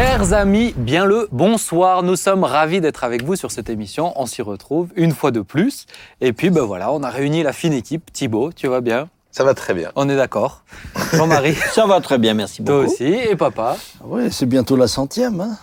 Chers 0.00 0.32
amis, 0.32 0.74
bien 0.76 1.04
le 1.04 1.26
bonsoir. 1.32 2.04
Nous 2.04 2.14
sommes 2.14 2.44
ravis 2.44 2.80
d'être 2.80 3.02
avec 3.02 3.24
vous 3.24 3.34
sur 3.34 3.50
cette 3.50 3.68
émission. 3.68 4.12
On 4.14 4.26
s'y 4.26 4.42
retrouve 4.42 4.90
une 4.94 5.10
fois 5.10 5.32
de 5.32 5.40
plus. 5.40 5.86
Et 6.20 6.32
puis, 6.32 6.50
ben 6.50 6.62
voilà, 6.62 6.92
on 6.92 7.02
a 7.02 7.10
réuni 7.10 7.42
la 7.42 7.52
fine 7.52 7.72
équipe. 7.72 8.12
Thibaut, 8.12 8.52
tu 8.52 8.68
vas 8.68 8.80
bien? 8.80 9.08
Ça 9.32 9.42
va 9.42 9.54
très 9.54 9.74
bien. 9.74 9.90
On 9.96 10.08
est 10.08 10.14
d'accord. 10.14 10.62
Jean-Marie, 11.14 11.54
Ça 11.72 11.84
va 11.86 12.00
très 12.00 12.18
bien, 12.18 12.34
merci 12.34 12.62
toi 12.62 12.82
beaucoup. 12.82 12.92
aussi. 12.92 13.06
Et 13.06 13.34
papa? 13.34 13.76
Oui, 14.04 14.30
c'est 14.30 14.46
bientôt 14.46 14.76
la 14.76 14.86
centième. 14.86 15.40
Hein 15.40 15.58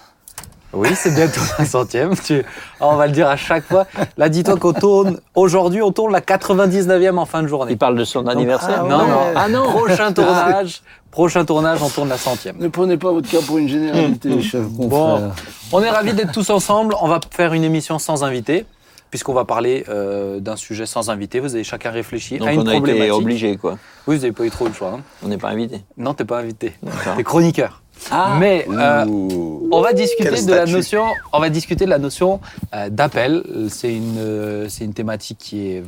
Oui, 0.75 0.89
c'est 0.93 1.13
bientôt 1.15 1.39
la 1.57 1.65
centième. 1.65 2.15
Tu- 2.15 2.43
Ah, 2.79 2.87
on 2.87 2.95
va 2.97 3.07
le 3.07 3.13
dire 3.13 3.27
à 3.27 3.37
chaque 3.37 3.63
fois. 3.65 3.85
Là, 4.17 4.29
dis-toi 4.29 4.57
qu'on 4.57 4.73
tourne, 4.73 5.19
aujourd'hui, 5.33 5.81
on 5.81 5.91
tourne 5.91 6.11
la 6.11 6.21
99e 6.21 7.17
en 7.17 7.25
fin 7.25 7.41
de 7.41 7.47
journée. 7.47 7.71
Il 7.73 7.77
parle 7.77 7.95
de 7.97 8.03
son 8.03 8.27
anniversaire. 8.27 8.81
ah 8.83 8.87
Non, 8.87 8.99
ouais. 8.99 9.07
non. 9.07 9.19
Ah 9.35 9.47
non. 9.47 9.63
Prochain 9.71 10.11
tournage, 10.13 10.81
prochain 11.11 11.45
tournage, 11.45 11.81
on 11.81 11.89
tourne 11.89 12.09
la 12.09 12.17
centième. 12.17 12.57
ne 12.59 12.67
prenez 12.67 12.97
pas 12.97 13.11
votre 13.11 13.29
cas 13.29 13.39
pour 13.45 13.57
une 13.57 13.69
généralité, 13.69 14.41
chef 14.41 14.63
Bon, 14.63 15.31
on 15.71 15.81
est 15.81 15.89
ravis 15.89 16.13
d'être 16.13 16.31
tous 16.33 16.49
ensemble. 16.49 16.95
On 17.01 17.07
va 17.07 17.19
faire 17.31 17.53
une 17.53 17.63
émission 17.63 17.97
sans 17.99 18.23
invité, 18.23 18.65
puisqu'on 19.11 19.33
va 19.33 19.45
parler 19.45 19.85
euh, 19.87 20.39
d'un 20.41 20.57
sujet 20.57 20.85
sans 20.85 21.09
invité. 21.09 21.39
Vous 21.39 21.55
avez 21.55 21.63
chacun 21.63 21.91
réfléchi 21.91 22.37
Donc 22.37 22.49
à 22.49 22.51
une 22.53 22.61
on 22.61 22.67
a 22.67 22.75
été 22.75 23.11
obligé, 23.11 23.55
quoi. 23.57 23.77
Oui, 24.07 24.15
vous 24.17 24.21
n'avez 24.23 24.33
pas 24.33 24.43
eu 24.43 24.49
trop 24.51 24.65
le 24.67 24.73
choix. 24.73 24.91
hein. 24.97 25.01
On 25.23 25.29
n'est 25.29 25.37
pas 25.37 25.49
invité. 25.49 25.81
Non, 25.97 26.13
t'es 26.13 26.25
pas 26.25 26.39
invité. 26.39 26.73
T'es 27.15 27.23
chroniqueur. 27.23 27.81
Ah. 28.11 28.37
Mais 28.39 28.65
euh, 28.69 29.05
on 29.05 29.81
va 29.81 29.93
discuter 29.93 30.41
de 30.43 30.53
la 30.53 30.65
notion. 30.65 31.05
On 31.33 31.39
va 31.39 31.49
discuter 31.49 31.85
de 31.85 31.89
la 31.89 31.99
notion 31.99 32.39
euh, 32.73 32.89
d'appel. 32.89 33.43
C'est 33.69 33.93
une, 33.93 34.17
euh, 34.17 34.69
c'est 34.69 34.85
une 34.85 34.93
thématique 34.93 35.37
qui 35.39 35.67
est 35.67 35.83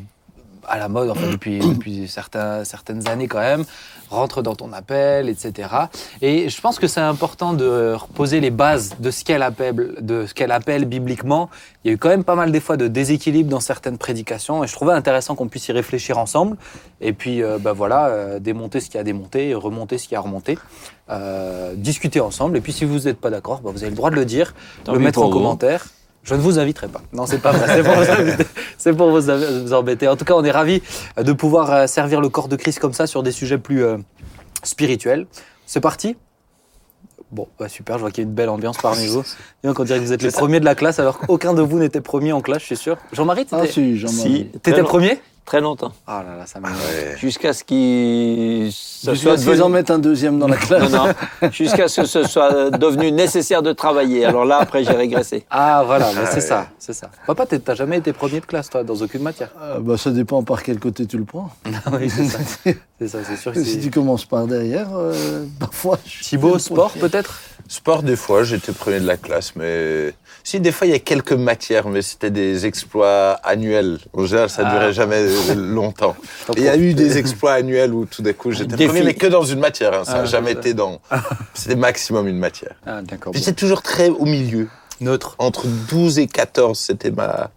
à 0.68 0.78
la 0.78 0.90
mode 0.90 1.10
enfin, 1.10 1.32
depuis, 1.32 1.60
depuis 1.76 2.08
certains, 2.08 2.64
certaines 2.64 3.08
années 3.08 3.28
quand 3.28 3.40
même. 3.40 3.66
Rentre 4.10 4.42
dans 4.42 4.56
ton 4.56 4.72
appel, 4.72 5.28
etc. 5.28 5.68
Et 6.22 6.48
je 6.48 6.62
pense 6.62 6.80
que 6.80 6.88
c'est 6.88 7.02
important 7.02 7.52
de 7.52 7.94
reposer 7.94 8.40
les 8.40 8.52
bases 8.52 8.96
de 9.00 9.12
ce 9.12 9.26
qu'elle 9.26 9.44
appelle, 9.44 9.96
de 10.00 10.26
ce 10.26 10.34
qu'elle 10.34 10.52
appelle 10.52 10.86
bibliquement. 10.86 11.50
Il 11.84 11.90
y 11.90 11.92
a 11.92 11.94
eu 11.96 11.98
quand 11.98 12.08
même 12.08 12.24
pas 12.24 12.36
mal 12.36 12.54
des 12.54 12.62
fois 12.62 12.78
de 12.78 12.88
déséquilibre 12.88 13.50
dans 13.50 13.60
certaines 13.60 13.98
prédications, 13.98 14.64
et 14.64 14.68
je 14.68 14.72
trouvais 14.72 14.94
intéressant 14.94 15.36
qu'on 15.36 15.50
puisse 15.50 15.68
y 15.68 15.74
réfléchir 15.74 16.18
ensemble. 16.20 16.56
Et 17.02 17.12
puis, 17.12 17.44
euh, 17.44 17.58
bah 17.60 17.74
voilà, 17.74 18.08
euh, 18.08 18.40
démonter 18.40 18.80
ce 18.80 18.90
qui 18.90 18.98
a 18.98 19.04
démonté, 19.04 19.50
et 19.50 19.56
remonter 19.56 19.98
ce 19.98 20.08
qui 20.08 20.16
a 20.16 20.22
remonté, 20.22 20.58
euh, 21.10 21.74
discuter 21.76 22.20
ensemble. 22.20 22.58
Et 22.58 22.62
puis, 22.62 22.74
si 22.74 22.86
vous 22.86 23.00
n'êtes 23.02 23.20
pas 23.20 23.30
d'accord, 23.30 23.62
bah, 23.62 23.72
vous 23.74 23.82
avez 23.84 23.90
le 23.92 23.96
droit 23.96 24.10
de 24.10 24.16
le 24.16 24.26
dire, 24.26 24.54
Tant 24.84 24.94
le 24.94 25.00
mettre 25.00 25.20
en 25.22 25.28
vous. 25.28 25.32
commentaire. 25.34 25.86
Je 26.24 26.36
ne 26.36 26.42
vous 26.42 26.60
inviterai 26.60 26.90
pas. 26.90 27.02
Non, 27.14 27.26
c'est 27.26 27.38
pas 27.38 27.52
vrai. 27.54 27.68
C'est 27.78 27.84
pour, 27.84 27.94
vous 28.04 28.12
inviter. 28.12 28.46
C'est 28.78 28.94
pour 28.94 29.10
vous, 29.12 29.22
vous 29.64 29.74
embêter. 29.74 30.08
En 30.10 30.18
tout 30.18 30.26
cas, 30.26 30.34
on 30.34 30.44
est 30.44 30.52
ravis 30.52 30.82
de 31.18 31.32
pouvoir 31.34 31.72
euh, 31.72 31.88
servir 31.88 32.20
le 32.20 32.28
corps 32.30 32.50
de 32.50 32.58
Christ 32.58 32.80
comme 32.80 32.92
ça 32.94 33.08
sur 33.08 33.24
des 33.24 33.32
sujets 33.32 33.58
plus 33.58 33.84
euh, 33.86 33.98
spirituels. 34.64 35.26
C'est 35.66 35.80
parti? 35.80 36.18
Bon, 37.32 37.48
bah 37.60 37.68
super, 37.68 37.96
je 37.98 38.02
vois 38.02 38.12
qu'il 38.12 38.24
y 38.24 38.28
a 38.28 38.30
une 38.30 38.36
belle 38.36 38.48
ambiance 38.50 38.78
parmi 38.78 39.06
vous. 39.08 39.22
Dis 39.64 39.68
donc, 39.68 39.80
on 39.80 39.84
dirait 39.84 40.00
que 40.00 40.04
vous 40.06 40.14
êtes 40.14 40.22
les 40.24 40.32
premiers 40.32 40.60
de 40.62 40.66
la 40.66 40.76
classe 40.76 41.00
alors 41.00 41.18
qu'aucun 41.20 41.54
de 41.54 41.62
vous 41.62 41.78
n'était 41.80 42.00
premier 42.02 42.32
en 42.32 42.40
classe, 42.42 42.60
je 42.62 42.66
suis 42.68 42.78
sûr. 42.78 42.98
Jean-Marie, 43.12 43.46
Ah 43.52 43.62
t'étais 43.62 43.74
si, 43.74 43.98
Jean-Marie. 43.98 44.50
Si, 44.66 44.72
le 44.72 44.78
long- 44.80 44.84
premier? 44.86 45.20
Très 45.48 45.62
longtemps. 45.62 45.94
Ah 46.06 46.24
là 46.28 46.36
là, 46.38 46.46
ça 46.46 46.60
m'énerve. 46.60 46.78
Ouais. 46.80 47.16
Jusqu'à 47.18 47.54
ce 47.54 47.64
qu'il 47.64 48.66
Jusqu'à 48.66 49.36
qu'ils 49.38 49.50
en 49.50 49.56
devenu... 49.56 49.70
mettent 49.74 49.90
un 49.92 49.98
deuxième 49.98 50.38
dans 50.38 50.48
la 50.48 50.58
classe. 50.68 50.92
Non, 50.92 51.08
non. 51.08 51.50
Jusqu'à 51.52 51.88
ce 51.88 52.02
que 52.02 52.08
ce 52.08 52.24
soit 52.24 52.70
devenu 52.70 53.12
nécessaire 53.12 53.64
de 53.64 53.72
travailler. 53.72 54.26
Alors 54.26 54.44
là, 54.46 54.58
après, 54.60 54.84
j'ai 54.84 54.92
régressé. 54.92 55.46
Ah 55.50 55.84
voilà, 55.86 56.12
mais 56.14 56.26
c'est 56.26 56.36
ouais. 56.36 56.42
ça, 56.42 56.68
c'est 56.78 56.94
ça. 56.94 57.10
Papa, 57.26 57.46
t'as 57.46 57.76
jamais 57.76 57.98
été 57.98 58.12
premier 58.12 58.42
de 58.42 58.46
classe, 58.46 58.70
toi, 58.70 58.84
dans 58.84 58.96
aucune 58.96 59.22
matière? 59.24 59.50
Ah, 59.60 59.78
bah, 59.80 59.98
ça 59.98 60.12
dépend 60.12 60.44
par 60.44 60.62
quel 60.62 60.80
côté 60.80 61.08
tu 61.08 61.18
le 61.18 61.26
prends. 61.26 61.50
Ah 61.86 61.92
oui, 61.94 62.10
c'est 62.10 62.26
ça. 62.26 62.40
C'est 63.00 63.08
ça, 63.10 63.20
c'est 63.24 63.36
sûr. 63.36 63.54
que 63.54 63.64
si 63.64 63.80
tu 63.80 63.92
commences 63.92 64.26
par 64.26 64.48
derrière, 64.48 64.88
euh, 64.96 65.46
parfois... 65.60 66.00
je 66.04 66.10
suis 66.10 66.26
Thibaut, 66.26 66.58
sport 66.58 66.92
peut-être? 66.94 67.40
Sport, 67.70 68.04
des 68.04 68.16
fois, 68.16 68.44
j'étais 68.44 68.72
premier 68.72 69.00
de 69.00 69.08
la 69.08 69.18
classe, 69.18 69.56
mais. 69.56 70.14
Si, 70.44 70.60
des 70.62 70.72
fois, 70.72 70.88
il 70.88 70.92
y 70.92 70.94
a 70.94 71.00
quelques 71.00 71.34
matières, 71.34 71.90
mais 71.90 72.02
c'était 72.02 72.32
des 72.32 72.66
exploits 72.66 73.34
annuels. 73.44 74.00
En 74.14 74.26
général, 74.26 74.50
ça 74.50 74.64
ne 74.64 74.68
Ah. 74.70 74.72
durait 74.74 74.94
jamais 74.94 75.28
longtemps. 75.56 76.16
Il 76.56 76.64
y 76.64 76.70
a 76.70 76.78
eu 76.78 76.94
des 76.94 77.18
exploits 77.18 77.52
annuels 77.54 77.94
où 77.94 78.06
tout 78.06 78.22
d'un 78.22 78.32
coup, 78.34 78.52
j'étais 78.52 78.88
premier, 78.88 79.04
mais 79.04 79.14
que 79.14 79.28
dans 79.28 79.44
une 79.44 79.60
matière. 79.60 79.94
hein. 79.94 80.04
Ça 80.06 80.14
n'a 80.14 80.20
Ah, 80.22 80.26
jamais 80.26 80.54
été 80.54 80.74
dans. 80.74 81.02
C'était 81.54 81.76
maximum 81.76 82.28
une 82.30 82.38
matière. 82.40 82.76
Ah 82.86 83.02
d'accord. 83.02 83.32
Puis 83.34 83.42
J'étais 83.42 83.54
toujours 83.60 83.82
très 83.82 84.08
au 84.10 84.24
milieu. 84.26 84.70
Neutre. 85.02 85.36
Entre 85.38 85.68
12 85.90 86.20
et 86.20 86.28
14, 86.28 86.80
c'était 86.80 87.12
ma 87.12 87.52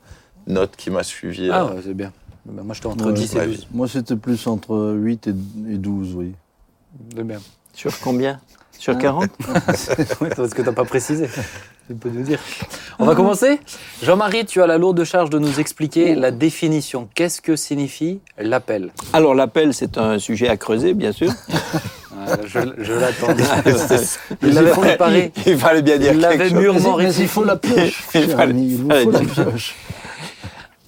note 0.49 0.73
qui 0.77 0.91
m'a 0.91 1.05
suivi. 1.05 1.49
Ah 1.53 1.63
euh. 1.63 1.75
ouais, 1.77 1.83
c'est 1.87 1.95
bien. 1.95 2.13
Ben, 2.45 2.65
moi, 2.65 2.75
j'étais 2.75 2.87
entre 2.87 3.07
Ouais, 3.07 3.13
10 3.13 3.35
et 3.35 3.39
ouais. 3.39 3.47
12. 3.47 3.69
Moi, 3.73 3.87
c'était 3.87 4.17
plus 4.17 4.47
entre 4.49 4.95
8 4.97 5.29
et 5.29 5.31
et 5.31 5.77
12, 5.79 6.15
oui. 6.17 6.33
C'est 7.17 7.23
bien. 7.23 7.39
Sur 7.73 7.99
combien? 8.01 8.41
Sur 8.81 8.97
40 8.97 9.29
Ouais, 10.23 10.31
parce 10.35 10.55
que 10.55 10.63
t'as 10.63 10.73
pas 10.73 10.85
précisé. 10.87 11.29
Tu 11.87 11.95
peux 11.95 12.09
nous 12.09 12.23
dire. 12.23 12.39
On 12.99 13.05
va 13.05 13.15
commencer. 13.15 13.61
Jean-Marie, 14.03 14.47
tu 14.47 14.63
as 14.63 14.67
la 14.67 14.79
lourde 14.79 15.05
charge 15.05 15.29
de 15.29 15.39
nous 15.39 15.61
expliquer 15.61 16.15
la 16.15 16.31
définition. 16.31 17.07
Qu'est-ce 17.15 17.43
que 17.43 17.57
signifie 17.57 18.21
l'appel? 18.39 18.91
Alors, 19.13 19.35
l'appel, 19.35 19.75
c'est 19.75 19.99
un 19.99 20.19
sujet 20.19 20.49
à 20.49 20.57
creuser, 20.57 20.95
bien 20.95 21.13
sûr. 21.13 21.31
Ah, 22.23 22.37
Je, 22.47 22.59
je 22.79 22.93
l'attendais. 22.93 23.45
Il 24.43 24.53
l'avait 24.53 24.73
préparé. 24.73 25.33
Il 25.47 25.57
fallait 25.57 25.81
bien 25.81 25.97
dire 25.97 26.13
Il 26.13 26.21
quelque 26.21 26.43
chose. 26.51 26.53
mûrement 26.53 26.97
Mais 26.99 27.15
il 27.15 27.27
faut 27.29 27.45
la 27.45 27.57
pioche, 27.57 28.03
Il 28.15 28.29
fallait- 28.29 28.55
il 28.55 28.79
faut 28.79 29.11
la 29.11 29.21
pioche. 29.21 29.75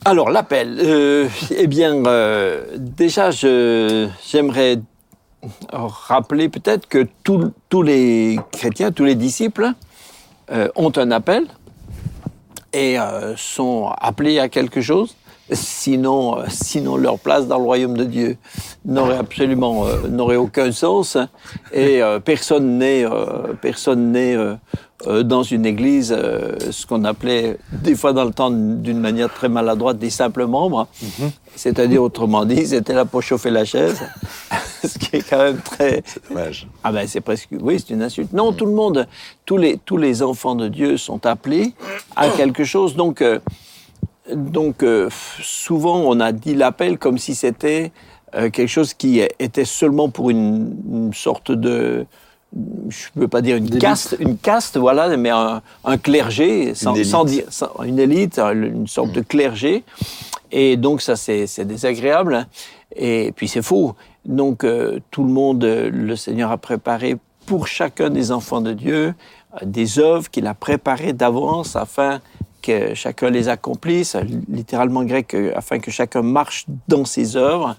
Alors, 0.04 0.28
l'appel. 0.30 0.78
euh, 0.84 1.28
eh 1.56 1.66
bien, 1.68 2.04
euh, 2.04 2.62
déjà, 2.76 3.30
je- 3.30 4.08
j'aimerais 4.30 4.80
rappeler 5.72 6.48
peut-être 6.48 6.86
que 6.88 7.06
tous- 7.24 7.82
les 7.82 8.38
chrétiens, 8.52 8.92
tous 8.92 9.04
les 9.04 9.14
disciples 9.14 9.72
euh, 10.50 10.68
ont 10.76 10.92
un 10.96 11.10
appel 11.10 11.46
et 12.72 12.98
euh, 12.98 13.34
sont 13.36 13.90
appelés 14.00 14.38
à 14.38 14.48
quelque 14.48 14.80
chose. 14.80 15.16
Sinon, 15.50 16.38
euh, 16.38 16.44
sinon, 16.48 16.96
leur 16.96 17.18
place 17.18 17.46
dans 17.46 17.58
le 17.58 17.64
royaume 17.64 17.96
de 17.96 18.04
Dieu 18.04 18.36
n'aurait 18.84 19.18
absolument 19.18 19.84
n'aurait 20.08 20.36
aucun 20.36 20.72
sens. 20.72 21.16
Et 21.72 22.00
personne 22.24 22.78
n'est 22.78 23.04
personne 23.60 24.12
n'est 24.12 24.36
euh, 25.06 25.22
dans 25.24 25.42
une 25.42 25.66
église 25.66 26.14
euh, 26.16 26.52
ce 26.70 26.86
qu'on 26.86 27.04
appelait 27.04 27.58
des 27.72 27.96
fois 27.96 28.12
dans 28.12 28.24
le 28.24 28.32
temps 28.32 28.50
d'une 28.50 29.00
manière 29.00 29.32
très 29.32 29.48
maladroite 29.48 29.98
des 29.98 30.10
simples 30.10 30.46
membres. 30.46 30.86
C'est-à-dire, 31.56 32.02
autrement 32.02 32.44
dit, 32.44 32.66
c'était 32.66 32.94
là 32.94 33.04
pour 33.04 33.22
chauffer 33.22 33.50
la 33.50 33.64
chaise. 33.64 34.00
ce 34.84 34.98
qui 34.98 35.16
est 35.16 35.28
quand 35.28 35.38
même 35.38 35.58
très, 35.58 36.04
Dommage. 36.28 36.68
ah 36.84 36.92
ben 36.92 37.06
c'est 37.08 37.20
presque, 37.20 37.48
oui, 37.60 37.78
c'est 37.78 37.94
une 37.94 38.02
insulte. 38.02 38.32
Non, 38.32 38.52
tout 38.52 38.66
le 38.66 38.72
monde, 38.72 39.08
tous 39.44 39.56
les, 39.56 39.78
tous 39.78 39.96
les 39.96 40.22
enfants 40.22 40.54
de 40.54 40.68
Dieu 40.68 40.96
sont 40.96 41.26
appelés 41.26 41.74
à 42.14 42.28
quelque 42.28 42.64
chose. 42.64 42.94
Donc, 42.94 43.22
euh, 43.22 43.40
donc 44.32 44.84
souvent 45.40 45.96
on 45.96 46.20
a 46.20 46.30
dit 46.30 46.54
l'appel 46.54 46.98
comme 46.98 47.18
si 47.18 47.34
c'était 47.34 47.90
quelque 48.32 48.68
chose 48.68 48.94
qui 48.94 49.20
était 49.20 49.64
seulement 49.64 50.08
pour 50.08 50.30
une, 50.30 50.76
une 50.90 51.12
sorte 51.12 51.52
de, 51.52 52.06
je 52.88 53.06
ne 53.16 53.20
peux 53.22 53.28
pas 53.28 53.40
dire 53.40 53.56
une 53.56 53.78
caste, 53.78 54.16
une 54.20 54.36
caste, 54.36 54.76
voilà, 54.76 55.16
mais 55.16 55.30
un, 55.30 55.62
un 55.84 55.96
clergé, 55.98 56.74
sans, 56.74 56.94
élite. 56.94 57.06
sans 57.10 57.24
dire, 57.24 57.44
sans- 57.48 57.82
une 57.84 57.98
élite, 57.98 58.38
une 58.38 58.86
sorte 58.86 59.12
de 59.12 59.22
clergé. 59.22 59.84
Et 60.50 60.76
donc 60.76 61.00
ça 61.00 61.16
c'est 61.16 61.64
désagréable. 61.64 62.46
Et 62.94 63.32
puis 63.34 63.48
c'est 63.48 63.62
faux. 63.62 63.94
Donc 64.26 64.64
euh, 64.64 64.98
tout 65.10 65.24
le 65.24 65.30
monde, 65.30 65.64
euh, 65.64 65.90
le 65.90 66.14
Seigneur 66.14 66.50
a 66.50 66.58
préparé 66.58 67.16
pour 67.46 67.66
chacun 67.66 68.10
des 68.10 68.30
enfants 68.30 68.60
de 68.60 68.72
Dieu 68.72 69.14
euh, 69.54 69.64
des 69.64 69.98
œuvres 69.98 70.30
qu'il 70.30 70.46
a 70.46 70.54
préparées 70.54 71.14
d'avance 71.14 71.74
afin 71.74 72.20
que 72.62 72.94
chacun 72.94 73.28
les 73.30 73.48
accomplisse, 73.48 74.16
littéralement 74.48 75.04
grec, 75.04 75.34
euh, 75.34 75.52
afin 75.54 75.78
que 75.80 75.90
chacun 75.90 76.22
marche 76.22 76.64
dans 76.88 77.04
ses 77.04 77.36
œuvres. 77.36 77.76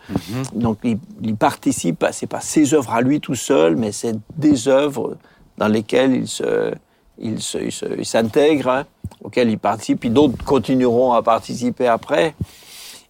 Donc 0.54 0.78
il, 0.84 0.98
il 1.24 1.36
participe, 1.36 2.06
c'est 2.12 2.28
pas 2.28 2.42
ses 2.42 2.74
œuvres 2.74 2.92
à 2.94 3.02
lui 3.02 3.20
tout 3.22 3.36
seul, 3.36 3.76
mais 3.76 3.92
c'est 3.92 4.16
des 4.38 4.68
œuvres 4.68 5.18
dans 5.58 5.68
lesquelles 5.68 6.14
il 6.16 6.28
se, 6.28 6.74
il 7.18 7.42
se- 7.42 7.58
il 7.98 8.06
s'intègre, 8.06 8.70
hein, 8.70 8.84
auxquelles 9.24 9.50
il 9.50 9.58
participe, 9.60 10.02
puis 10.02 10.10
d'autres 10.10 10.44
continueront 10.44 11.14
à 11.14 11.22
participer 11.24 11.88
après. 11.88 12.36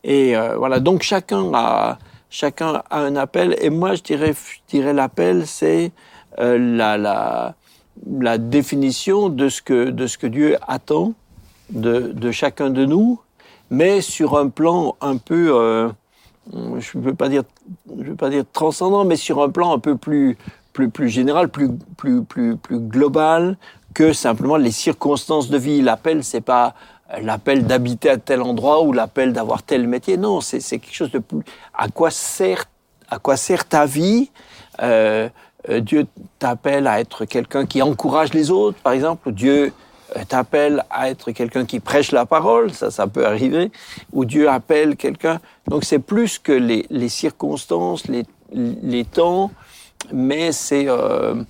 Et 0.04 0.36
euh, 0.38 0.56
voilà, 0.58 0.80
donc 0.80 1.02
chacun 1.02 1.52
a, 1.54 1.98
chacun 2.30 2.84
a 2.90 3.00
un 3.00 3.16
appel. 3.16 3.56
Et 3.62 3.70
moi, 3.70 3.96
je 3.96 4.04
dirais, 4.04 4.34
je 4.34 4.60
dirais 4.78 4.94
l'appel, 4.94 5.48
c'est 5.48 5.92
euh, 6.40 6.58
la, 6.60 6.98
la, 6.98 7.56
la 8.20 8.38
définition 8.38 9.30
de 9.30 9.48
ce 9.50 9.62
que, 9.62 9.90
de 9.90 10.06
ce 10.08 10.18
que 10.18 10.28
Dieu 10.28 10.58
attend 10.68 11.14
de, 11.70 12.32
chacun 12.32 12.70
de 12.70 12.86
nous, 12.86 13.20
mais 13.70 14.02
sur 14.02 14.38
un 14.38 14.50
plan 14.50 14.96
un 15.02 15.18
peu, 15.18 15.52
euh, 15.54 15.90
je 16.52 16.98
ne 16.98 17.04
veux 17.04 17.16
pas 17.16 17.30
dire, 17.30 17.44
je 18.00 18.10
veux 18.10 18.16
pas 18.16 18.30
dire 18.30 18.44
transcendant, 18.52 19.06
mais 19.06 19.16
sur 19.16 19.42
un 19.42 19.50
plan 19.50 19.74
un 19.74 19.80
peu 19.80 19.96
plus, 19.98 20.38
plus, 20.74 20.90
plus 20.90 21.10
général, 21.10 21.50
plus, 21.50 21.70
plus, 21.98 22.24
plus, 22.24 22.58
plus 22.58 22.80
global 22.80 23.58
que 23.94 24.14
simplement 24.14 24.58
les 24.58 24.72
circonstances 24.72 25.50
de 25.50 25.58
vie. 25.58 25.82
L'appel, 25.82 26.24
c'est 26.24 26.42
pas 26.42 26.74
l'appel 27.22 27.66
d'habiter 27.66 28.10
à 28.10 28.18
tel 28.18 28.42
endroit 28.42 28.84
ou 28.84 28.92
l'appel 28.92 29.34
d'avoir 29.34 29.64
tel 29.64 29.88
métier. 29.88 30.18
Non, 30.18 30.42
c'est 30.42 30.60
quelque 30.60 30.94
chose 30.94 31.12
de 31.12 31.20
plus. 31.20 31.44
À 31.74 31.88
quoi 31.90 32.12
sert, 32.12 32.66
à 33.10 33.20
quoi 33.20 33.38
sert 33.38 33.66
ta 33.66 33.86
vie 33.86 34.32
euh, 34.82 35.30
euh, 35.70 35.80
Dieu 35.80 36.08
t'appelle 36.40 36.88
à 36.88 37.00
être 37.00 37.26
quelqu'un 37.26 37.66
qui 37.66 37.82
encourage 37.82 38.34
les 38.34 38.52
autres, 38.52 38.78
par 38.80 38.94
exemple. 38.94 39.32
Dieu 39.32 39.72
t'appelle 40.28 40.84
à 40.90 41.10
être 41.10 41.32
quelqu'un 41.32 41.66
qui 41.66 41.80
prêche 41.80 42.12
la 42.12 42.26
parole, 42.26 42.72
ça, 42.74 42.92
ça 42.92 43.08
peut 43.08 43.26
arriver. 43.26 43.72
Ou 44.12 44.26
Dieu 44.26 44.50
appelle 44.50 44.96
quelqu'un. 44.96 45.40
Donc 45.68 45.84
c'est 45.86 46.00
plus 46.00 46.40
que 46.40 46.52
les, 46.52 46.86
les 46.90 47.10
circonstances, 47.10 48.08
les, 48.08 48.24
les 48.54 49.06
temps, 49.06 49.52
mais 50.12 50.52
c'est 50.52 50.86
euh, 50.88 51.44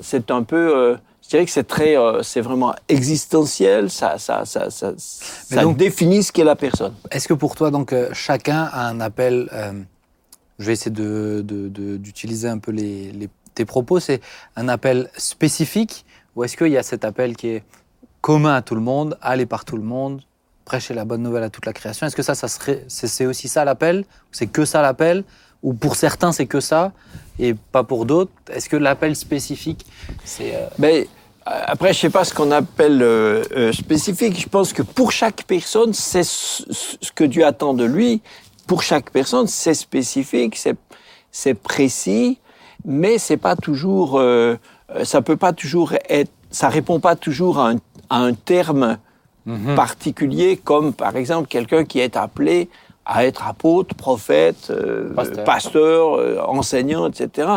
c'est 0.00 0.30
un 0.30 0.42
peu. 0.42 0.76
euh, 0.76 0.96
je 1.22 1.28
dirais 1.30 1.44
que 1.44 1.50
c'est 1.50 1.66
très, 1.68 1.96
euh, 1.98 2.22
c'est 2.22 2.40
vraiment 2.40 2.74
existentiel. 2.88 3.90
Ça, 3.90 4.16
ça, 4.18 4.44
ça, 4.46 4.70
ça, 4.70 4.92
ça 4.96 5.62
donc- 5.62 5.76
définit 5.76 6.22
ce 6.22 6.32
qu'est 6.32 6.44
la 6.44 6.56
personne. 6.56 6.94
Est-ce 7.10 7.28
que 7.28 7.34
pour 7.34 7.54
toi, 7.54 7.70
donc, 7.70 7.94
chacun 8.14 8.62
a 8.72 8.88
un 8.88 8.98
appel 9.00 9.50
Je 10.58 10.64
vais 10.66 10.72
essayer 10.72 10.90
de- 10.90 11.42
d'utiliser 11.98 12.48
un 12.48 12.58
peu 12.58 12.72
les, 12.72 13.12
les- 13.12 13.28
tes 13.54 13.64
propos. 13.66 14.00
C'est 14.00 14.20
un 14.56 14.68
appel 14.68 15.10
spécifique 15.18 16.04
ou 16.34 16.44
est-ce 16.44 16.56
qu'il 16.56 16.68
y 16.72 16.78
a 16.78 16.82
cet 16.82 17.04
appel 17.04 17.36
qui 17.36 17.48
est 17.48 17.62
commun 18.20 18.54
à 18.54 18.62
tout 18.62 18.74
le 18.74 18.80
monde, 18.80 19.16
aller 19.22 19.46
par 19.46 19.64
tout 19.64 19.76
le 19.76 19.82
monde, 19.82 20.22
prêcher 20.64 20.94
la 20.94 21.04
bonne 21.04 21.22
nouvelle 21.22 21.42
à 21.44 21.50
toute 21.50 21.66
la 21.66 21.72
création 21.72 22.06
Est-ce 22.06 22.16
que 22.16 22.22
ça, 22.22 22.34
ça 22.34 22.48
serait, 22.48 22.84
c'est, 22.88 23.26
aussi 23.26 23.48
ça 23.48 23.64
l'appel? 23.64 24.04
C'est 24.32 24.46
que 24.46 24.64
ça 24.64 24.82
l'appel? 24.82 25.24
Ou 25.62 25.72
pour 25.74 25.96
certains, 25.96 26.30
c'est 26.32 26.46
que 26.46 26.60
ça 26.60 26.92
et 27.38 27.54
pas 27.54 27.84
pour 27.84 28.04
d'autres? 28.04 28.30
Est-ce 28.52 28.68
que 28.68 28.76
l'appel 28.76 29.16
spécifique, 29.16 29.86
c'est. 30.24 30.54
euh, 30.54 30.66
Mais 30.78 31.08
euh, 31.48 31.62
après, 31.66 31.92
je 31.92 31.98
sais 32.00 32.10
pas 32.10 32.24
ce 32.24 32.34
qu'on 32.34 32.50
appelle 32.50 33.02
euh, 33.02 33.42
euh, 33.56 33.72
spécifique. 33.72 34.38
Je 34.38 34.48
pense 34.48 34.72
que 34.72 34.82
pour 34.82 35.12
chaque 35.12 35.44
personne, 35.44 35.92
c'est 35.94 36.24
ce 36.24 37.12
que 37.14 37.24
Dieu 37.24 37.44
attend 37.44 37.74
de 37.74 37.84
lui. 37.84 38.20
Pour 38.66 38.82
chaque 38.82 39.10
personne, 39.10 39.46
c'est 39.46 39.74
spécifique, 39.74 40.60
c'est 41.32 41.54
précis, 41.54 42.38
mais 42.84 43.18
c'est 43.18 43.38
pas 43.38 43.56
toujours. 43.56 44.20
ça 45.04 45.22
peut 45.22 45.38
pas 45.38 45.54
toujours 45.54 45.94
être. 46.08 46.30
Ça 46.50 46.68
répond 46.68 47.00
pas 47.00 47.16
toujours 47.16 47.58
à 47.58 47.70
un, 47.70 47.76
à 48.10 48.18
un 48.18 48.32
terme 48.34 48.98
Mhm. 49.46 49.74
particulier, 49.76 50.56
comme 50.62 50.92
par 50.92 51.16
exemple 51.16 51.48
quelqu'un 51.48 51.84
qui 51.84 52.00
est 52.00 52.16
appelé 52.16 52.68
à 53.06 53.24
être 53.24 53.46
apôtre, 53.46 53.94
prophète, 53.94 54.68
euh, 54.70 55.14
Pasteur. 55.14 55.44
pasteur, 55.44 56.14
euh, 56.18 56.38
enseignant, 56.46 57.08
etc. 57.08 57.48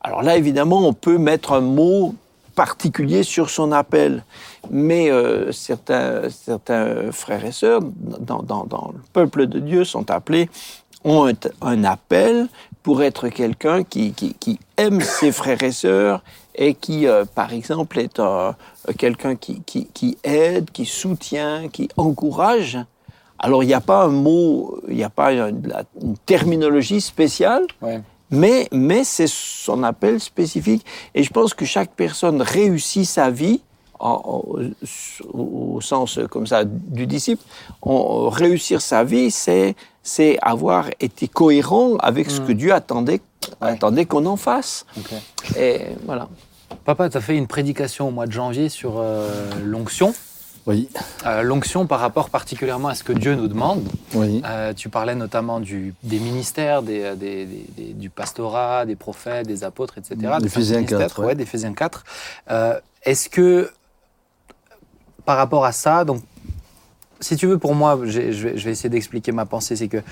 Alors 0.00 0.22
là, 0.22 0.36
évidemment, 0.38 0.86
on 0.86 0.94
peut 0.94 1.18
mettre 1.18 1.52
un 1.52 1.60
mot 1.60 2.14
particulier 2.54 3.22
sur 3.24 3.50
son 3.50 3.72
appel. 3.72 4.24
Mais 4.70 5.10
euh, 5.10 5.52
certains, 5.52 6.30
certains 6.30 7.12
frères 7.12 7.44
et 7.44 7.52
sœurs 7.52 7.80
dans, 7.82 8.42
dans- 8.42 8.64
dans 8.64 8.92
le 8.94 9.00
peuple 9.12 9.46
de 9.46 9.58
Dieu 9.58 9.84
sont 9.84 10.10
appelés, 10.10 10.48
ont 11.04 11.26
un, 11.28 11.32
un 11.60 11.84
appel 11.84 12.48
pour 12.82 13.02
être 13.02 13.28
quelqu'un 13.28 13.82
qui, 13.82 14.12
qui, 14.12 14.32
qui 14.34 14.58
aime 14.78 15.00
ses 15.02 15.32
frères 15.32 15.62
et 15.62 15.72
sœurs 15.72 16.22
et 16.54 16.74
qui, 16.74 17.06
euh, 17.06 17.24
par 17.24 17.52
exemple, 17.52 17.98
est 17.98 18.18
un- 18.20 18.54
quelqu'un 18.98 19.34
qui, 19.36 19.62
qui, 19.62 19.86
qui 19.86 20.16
aide, 20.22 20.70
qui 20.70 20.84
soutient, 20.86 21.68
qui 21.68 21.88
encourage. 21.96 22.78
Alors, 23.38 23.62
il 23.62 23.66
n'y 23.66 23.74
a 23.74 23.80
pas 23.80 24.04
un 24.04 24.08
mot, 24.08 24.78
il 24.88 24.96
n'y 24.96 25.04
a 25.04 25.10
pas 25.10 25.32
une, 25.32 25.60
terminologie 26.24 27.00
spéciale, 27.00 27.66
ouais. 27.82 28.00
mais, 28.30 28.68
mais 28.72 29.04
c'est 29.04 29.26
son 29.28 29.82
appel 29.82 30.20
spécifique. 30.20 30.84
Et 31.14 31.22
je 31.22 31.30
pense 31.30 31.52
que 31.54 31.64
chaque 31.64 31.90
personne 31.94 32.40
réussit 32.40 33.04
sa 33.06 33.30
vie, 33.30 33.60
en- 33.98 34.22
en- 34.24 35.34
au, 35.34 35.74
au 35.76 35.80
sens 35.80 36.18
euh, 36.18 36.26
comme 36.26 36.46
ça 36.46 36.64
du 36.64 37.06
disciple. 37.06 37.42
En- 37.82 38.28
réussir 38.28 38.80
sa 38.80 39.02
vie, 39.04 39.30
c'est 39.30 39.74
c'est 40.04 40.38
avoir 40.42 40.90
été 41.00 41.26
cohérent 41.26 41.96
avec 41.96 42.30
ce 42.30 42.40
que 42.40 42.52
Dieu 42.52 42.72
attendait, 42.72 43.20
attendait 43.60 44.04
qu'on 44.04 44.26
en 44.26 44.36
fasse. 44.36 44.84
Et 45.56 45.80
voilà. 46.04 46.28
Papa, 46.84 47.08
tu 47.08 47.16
as 47.16 47.20
fait 47.20 47.36
une 47.36 47.46
prédication 47.46 48.08
au 48.08 48.10
mois 48.10 48.26
de 48.26 48.32
janvier 48.32 48.68
sur 48.68 48.94
euh, 48.98 49.50
l'onction. 49.64 50.14
Oui, 50.66 50.88
Euh, 51.26 51.42
l'onction 51.42 51.86
par 51.86 52.00
rapport 52.00 52.30
particulièrement 52.30 52.88
à 52.88 52.94
ce 52.94 53.04
que 53.04 53.12
Dieu 53.12 53.34
nous 53.34 53.48
demande. 53.48 53.86
oui. 54.14 54.40
Euh, 54.46 54.72
tu 54.72 54.88
parlais 54.88 55.14
notamment 55.14 55.60
du, 55.60 55.94
des 56.02 56.18
ministères, 56.18 56.82
des, 56.82 57.14
des- 57.16 57.44
des- 57.46 57.66
des- 57.76 57.92
du 57.92 58.08
pastorat, 58.08 58.86
des 58.86 58.96
prophètes, 58.96 59.46
des 59.46 59.62
apôtres, 59.64 59.98
etc. 59.98 60.16
D'Éphésiens 60.40 60.78
cinq 60.80 60.86
4, 60.88 60.98
ministères, 60.98 61.18
ouais. 61.20 61.26
ouais, 61.26 61.34
d'Éphésiens 61.34 61.74
4. 61.74 62.04
Euh, 62.50 62.80
Est-ce 63.02 63.28
que, 63.28 63.70
par 65.26 65.36
rapport 65.36 65.64
à 65.66 65.72
ça, 65.72 66.04
donc, 66.04 66.22
si 67.20 67.36
tu 67.36 67.46
veux, 67.46 67.58
pour 67.58 67.74
moi, 67.74 67.98
je 68.04 68.20
vais, 68.20 68.32
je 68.32 68.64
vais 68.64 68.70
essayer 68.70 68.90
d'expliquer 68.90 69.32
ma 69.32 69.46
pensée, 69.46 69.76
c'est 69.76 69.88
que 69.88 70.02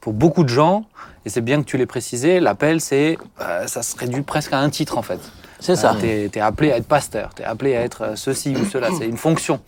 pour 0.00 0.12
beaucoup 0.12 0.44
de 0.44 0.48
gens, 0.48 0.84
et 1.24 1.28
c'est 1.28 1.40
bien 1.40 1.60
que 1.60 1.66
tu 1.66 1.76
l'aies 1.76 1.86
précisé, 1.86 2.40
l'appel, 2.40 2.80
c'est, 2.80 3.18
euh, 3.40 3.66
ça 3.66 3.82
se 3.82 3.96
réduit 3.96 4.22
presque 4.22 4.52
à 4.52 4.58
un 4.58 4.70
titre 4.70 4.98
en 4.98 5.02
fait. 5.02 5.20
C'est 5.60 5.76
ça. 5.76 5.94
tu 5.98 6.06
es, 6.06 6.40
appelé 6.40 6.72
à 6.72 6.76
être 6.78 6.88
pasteur, 6.88 7.30
tu 7.36 7.42
es 7.42 7.44
appelé 7.44 7.76
à 7.76 7.82
être 7.82 8.02
euh, 8.02 8.16
ceci 8.16 8.56
ou 8.56 8.64
cela, 8.64 8.88
c'est 8.98 9.06
une 9.06 9.16
fonction. 9.16 9.60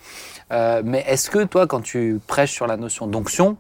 Euh, 0.52 0.82
mais 0.84 1.04
est-ce 1.06 1.30
que 1.30 1.44
toi, 1.44 1.66
quand 1.66 1.80
tu 1.80 2.20
prêches 2.26 2.52
sur 2.52 2.66
la 2.66 2.76
notion 2.76 3.06
d'onction, 3.06 3.56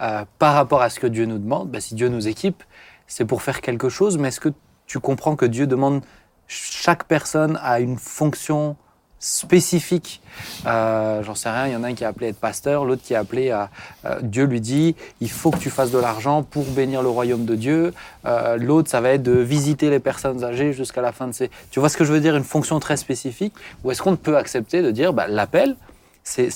euh, 0.00 0.24
par 0.38 0.54
rapport 0.54 0.82
à 0.82 0.90
ce 0.90 1.00
que 1.00 1.06
Dieu 1.06 1.24
nous 1.24 1.38
demande, 1.38 1.70
bah, 1.70 1.80
si 1.80 1.94
Dieu 1.94 2.08
nous 2.08 2.28
équipe, 2.28 2.62
c'est 3.06 3.24
pour 3.24 3.42
faire 3.42 3.60
quelque 3.60 3.88
chose, 3.88 4.18
mais 4.18 4.28
est-ce 4.28 4.40
que 4.40 4.50
tu 4.86 5.00
comprends 5.00 5.34
que 5.34 5.46
Dieu 5.46 5.66
demande 5.66 6.02
chaque 6.46 7.04
personne 7.04 7.58
à 7.62 7.80
une 7.80 7.96
fonction 7.96 8.76
spécifique 9.20 10.20
Euh, 10.66 11.22
J'en 11.24 11.34
sais 11.34 11.50
rien, 11.50 11.66
il 11.66 11.72
y 11.72 11.76
en 11.76 11.82
a 11.82 11.88
un 11.88 11.94
qui 11.94 12.04
est 12.04 12.06
appelé 12.06 12.26
à 12.26 12.28
être 12.30 12.38
pasteur, 12.38 12.84
l'autre 12.84 13.02
qui 13.02 13.12
est 13.12 13.16
appelé 13.16 13.50
à... 13.50 13.70
euh, 14.04 14.20
Dieu 14.22 14.44
lui 14.44 14.60
dit, 14.60 14.94
il 15.20 15.30
faut 15.30 15.50
que 15.50 15.58
tu 15.58 15.70
fasses 15.70 15.90
de 15.90 15.98
l'argent 15.98 16.44
pour 16.44 16.64
bénir 16.64 17.02
le 17.02 17.08
royaume 17.08 17.44
de 17.44 17.56
Dieu. 17.56 17.92
Euh, 18.24 18.56
l'autre, 18.56 18.88
ça 18.88 19.00
va 19.00 19.10
être 19.10 19.22
de 19.22 19.32
visiter 19.32 19.90
les 19.90 19.98
personnes 19.98 20.44
âgées 20.44 20.72
jusqu'à 20.72 21.02
la 21.02 21.10
fin 21.12 21.26
de 21.26 21.32
ses... 21.32 21.50
Tu 21.70 21.80
vois 21.80 21.88
ce 21.88 21.96
que 21.96 22.04
je 22.04 22.12
veux 22.12 22.20
dire 22.20 22.36
Une 22.36 22.44
fonction 22.44 22.78
très 22.78 22.96
spécifique 22.96 23.54
Ou 23.82 23.90
est-ce 23.90 24.02
qu'on 24.02 24.16
peut 24.16 24.36
accepter 24.36 24.82
de 24.82 24.90
dire, 24.92 25.12
bah, 25.12 25.26
l'appel, 25.26 25.76
c'est, 26.22 26.50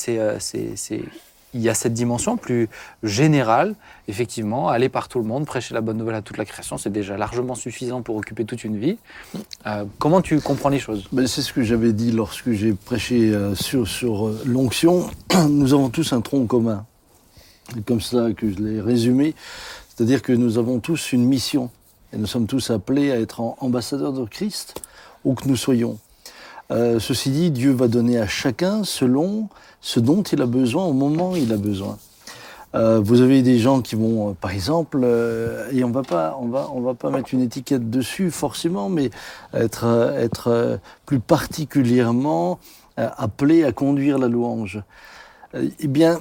il 1.54 1.60
y 1.60 1.68
a 1.68 1.74
cette 1.74 1.92
dimension 1.92 2.36
plus 2.36 2.68
générale, 3.02 3.74
effectivement, 4.08 4.68
aller 4.68 4.88
par 4.88 5.08
tout 5.08 5.18
le 5.18 5.24
monde, 5.24 5.44
prêcher 5.44 5.74
la 5.74 5.80
bonne 5.80 5.98
nouvelle 5.98 6.14
à 6.14 6.22
toute 6.22 6.38
la 6.38 6.44
création, 6.44 6.78
c'est 6.78 6.90
déjà 6.90 7.16
largement 7.16 7.54
suffisant 7.54 8.02
pour 8.02 8.16
occuper 8.16 8.44
toute 8.44 8.64
une 8.64 8.78
vie. 8.78 8.96
Euh, 9.66 9.84
comment 9.98 10.22
tu 10.22 10.40
comprends 10.40 10.70
les 10.70 10.78
choses? 10.78 11.04
Ben, 11.12 11.26
c'est 11.26 11.42
ce 11.42 11.52
que 11.52 11.62
j'avais 11.62 11.92
dit 11.92 12.10
lorsque 12.10 12.52
j'ai 12.52 12.72
prêché 12.72 13.34
euh, 13.34 13.54
sur, 13.54 13.86
sur 13.86 14.28
euh, 14.28 14.42
l'onction. 14.46 15.10
Nous 15.48 15.74
avons 15.74 15.90
tous 15.90 16.12
un 16.12 16.20
tronc 16.20 16.46
commun. 16.46 16.86
C'est 17.74 17.84
comme 17.84 18.00
ça 18.00 18.32
que 18.32 18.50
je 18.50 18.56
l'ai 18.56 18.80
résumé. 18.80 19.34
C'est-à-dire 19.88 20.22
que 20.22 20.32
nous 20.32 20.58
avons 20.58 20.80
tous 20.80 21.12
une 21.12 21.24
mission. 21.24 21.70
Et 22.12 22.16
nous 22.16 22.26
sommes 22.26 22.46
tous 22.46 22.70
appelés 22.70 23.12
à 23.12 23.20
être 23.20 23.40
ambassadeurs 23.40 24.12
de 24.12 24.24
Christ, 24.24 24.82
où 25.24 25.34
que 25.34 25.46
nous 25.48 25.56
soyons. 25.56 25.98
Ceci 26.70 27.30
dit, 27.30 27.50
Dieu 27.50 27.70
va 27.70 27.86
donner 27.86 28.18
à 28.18 28.26
chacun 28.26 28.82
selon 28.82 29.48
ce 29.82 30.00
dont 30.00 30.22
il 30.22 30.40
a 30.40 30.46
besoin 30.46 30.86
au 30.86 30.94
moment 30.94 31.32
où 31.32 31.36
il 31.36 31.52
a 31.52 31.58
besoin. 31.58 31.98
Euh, 32.74 33.00
vous 33.00 33.20
avez 33.20 33.42
des 33.42 33.58
gens 33.58 33.82
qui 33.82 33.96
vont, 33.96 34.30
euh, 34.30 34.32
par 34.32 34.52
exemple, 34.52 35.00
euh, 35.04 35.68
et 35.72 35.84
on 35.84 35.90
va 35.90 36.02
pas, 36.02 36.38
on 36.40 36.48
va, 36.80 36.94
pas 36.94 37.10
mettre 37.10 37.34
une 37.34 37.42
étiquette 37.42 37.90
dessus 37.90 38.30
forcément, 38.30 38.88
mais 38.88 39.10
être, 39.52 39.84
être 40.16 40.80
plus 41.04 41.20
particulièrement 41.20 42.58
appelés 42.96 43.64
à 43.64 43.72
conduire 43.72 44.18
la 44.18 44.28
louange. 44.28 44.82
Eh 45.54 45.86
bien, 45.86 46.20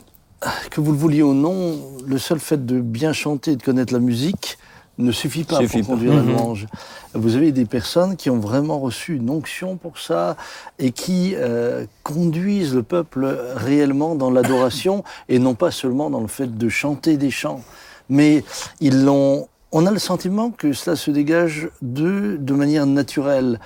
que 0.72 0.82
vous 0.82 0.92
le 0.92 0.98
vouliez 0.98 1.22
ou 1.22 1.34
non, 1.34 1.78
le 2.06 2.18
seul 2.18 2.40
fait 2.40 2.66
de 2.66 2.82
bien 2.82 3.14
chanter 3.14 3.52
et 3.52 3.56
de 3.56 3.64
connaître 3.64 3.94
la 3.94 4.00
musique 4.00 4.58
ne 5.02 5.12
suffit 5.12 5.44
pas 5.44 5.58
Suffit 5.58 5.80
pour 5.80 5.88
pas. 5.88 5.94
conduire 5.94 6.14
la 6.16 6.22
Mhm. 6.22 6.32
louange. 6.32 6.68
Vous 7.14 7.36
avez 7.36 7.52
des 7.52 7.66
personnes 7.66 8.16
qui 8.16 8.30
ont 8.30 8.40
vraiment 8.40 8.80
reçu 8.80 9.16
une 9.16 9.30
onction 9.30 9.76
pour 9.78 10.00
ça 10.00 10.38
et 10.80 10.92
qui 10.92 11.34
euh, 11.36 11.86
conduisent 12.04 12.74
le 12.74 12.84
peuple 12.84 13.38
réellement 13.56 14.16
dans 14.16 14.32
l'adoration 14.32 15.04
et 15.30 15.40
non 15.40 15.54
pas 15.56 15.72
seulement 15.72 16.10
dans 16.10 16.22
le 16.22 16.28
fait 16.28 16.58
de 16.58 16.70
chanter 16.70 17.18
des 17.18 17.32
chants. 17.32 17.62
Mais 18.10 18.44
ils 18.80 19.04
l'ont. 19.04 19.48
On 19.74 19.86
a 19.86 19.92
le 19.92 20.00
sentiment 20.00 20.52
que 20.52 20.74
cela 20.74 20.96
se 20.98 21.12
dégage 21.12 21.70
d'eux 21.82 22.38
de 22.38 22.54
manière 22.54 22.86
naturelle. 22.86 23.60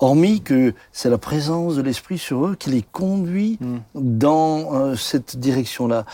Hormis 0.00 0.40
que 0.40 0.74
c'est 0.92 1.10
la 1.10 1.18
présence 1.18 1.76
de 1.76 1.82
l'Esprit 1.82 2.18
sur 2.18 2.46
eux 2.46 2.56
qui 2.56 2.70
les 2.70 2.82
conduit 2.82 3.58
Mm. 3.60 3.78
dans 3.94 4.74
euh, 4.74 4.96
cette 4.96 5.38
direction-là. 5.38 6.04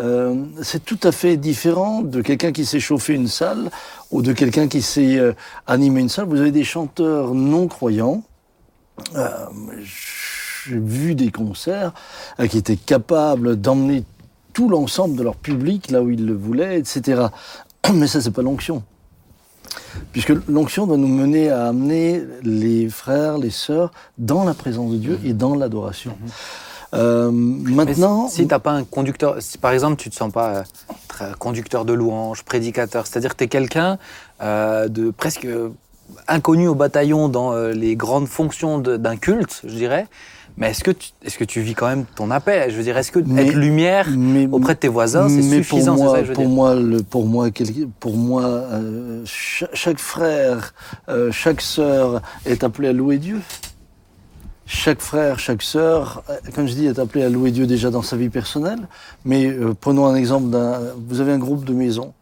Euh, 0.00 0.44
c'est 0.62 0.84
tout 0.84 0.98
à 1.02 1.12
fait 1.12 1.36
différent 1.36 2.02
de 2.02 2.22
quelqu'un 2.22 2.52
qui 2.52 2.64
s'est 2.64 2.80
chauffé 2.80 3.14
une 3.14 3.28
salle 3.28 3.70
ou 4.10 4.22
de 4.22 4.32
quelqu'un 4.32 4.68
qui 4.68 4.82
s'est 4.82 5.18
euh, 5.18 5.32
animé 5.66 6.00
une 6.00 6.08
salle. 6.08 6.26
Vous 6.26 6.40
avez 6.40 6.50
des 6.50 6.64
chanteurs 6.64 7.34
non 7.34 7.68
croyants. 7.68 8.22
J'ai 10.64 10.78
vu 10.78 11.14
des 11.14 11.30
concerts 11.30 11.92
qui 12.48 12.58
étaient 12.58 12.76
capables 12.76 13.56
d'emmener 13.56 14.04
tout 14.52 14.68
l'ensemble 14.68 15.16
de 15.16 15.22
leur 15.22 15.36
public 15.36 15.90
là 15.90 16.02
où 16.02 16.10
ils 16.10 16.24
le 16.24 16.34
voulaient, 16.34 16.78
etc. 16.78 17.22
Mais 17.94 18.06
ça, 18.06 18.20
c'est 18.20 18.30
pas 18.30 18.42
l'onction. 18.42 18.84
Puisque 20.12 20.32
l'onction 20.48 20.86
doit 20.86 20.96
nous 20.96 21.08
mener 21.08 21.50
à 21.50 21.66
amener 21.66 22.22
les 22.42 22.88
frères, 22.88 23.38
les 23.38 23.50
sœurs 23.50 23.90
dans 24.18 24.44
la 24.44 24.54
présence 24.54 24.92
de 24.92 24.96
Dieu 24.96 25.20
et 25.24 25.32
dans 25.32 25.54
l'adoration. 25.54 26.16
Euh, 26.94 27.30
Mais 27.32 27.72
maintenant, 27.72 28.28
si, 28.28 28.42
si 28.42 28.46
t'as 28.46 28.58
pas 28.58 28.72
un 28.72 28.84
conducteur, 28.84 29.36
si 29.40 29.56
par 29.56 29.72
exemple 29.72 29.96
tu 29.96 30.10
te 30.10 30.14
sens 30.14 30.30
pas 30.30 30.64
euh, 31.22 31.32
conducteur 31.38 31.86
de 31.86 31.94
louange, 31.94 32.42
prédicateur, 32.42 33.06
c'est-à-dire 33.06 33.30
que 33.30 33.38
tu 33.38 33.44
es 33.44 33.48
quelqu'un 33.48 33.98
euh, 34.42 34.88
de 34.88 35.10
presque 35.10 35.46
inconnu 36.28 36.68
au 36.68 36.74
bataillon 36.74 37.28
dans 37.28 37.52
euh, 37.52 37.72
les 37.72 37.96
grandes 37.96 38.28
fonctions 38.28 38.78
d'un 38.78 39.16
culte, 39.16 39.62
je 39.64 39.74
dirais. 39.74 40.06
Mais 40.58 40.70
est-ce 40.70 40.84
que, 40.84 40.90
tu, 40.90 41.10
est-ce 41.24 41.38
que 41.38 41.44
tu 41.44 41.60
vis 41.62 41.74
quand 41.74 41.88
même 41.88 42.04
ton 42.14 42.30
appel? 42.30 42.70
Je 42.70 42.76
veux 42.76 42.82
dire, 42.82 42.96
est-ce 42.98 43.10
que 43.10 43.18
Mais- 43.20 43.46
être 43.48 43.54
lumière 43.54 44.06
Mais- 44.10 44.46
auprès 44.52 44.74
de 44.74 44.80
tes 44.80 44.88
voisins, 44.88 45.28
c'est 45.28 45.42
suffisant 45.42 45.94
pour 45.94 46.04
moi, 46.04 46.12
ça 46.14 46.18
que 46.20 46.24
je 46.24 46.28
veux 46.28 46.34
pour 46.34 46.44
dire? 46.44 46.52
moi, 46.54 46.74
le, 46.74 47.02
pour 47.02 47.26
moi, 47.26 47.50
quel- 47.50 47.88
pour 48.00 48.16
moi, 48.16 48.42
euh, 48.44 49.22
cha- 49.24 49.70
chaque 49.72 49.98
frère, 49.98 50.74
euh, 51.08 51.32
chaque 51.32 51.60
sœur 51.62 52.20
est 52.44 52.62
appelé 52.64 52.88
à 52.88 52.92
louer 52.92 53.18
Dieu. 53.18 53.40
Chaque 54.66 55.00
frère, 55.00 55.38
chaque 55.38 55.62
sœur, 55.62 56.22
euh, 56.30 56.36
comme 56.54 56.66
je 56.66 56.74
dis, 56.74 56.86
est 56.86 56.98
appelé 56.98 57.24
à 57.24 57.28
louer 57.28 57.50
Dieu 57.50 57.66
déjà 57.66 57.90
dans 57.90 58.02
sa 58.02 58.16
vie 58.16 58.28
personnelle. 58.28 58.88
Mais 59.24 59.46
euh, 59.46 59.74
prenons 59.78 60.06
un 60.06 60.14
exemple 60.14 60.50
d'un. 60.50 60.80
Vous 61.08 61.20
avez 61.20 61.32
un 61.32 61.38
groupe 61.38 61.64
de 61.64 61.72
maisons, 61.74 62.12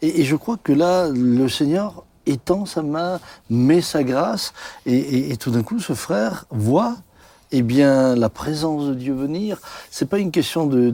et, 0.00 0.20
et 0.20 0.24
je 0.24 0.34
crois 0.36 0.56
que 0.62 0.72
là, 0.72 1.08
le 1.12 1.48
Seigneur 1.48 2.04
étend 2.26 2.64
sa 2.66 2.82
main, 2.82 3.20
met 3.50 3.82
sa 3.82 4.02
grâce, 4.02 4.54
et, 4.86 4.94
et- 4.96 5.32
et 5.32 5.36
tout 5.36 5.50
d'un 5.50 5.62
coup, 5.62 5.78
ce 5.78 5.92
frère 5.92 6.46
voit 6.50 6.96
eh 7.56 7.62
bien, 7.62 8.16
la 8.16 8.28
présence 8.28 8.86
de 8.88 8.94
Dieu 8.94 9.14
venir, 9.14 9.58
c'est 9.90 10.08
pas 10.08 10.18
une 10.18 10.30
question 10.32 10.66
de, 10.66 10.90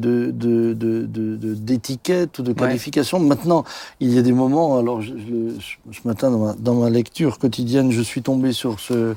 d'étiquette 1.55 2.39
ou 2.39 2.43
de 2.43 2.53
qualification. 2.53 3.19
Maintenant, 3.21 3.65
il 4.01 4.13
y 4.13 4.19
a 4.19 4.23
des 4.23 4.33
moments, 4.33 4.79
alors 4.79 5.01
je, 5.01 5.09
je 5.17 5.33
le- 5.33 5.55
ce 5.93 6.01
matin, 6.07 6.31
dans 6.31 6.39
ma, 6.39 6.53
dans 6.55 6.75
ma 6.75 6.91
lecture 6.91 7.39
quotidienne, 7.39 7.91
je 7.93 8.03
suis 8.03 8.23
tombé 8.23 8.53
sur 8.53 8.79
ce, 8.81 9.15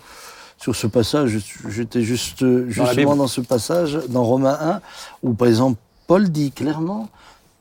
sur 0.57 0.75
ce 0.75 0.87
passage, 0.87 1.37
j'étais 1.69 2.01
juste, 2.01 2.45
justement 2.69 2.95
Bible. 3.11 3.17
dans 3.17 3.27
ce 3.27 3.41
passage, 3.41 3.99
dans 4.09 4.23
Romains 4.23 4.57
1, 4.61 4.81
où 5.23 5.33
par 5.33 5.47
exemple, 5.49 5.77
Paul 6.07 6.29
dit 6.29 6.51
clairement, 6.51 7.09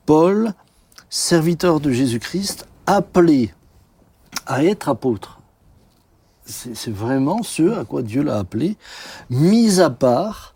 Paul, 0.06 0.52
serviteur 1.10 1.80
de 1.80 1.90
Jésus-Christ, 1.90 2.66
appelé 2.86 3.52
à 4.46 4.64
être 4.64 4.88
apôtre. 4.88 5.40
C'est 6.44 6.92
vraiment 6.92 7.42
ce 7.42 7.78
à 7.78 7.84
quoi 7.84 8.02
Dieu 8.02 8.22
l'a 8.22 8.38
appelé, 8.38 8.76
mis 9.30 9.80
à 9.80 9.90
part 9.90 10.54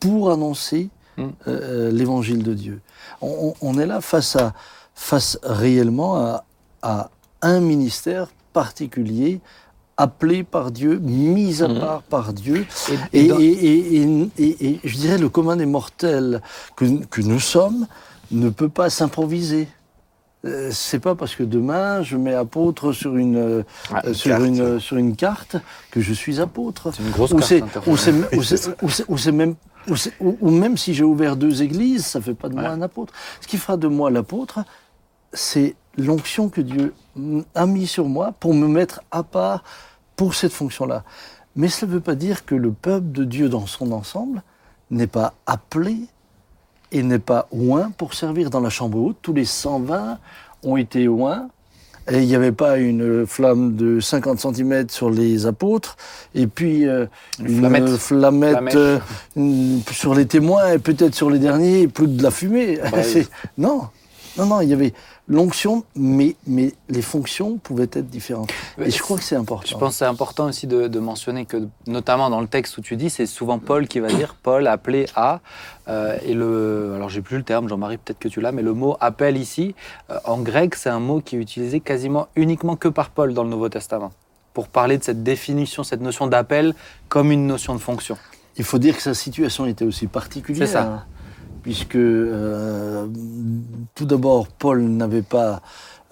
pour 0.00 0.30
annoncer 0.30 0.88
Mm. 1.18 1.24
euh, 1.48 1.90
l'évangile 1.92 2.42
de 2.42 2.52
Dieu. 2.52 2.80
On, 3.22 3.78
est 3.78 3.86
là 3.86 4.02
face 4.02 4.36
à 4.36 4.52
face 4.94 5.38
réellement 5.42 6.16
à, 6.16 6.44
à 6.82 7.08
un 7.40 7.60
ministère 7.60 8.28
particulier 8.52 9.40
appelé 9.96 10.42
par 10.44 10.70
Dieu, 10.70 10.98
mis 10.98 11.62
à 11.62 11.68
Mm. 11.68 11.80
part 11.80 12.02
par 12.02 12.32
Dieu. 12.34 12.66
Et- 13.14 13.28
dans- 13.28 13.38
je 13.38 14.96
dirais 14.96 15.16
le 15.16 15.30
commun 15.30 15.56
des 15.56 15.64
mortels 15.64 16.42
que, 16.76 16.84
que 17.06 17.22
nous 17.22 17.40
sommes 17.40 17.86
ne 18.30 18.50
peut 18.50 18.68
pas 18.68 18.90
s'improviser. 18.90 19.68
Euh, 20.46 20.70
C'est 20.72 20.98
pas 21.00 21.14
parce 21.14 21.34
que 21.34 21.42
demain 21.42 22.02
je 22.02 22.16
mets 22.16 22.34
apôtre 22.34 22.92
sur 22.92 23.16
une, 23.16 23.36
euh, 23.36 23.62
euh, 24.04 24.14
sur 24.14 24.30
carte. 24.30 24.44
une 24.44 24.60
euh, 24.60 24.78
sur 24.78 24.96
une 24.96 25.16
carte 25.16 25.56
que 25.90 26.00
je 26.00 26.12
suis 26.12 26.40
apôtre. 26.40 26.92
C'est 26.94 27.02
une 27.02 27.10
grosse 27.10 27.32
Ou 27.32 27.36
carte 27.38 27.86
ou 27.86 27.96
c'est- 29.18 29.32
même 29.32 29.54
ou, 30.20 30.50
même 30.50 30.76
si 30.76 30.94
j'ai 30.94 31.04
ouvert 31.04 31.36
deux 31.36 31.62
églises, 31.62 32.04
ça 32.06 32.20
fait 32.20 32.34
pas 32.34 32.48
de 32.48 32.54
moi 32.54 32.64
Ouais. 32.64 32.68
un 32.70 32.82
apôtre. 32.82 33.12
Ce 33.40 33.46
qui 33.46 33.56
fera 33.56 33.76
de 33.76 33.86
moi 33.86 34.10
l'apôtre, 34.10 34.60
c'est 35.32 35.76
l'onction 35.96 36.48
que 36.48 36.60
Dieu 36.60 36.92
a 37.54 37.66
mis 37.66 37.86
sur 37.86 38.06
moi 38.08 38.32
pour 38.40 38.52
me 38.52 38.66
mettre 38.66 39.00
à 39.12 39.22
part 39.22 39.62
pour 40.16 40.34
cette 40.34 40.52
fonction-là. 40.52 41.04
Mais 41.54 41.68
cela 41.68 41.88
ne 41.88 41.94
veut 41.94 42.00
pas 42.02 42.16
dire 42.16 42.44
que 42.44 42.54
le 42.54 42.72
peuple 42.72 43.12
de 43.12 43.24
Dieu 43.24 43.48
dans 43.48 43.66
son 43.66 43.92
ensemble 43.92 44.42
n'est 44.90 45.06
pas 45.06 45.34
appelé 45.46 45.96
et 46.92 47.02
n'est 47.02 47.18
pas 47.18 47.48
oint 47.52 47.90
pour 47.96 48.14
servir 48.14 48.50
dans 48.50 48.60
la 48.60 48.70
chambre 48.70 48.98
haute. 48.98 49.16
Tous 49.22 49.32
les 49.32 49.44
120 49.44 50.18
ont 50.64 50.76
été 50.76 51.08
oints. 51.08 51.48
Et 52.08 52.18
il 52.22 52.26
n'y 52.28 52.36
avait 52.36 52.52
pas 52.52 52.78
une 52.78 53.26
flamme 53.26 53.74
de 53.74 53.98
50 53.98 54.38
cm 54.38 54.88
sur 54.90 55.10
les 55.10 55.44
apôtres, 55.46 55.96
et 56.36 56.46
puis 56.46 56.86
euh, 56.86 57.06
Une 57.40 57.58
flamette. 57.58 57.82
euh, 57.82 57.96
flamette, 57.98 58.52
Flamèche. 58.52 58.74
euh, 58.76 58.98
une- 59.34 59.82
sur 59.90 60.14
les 60.14 60.26
témoins, 60.26 60.74
et 60.74 60.78
peut-être 60.78 61.16
sur 61.16 61.30
les 61.30 61.40
derniers, 61.40 61.88
plus 61.88 62.06
de 62.06 62.22
la 62.22 62.30
fumée. 62.30 62.78
Bah 62.92 62.98
non, 63.58 63.88
non, 64.38 64.46
non, 64.46 64.60
il 64.60 64.68
y 64.68 64.72
avait 64.72 64.94
l'onction, 65.28 65.84
mais, 65.96 66.36
mais 66.46 66.72
les 66.88 67.02
fonctions 67.02 67.58
pouvaient 67.58 67.90
être 67.92 68.08
différentes. 68.08 68.52
Et 68.78 68.90
je 68.90 69.02
crois 69.02 69.16
que 69.16 69.24
c'est 69.24 69.34
important. 69.36 69.66
Je 69.68 69.76
pense 69.76 69.94
que 69.94 69.98
c'est 69.98 70.04
important 70.04 70.46
aussi 70.46 70.66
de, 70.66 70.86
de 70.86 70.98
mentionner 71.00 71.46
que, 71.46 71.66
notamment 71.86 72.30
dans 72.30 72.40
le 72.40 72.46
texte 72.46 72.78
où 72.78 72.80
tu 72.80 72.96
dis, 72.96 73.10
c'est 73.10 73.26
souvent 73.26 73.58
Paul 73.58 73.88
qui 73.88 73.98
va 73.98 74.08
dire 74.08 74.36
Paul 74.42 74.66
appelé 74.68 75.06
à. 75.16 75.40
euh, 75.88 76.16
et 76.24 76.34
le, 76.34 76.92
alors 76.94 77.08
j'ai 77.08 77.22
plus 77.22 77.36
le 77.38 77.42
terme, 77.42 77.68
Jean-Marie, 77.68 77.98
peut-être 77.98 78.18
que 78.18 78.28
tu 78.28 78.40
l'as, 78.40 78.52
mais 78.52 78.62
le 78.62 78.72
mot 78.72 78.96
appel 79.00 79.36
ici, 79.36 79.74
euh, 80.10 80.18
en 80.24 80.38
grec, 80.38 80.74
c'est 80.76 80.90
un 80.90 81.00
mot 81.00 81.20
qui 81.20 81.36
est 81.36 81.40
utilisé 81.40 81.80
quasiment 81.80 82.28
uniquement 82.36 82.76
que 82.76 82.88
par 82.88 83.10
Paul 83.10 83.34
dans 83.34 83.42
le 83.42 83.50
Nouveau 83.50 83.68
Testament. 83.68 84.12
Pour 84.54 84.68
parler 84.68 84.96
de 84.96 85.02
cette 85.02 85.22
définition, 85.22 85.82
cette 85.82 86.00
notion 86.00 86.28
d'appel 86.28 86.74
comme 87.08 87.32
une 87.32 87.46
notion 87.46 87.74
de 87.74 87.80
fonction. 87.80 88.16
Il 88.56 88.64
faut 88.64 88.78
dire 88.78 88.96
que 88.96 89.02
sa 89.02 89.12
situation 89.12 89.66
était 89.66 89.84
aussi 89.84 90.06
particulière. 90.06 90.66
C'est 90.66 90.72
ça. 90.72 91.04
Puisque, 91.66 91.96
euh, 91.96 93.06
tout 93.96 94.04
d'abord, 94.04 94.46
Paul 94.46 94.82
n'avait 94.82 95.22
pas. 95.22 95.62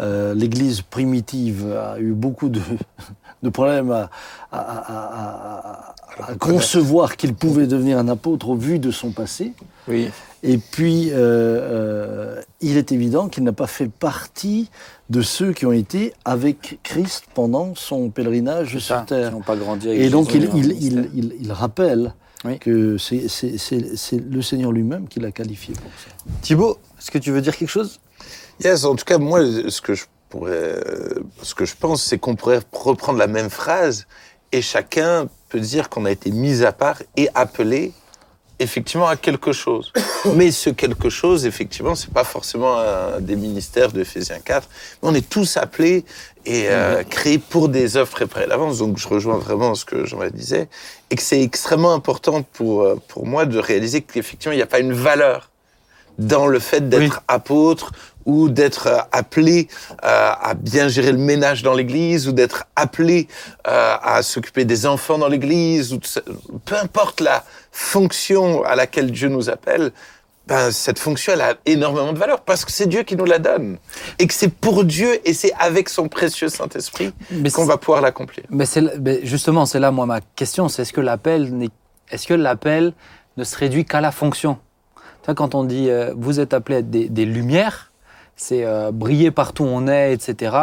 euh, 0.00 0.34
L'Église 0.34 0.82
primitive 0.82 1.64
a 1.73 2.00
eu 2.00 2.11
beaucoup 2.12 2.49
de, 2.49 2.61
de 3.44 3.49
problèmes 3.50 3.92
à, 3.92 4.11
à- 4.50 4.58
à- 4.58 5.94
à- 6.18 6.30
à 6.30 6.34
concevoir 6.34 7.16
qu'il 7.16 7.34
pouvait 7.34 7.68
devenir 7.68 7.99
un 7.99 8.08
apôtre 8.08 8.49
au 8.49 8.56
vu 8.56 8.80
de 8.80 8.90
son 8.90 9.12
passé. 9.12 9.52
Oui. 9.87 10.08
Et 10.42 10.58
puis, 10.58 11.11
euh, 11.12 11.14
euh, 11.16 12.40
il 12.61 12.76
est 12.76 12.90
évident 12.90 13.28
qu'il 13.28 13.44
n'a 13.44 13.52
pas 13.52 13.68
fait 13.68 13.88
partie 13.88 14.70
de 15.11 15.23
ceux 15.23 15.52
qui 15.52 15.66
ont 15.66 15.73
été 15.73 16.12
avec 16.25 16.80
Christ 16.82 17.26
pendant 17.32 17.76
son 17.76 18.11
pèlerinage 18.11 18.78
sur 18.78 18.80
Ça, 18.96 19.04
terre. 19.06 19.28
qui 19.28 19.34
n'ont 19.37 19.42
pas 19.42 19.56
grandi 19.56 19.88
avec 19.88 20.00
Et 20.00 20.11
donc, 20.11 20.34
il, 20.34 20.50
il, 20.56 21.08
il- 21.14 21.34
il 21.40 21.52
rappelle 21.52 22.12
Oui. 22.44 22.58
que 22.58 22.98
c'est- 22.98 23.26
le 24.12 24.42
Seigneur 24.42 24.70
lui-même 24.72 25.08
qui 25.08 25.18
l'a 25.20 25.32
qualifié 25.32 25.74
pour 25.74 25.90
ça. 25.98 26.10
Thibaut, 26.42 26.78
est-ce 26.98 27.10
que 27.10 27.18
tu 27.18 27.30
veux 27.30 27.40
dire 27.40 27.56
quelque 27.56 27.70
chose? 27.70 28.00
Yes, 28.62 28.84
en 28.84 28.94
tout 28.96 29.04
cas, 29.04 29.18
moi, 29.18 29.40
ce 29.68 29.80
que 29.80 29.94
je 29.94 30.04
pourrais, 30.28 30.78
ce 31.42 31.54
que 31.54 31.64
je 31.64 31.74
pense, 31.74 32.02
c'est 32.02 32.18
qu'on 32.18 32.36
pourrait 32.36 32.60
reprendre 32.72 33.18
la 33.18 33.26
même 33.26 33.50
phrase 33.50 34.06
et 34.52 34.62
chacun 34.62 35.28
peut 35.48 35.60
dire 35.60 35.88
qu'on 35.88 36.04
a 36.04 36.10
été 36.10 36.30
mis 36.30 36.62
à 36.64 36.72
part 36.72 37.02
et 37.16 37.28
appelé 37.34 37.92
effectivement 38.58 39.06
à 39.06 39.16
quelque 39.16 39.52
chose. 39.52 39.92
Mais 40.34 40.50
ce 40.50 40.70
quelque 40.70 41.11
chose, 41.11 41.46
effectivement, 41.46 41.94
c'est 41.94 42.12
pas 42.12 42.25
forcément 42.25 42.78
un 42.78 43.20
des 43.20 43.37
ministères 43.37 43.92
de 43.92 44.00
Ephésiens 44.00 44.40
4. 44.44 44.68
Mais 45.02 45.08
on 45.08 45.14
est 45.14 45.28
tous 45.28 45.56
appelés 45.56 46.04
et 46.46 46.66
euh, 46.68 47.02
créés 47.04 47.38
pour 47.38 47.68
des 47.68 47.96
œuvres 47.96 48.11
préparées 48.11 48.44
à 48.44 48.49
l'avance. 48.49 48.78
Donc, 48.78 48.99
je 48.99 49.08
rejoins 49.08 49.38
vraiment 49.38 49.75
ce 49.75 49.84
que 49.84 50.04
Jean-Marie 50.04 50.32
disait 50.32 50.68
et 51.11 51.16
que 51.16 51.23
c'est 51.23 51.42
extrêmement 51.42 51.94
important 51.94 52.42
pour, 52.42 52.82
euh, 52.82 53.00
pour 53.08 53.26
moi 53.26 53.46
de 53.46 53.58
réaliser 53.58 54.02
qu'effectivement, 54.02 54.52
il 54.52 54.56
n'y 54.56 54.62
a 54.62 54.66
pas 54.66 54.80
une 54.80 54.92
valeur 54.92 55.50
dans 56.18 56.46
le 56.46 56.58
fait 56.58 56.88
d'être 56.88 57.23
apôtre 57.26 57.90
ou 58.26 58.49
d'être 58.49 58.87
euh, 58.87 58.99
appelé 59.12 59.68
euh, 60.04 60.32
à 60.40 60.54
bien 60.54 60.88
gérer 60.88 61.12
le 61.12 61.18
ménage 61.18 61.62
dans 61.62 61.75
l'église 61.75 62.28
ou 62.28 62.32
d'être 62.32 62.64
appelé 62.76 63.28
euh, 63.66 63.96
à 64.02 64.23
s'occuper 64.23 64.64
des 64.64 64.87
enfants 64.87 65.18
dans 65.18 65.28
l'église 65.28 65.92
ou 65.92 65.99
de 65.99 66.06
peu 66.64 66.76
importe 66.76 67.20
la 67.20 67.44
fonction 67.78 68.62
à 68.64 68.76
laquelle 68.76 69.11
Dieu 69.11 69.28
nous 69.28 69.50
appelle 69.50 69.90
ben, 70.47 70.71
cette 70.71 70.99
fonction 70.99 71.33
elle 71.33 71.40
a 71.40 71.54
énormément 71.66 72.12
de 72.12 72.19
valeur 72.19 72.43
parce 72.43 72.64
que 72.64 72.71
c'est 72.71 72.87
Dieu 72.87 73.02
qui 73.02 73.16
nous 73.16 73.25
la 73.25 73.38
donne 73.40 73.78
et 74.21 74.26
que 74.28 74.35
c'est 74.35 74.49
pour 74.52 74.85
Dieu 74.85 75.19
et 75.28 75.33
c'est 75.35 75.52
avec 75.59 75.88
son 75.88 76.07
précieux 76.09 76.49
Saint-Esprit 76.49 77.12
qu'on 77.52 77.64
va 77.64 77.78
pouvoir 77.78 78.00
l'accomplir. 78.00 78.45
Mais 78.50 78.64
mais 79.00 79.21
justement, 79.25 79.66
c'est 79.66 79.81
là 79.81 79.90
moi 79.90 80.07
ma 80.07 80.21
question, 80.21 80.69
c'est 80.69 80.83
est-ce 80.83 80.93
que 80.93 81.00
l'appel 81.00 81.52
n'est- 81.57 81.71
est-ce 82.11 82.26
que 82.28 82.35
l'appel 82.35 82.93
ne 83.37 83.43
se 83.45 83.57
réduit 83.57 83.85
qu'à 83.85 84.00
la 84.00 84.12
fonction? 84.12 84.59
Tu 84.97 85.00
vois, 85.26 85.35
quand 85.35 85.54
on 85.57 85.64
dit 85.64 85.88
euh, 85.90 86.12
vous 86.16 86.38
êtes 86.38 86.52
appelés 86.54 86.76
à 86.76 86.78
être 86.81 86.90
des, 86.90 87.09
des 87.09 87.25
lumières, 87.25 87.90
c'est 88.37 88.64
euh, 88.64 88.91
briller 88.93 89.31
partout 89.31 89.64
où 89.64 89.69
on 89.69 89.87
est, 89.87 90.12
etc. 90.12 90.57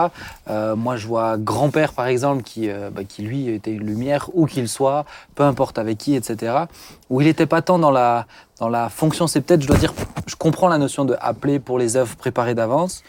Euh, 0.50 0.76
moi, 0.76 0.98
je 0.98 1.08
vois 1.08 1.38
grand-père 1.38 1.94
par 1.94 2.08
exemple 2.08 2.44
qui, 2.44 2.70
euh, 2.70 2.90
bah, 2.90 3.04
qui 3.04 3.22
lui 3.24 3.50
était 3.50 3.72
une 3.72 3.86
lumière 3.86 4.30
où 4.34 4.46
qu'il 4.46 4.68
soit, 4.68 5.06
peu 5.36 5.44
importe 5.44 5.78
avec 5.78 5.98
qui, 5.98 6.16
etc. 6.16 6.66
Où 7.10 7.22
il 7.22 7.28
n'était 7.28 7.46
pas 7.46 7.62
tant 7.62 7.80
dans 7.80 7.92
la 7.92 8.26
dans 8.60 8.70
la 8.70 8.90
fonction. 8.90 9.28
C'est 9.28 9.42
peut-être, 9.42 9.62
je 9.62 9.68
dois 9.68 9.78
dire, 9.78 9.94
je 10.28 10.36
comprends 10.36 10.68
la 10.68 10.78
notion 10.78 11.06
de 11.06 11.16
appeler 11.20 11.60
pour 11.60 11.80
les 11.80 11.96
œuvres 11.96 12.16
préparées 12.16 12.56
d'avance. 12.56 13.04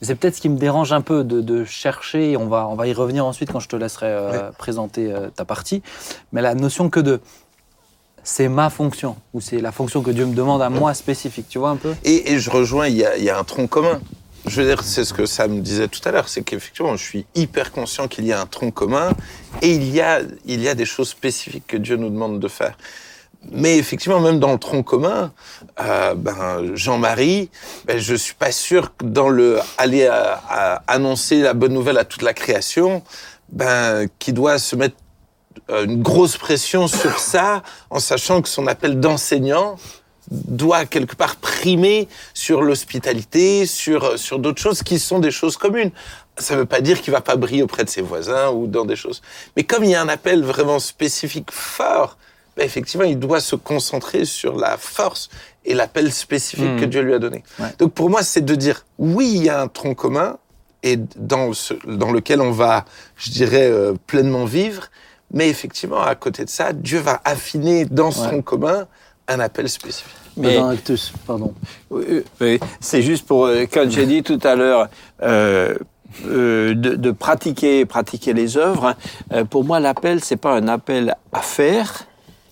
Mais 0.00 0.06
C'est 0.06 0.14
peut-être 0.14 0.36
ce 0.36 0.40
qui 0.40 0.48
me 0.48 0.58
dérange 0.58 0.92
un 0.92 1.00
peu 1.00 1.24
de, 1.24 1.40
de 1.40 1.64
chercher, 1.64 2.32
et 2.32 2.36
on 2.36 2.46
va, 2.46 2.68
on 2.68 2.74
va 2.74 2.86
y 2.86 2.92
revenir 2.92 3.24
ensuite 3.24 3.50
quand 3.50 3.58
je 3.58 3.68
te 3.68 3.74
laisserai 3.74 4.14
présenter 4.58 5.12
ta 5.34 5.44
partie, 5.44 5.82
mais 6.30 6.40
la 6.40 6.54
notion 6.54 6.88
que 6.88 7.00
de 7.00 7.20
c'est 8.28 8.48
ma 8.48 8.68
fonction, 8.68 9.16
ou 9.32 9.40
c'est 9.40 9.58
la 9.58 9.72
fonction 9.72 10.02
que 10.02 10.10
Dieu 10.10 10.26
me 10.26 10.34
demande 10.34 10.60
à 10.60 10.68
moi 10.68 10.92
spécifique, 10.92 11.46
tu 11.48 11.58
vois 11.58 11.70
un 11.70 11.76
peu? 11.76 11.94
Et, 12.04 12.38
je 12.38 12.50
rejoins, 12.50 12.86
il 12.86 12.96
y, 12.96 13.30
a, 13.30 13.38
un 13.38 13.42
tronc 13.42 13.68
commun. 13.68 14.00
Je 14.46 14.60
veux 14.60 14.68
dire, 14.68 14.82
c'est 14.82 15.04
ce 15.06 15.14
que 15.14 15.24
Sam 15.24 15.62
disait 15.62 15.88
tout 15.88 16.06
à 16.06 16.12
l'heure, 16.12 16.28
c'est 16.28 16.42
qu'effectivement, 16.42 16.94
je 16.94 17.02
suis 17.02 17.26
hyper 17.34 17.72
conscient 17.72 18.06
qu'il 18.06 18.26
y 18.26 18.32
a 18.34 18.40
un 18.40 18.44
tronc 18.44 18.70
commun 18.70 19.12
et 19.62 19.72
il 19.72 19.88
y 19.88 20.02
a, 20.02 20.22
des 20.74 20.84
choses 20.84 21.08
spécifiques 21.08 21.66
que 21.66 21.78
Dieu 21.78 21.96
nous 21.96 22.10
demande 22.10 22.38
de 22.38 22.48
faire. 22.48 22.76
Mais 23.50 23.78
effectivement, 23.78 24.20
même 24.20 24.40
dans 24.40 24.52
le 24.52 24.58
tronc 24.58 24.82
commun, 24.82 25.32
euh, 25.80 26.14
ben, 26.14 26.74
Jean-Marie, 26.74 27.48
ben, 27.86 27.98
je 27.98 28.14
suis 28.14 28.34
pas 28.34 28.52
sûr 28.52 28.94
que 28.94 29.06
dans 29.06 29.30
le 29.30 29.58
aller 29.78 30.06
à, 30.06 30.82
annoncer 30.86 31.40
la 31.40 31.54
bonne 31.54 31.72
nouvelle 31.72 31.96
à 31.96 32.04
toute 32.04 32.22
la 32.22 32.34
création, 32.34 33.02
ben, 33.50 34.06
qui 34.18 34.34
doit 34.34 34.58
se 34.58 34.76
mettre 34.76 34.96
une 35.68 36.02
grosse 36.02 36.36
pression 36.36 36.88
sur 36.88 37.18
ça, 37.18 37.62
en 37.90 37.98
sachant 37.98 38.42
que 38.42 38.48
son 38.48 38.66
appel 38.66 39.00
d'enseignant 39.00 39.76
doit 40.30 40.84
quelque 40.84 41.16
part 41.16 41.36
primer 41.36 42.08
sur 42.34 42.62
l'hospitalité, 42.62 43.66
sur 43.66 44.18
sur 44.18 44.38
d'autres 44.38 44.60
choses 44.60 44.82
qui 44.82 44.98
sont 44.98 45.18
des 45.18 45.30
choses 45.30 45.56
communes. 45.56 45.90
Ça 46.36 46.54
ne 46.54 46.60
veut 46.60 46.66
pas 46.66 46.80
dire 46.80 47.00
qu'il 47.00 47.12
va 47.12 47.20
pas 47.20 47.36
briller 47.36 47.62
auprès 47.62 47.84
de 47.84 47.90
ses 47.90 48.02
voisins 48.02 48.50
ou 48.50 48.66
dans 48.66 48.84
des 48.84 48.96
choses. 48.96 49.22
Mais 49.56 49.64
comme 49.64 49.84
il 49.84 49.90
y 49.90 49.94
a 49.94 50.02
un 50.02 50.08
appel 50.08 50.44
vraiment 50.44 50.78
spécifique 50.78 51.50
fort, 51.50 52.16
ben 52.56 52.64
effectivement, 52.64 53.04
il 53.04 53.18
doit 53.18 53.40
se 53.40 53.56
concentrer 53.56 54.24
sur 54.24 54.56
la 54.56 54.76
force 54.76 55.30
et 55.64 55.74
l'appel 55.74 56.12
spécifique 56.12 56.76
que 56.76 56.84
Dieu 56.84 57.02
lui 57.02 57.14
a 57.14 57.18
donné. 57.18 57.44
Ouais. 57.58 57.72
Donc 57.78 57.92
pour 57.92 58.10
moi, 58.10 58.22
c'est 58.22 58.44
de 58.44 58.54
dire 58.54 58.84
oui, 58.98 59.32
il 59.36 59.44
y 59.44 59.48
a 59.48 59.60
un 59.60 59.68
tronc 59.68 59.94
commun 59.94 60.38
et 60.82 60.96
dans 61.16 61.52
ce, 61.52 61.74
dans 61.86 62.12
lequel 62.12 62.40
on 62.40 62.50
va, 62.50 62.84
je 63.16 63.30
dirais, 63.30 63.70
euh, 63.70 63.94
pleinement 64.06 64.44
vivre. 64.44 64.90
Mais 65.32 65.48
effectivement, 65.48 66.00
à 66.02 66.14
côté 66.14 66.44
de 66.44 66.50
ça, 66.50 66.72
Dieu 66.72 67.00
va 67.00 67.20
affiner 67.24 67.84
dans 67.84 68.06
Ouais. 68.08 68.12
tronc 68.28 68.42
commun 68.42 68.86
un 69.28 69.40
appel 69.40 69.68
spécifique. 69.68 70.14
Mais- 70.36 70.56
Dans 70.56 70.68
Actus, 70.68 71.12
pardon. 71.26 71.52
Oui, 71.90 72.22
oui. 72.40 72.60
c'est 72.80 73.02
juste 73.02 73.26
pour 73.26 73.46
euh, 73.46 73.64
quand 73.70 73.90
j'ai 73.90 74.06
dit 74.06 74.22
tout 74.22 74.38
à 74.44 74.54
l'heure 74.54 74.88
euh, 75.22 75.74
euh, 76.26 76.74
de, 76.74 76.94
de 76.94 77.10
pratiquer 77.10 77.84
pratiquer 77.84 78.32
les 78.32 78.56
œuvres. 78.56 78.86
hein, 78.86 78.94
euh, 79.32 79.44
pour 79.44 79.64
moi, 79.64 79.80
l'appel 79.80 80.22
c'est 80.22 80.36
pas 80.36 80.54
un 80.54 80.68
appel 80.68 81.14
à 81.32 81.40
faire, 81.40 82.04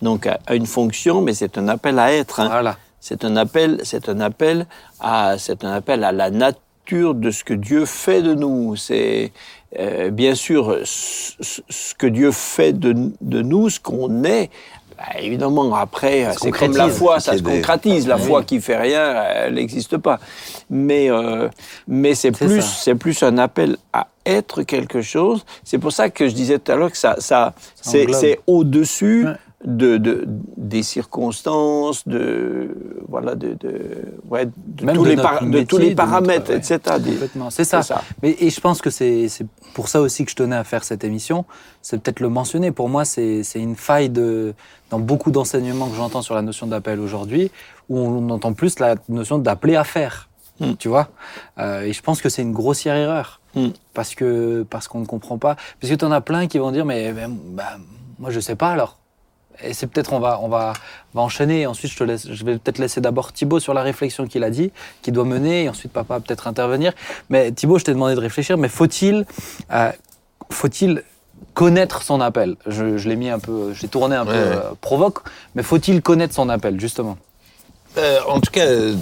donc 0.02 0.26
à, 0.26 0.38
à 0.47 0.54
une 0.56 0.66
fonction, 0.66 1.23
mais 1.23 1.33
c'est 1.33 1.56
un 1.59 1.68
appel 1.68 1.99
à 1.99 2.12
être. 2.12 2.40
hein. 2.40 2.49
Voilà. 2.49 2.76
C'est 3.00 3.25
un 3.25 3.37
appel, 3.37 3.80
c'est 3.85 4.09
un 4.09 4.18
appel 4.21 4.66
à, 5.00 5.37
c'est 5.38 5.62
un 5.64 5.73
appel 5.73 6.02
à 6.02 6.11
la 6.12 6.30
nature 6.30 6.61
de 6.95 7.31
ce 7.31 7.45
que 7.45 7.55
Dieu 7.55 7.85
fait 7.85 8.23
de 8.23 8.35
nous. 8.35 8.76
C'est 8.76 9.33
euh, 9.78 10.11
bien 10.11 10.35
sûr 10.35 10.78
ce, 10.85 11.95
que 11.99 12.07
Dieu 12.07 12.31
fait 12.33 12.73
de, 12.73 12.95
de 13.21 13.43
nous, 13.43 13.69
ce 13.71 13.81
qu'on 13.81 14.25
est. 14.25 14.50
Bah, 14.97 15.21
évidemment, 15.21 15.75
après, 15.75 16.26
c'est 16.40 16.50
comme 16.50 16.75
la 16.75 16.88
foi, 16.88 17.21
ça 17.21 17.33
se 17.33 17.43
des- 17.43 17.57
concrétise. 17.57 18.07
La 18.09 18.16
Oui. 18.16 18.23
foi 18.23 18.43
qui 18.45 18.61
fait 18.62 18.78
rien, 18.78 19.12
elle 19.25 19.55
n'existe 19.55 19.99
pas. 19.99 20.19
Mais, 20.71 21.11
euh, 21.11 21.49
mais 21.87 22.14
c'est 22.14 22.31
plus, 22.33 22.62
c'est 22.62 22.95
plus 22.95 23.23
un 23.23 23.37
appel 23.37 23.76
à 23.93 24.07
être 24.25 24.62
quelque 24.62 25.02
chose. 25.02 25.45
C'est 25.64 25.76
pour 25.78 25.93
ça 25.93 26.09
que 26.09 26.28
je 26.28 26.35
disais 26.35 26.59
tout 26.59 26.73
à 26.73 26.76
l'heure 26.76 26.90
que 26.90 26.97
ça, 26.97 27.16
ça, 27.19 27.52
c'est, 27.83 28.40
au-dessus 28.47 29.26
Ouais. 29.26 29.33
De, 29.65 29.97
de, 29.97 30.25
des 30.57 30.83
circonstances, 30.83 32.07
de 32.07 32.69
voilà, 33.09 33.35
de, 33.35 33.55
de, 33.55 33.81
ouais, 34.29 34.47
de 34.47 34.93
tous 34.93 35.05
les 35.05 35.17
de 35.17 35.63
tous 35.63 35.79
notre- 35.79 35.95
paramètres, 35.97 36.51
ouais. 36.51 36.57
etc. 36.59 36.79
Complètement. 36.85 37.51
C'est 37.51 37.65
ça. 37.65 37.81
Mais, 38.23 38.37
et 38.39 38.51
je 38.51 38.61
pense 38.61 38.83
que 38.83 38.91
c'est 38.91 39.29
pour 39.75 39.89
ça 39.89 40.01
aussi 40.01 40.25
que 40.25 40.31
je 40.31 40.37
tenais 40.37 40.57
à 40.57 40.65
faire 40.65 40.85
cette 40.85 41.05
émission. 41.05 41.45
C'est 41.83 42.01
peut-être 42.01 42.21
le 42.21 42.29
mentionner. 42.29 42.71
Pour 42.71 42.89
moi, 42.89 43.05
c'est 43.05 43.43
une 43.55 43.77
faille 43.77 44.11
de, 44.11 44.55
dans 44.91 44.99
beaucoup 44.99 45.31
d'enseignements 45.31 45.89
que 45.89 45.97
j'entends 45.97 46.23
sur 46.23 46.35
la 46.35 46.43
notion 46.43 46.67
d'appel 46.67 47.01
aujourd'hui, 47.01 47.51
où 47.89 47.99
on 47.99 48.29
entend 48.31 48.53
plus 48.53 48.79
la 48.79 48.97
notion 49.09 49.39
d'appeler 49.39 49.77
à 49.77 49.85
faire. 49.85 50.29
Hmm. 50.61 50.75
Tu 50.79 50.89
vois? 50.89 51.09
Euh, 51.59 51.83
Et 51.83 51.93
je 51.93 52.03
pense 52.03 52.21
que 52.21 52.29
c'est 52.29 52.43
une 52.43 52.53
grossière 52.53 52.95
erreur. 52.97 53.41
Hmm. 53.55 53.69
Parce 53.95 54.15
que 54.15 54.67
parce 54.69 54.87
qu'on 54.89 55.01
ne 55.01 55.07
comprend 55.07 55.39
pas. 55.39 55.57
Parce 55.81 55.91
que 55.91 55.97
tu 55.99 56.05
en 56.05 56.13
as 56.13 56.21
plein 56.21 56.47
qui 56.47 56.59
vont 56.59 56.73
dire 56.73 56.85
Mais, 56.85 57.13
mais, 57.13 57.27
bah, 57.29 57.77
moi, 58.19 58.31
je 58.31 58.41
sais 58.41 58.57
pas 58.57 58.71
alors. 58.71 58.99
Et 59.63 59.73
c'est 59.75 59.87
peut-être 59.87 60.13
on 60.13 60.21
va 60.21 60.39
on 60.43 60.49
va 60.49 60.73
on 61.15 61.19
va 61.19 61.25
enchaîner. 61.25 61.63
Et 61.63 61.67
ensuite, 61.67 61.91
je 61.93 61.97
te 61.97 62.05
laisse. 62.05 62.31
Je 62.31 62.45
vais 62.45 62.59
peut-être 62.59 62.79
laisser 62.79 63.01
d'abord 63.01 63.33
Thibaut 63.33 63.61
sur 63.61 63.75
la 63.75 63.83
réflexion 63.83 64.27
qu'il 64.27 64.45
a 64.45 64.51
dit, 64.51 64.71
qu'il 65.03 65.13
doit 65.15 65.25
mener, 65.25 65.65
et 65.65 65.69
ensuite 65.69 65.93
papa 65.93 66.21
peut-être 66.21 66.47
intervenir. 66.47 66.93
Mais 67.31 67.53
Thibaut, 67.53 67.79
je 67.79 67.85
t'ai 67.85 67.93
demandé 67.93 68.15
de 68.15 68.21
réfléchir. 68.21 68.59
Mais 68.59 68.69
faut-il 68.69 69.25
euh, 69.73 69.93
faut-il 70.51 71.03
connaître 71.55 72.03
son 72.03 72.21
appel? 72.21 72.57
Je, 72.67 72.97
je 72.99 73.09
l'ai 73.09 73.17
mis 73.17 73.31
un 73.31 73.39
peu, 73.39 73.73
je 73.73 73.83
l'ai 73.83 73.89
tourné 73.89 74.17
un 74.17 74.25
peu 74.27 74.33
Ouais. 74.33 74.39
euh, 74.39 74.71
provoque. 74.80 75.19
Mais 75.54 75.63
faut-il 75.63 76.02
connaître 76.02 76.35
son 76.35 76.49
appel 76.49 76.78
justement? 76.80 77.17
Euh, 77.99 78.21
en 78.28 78.41
tout 78.41 78.50
cas, 78.50 78.67
euh, 78.67 78.95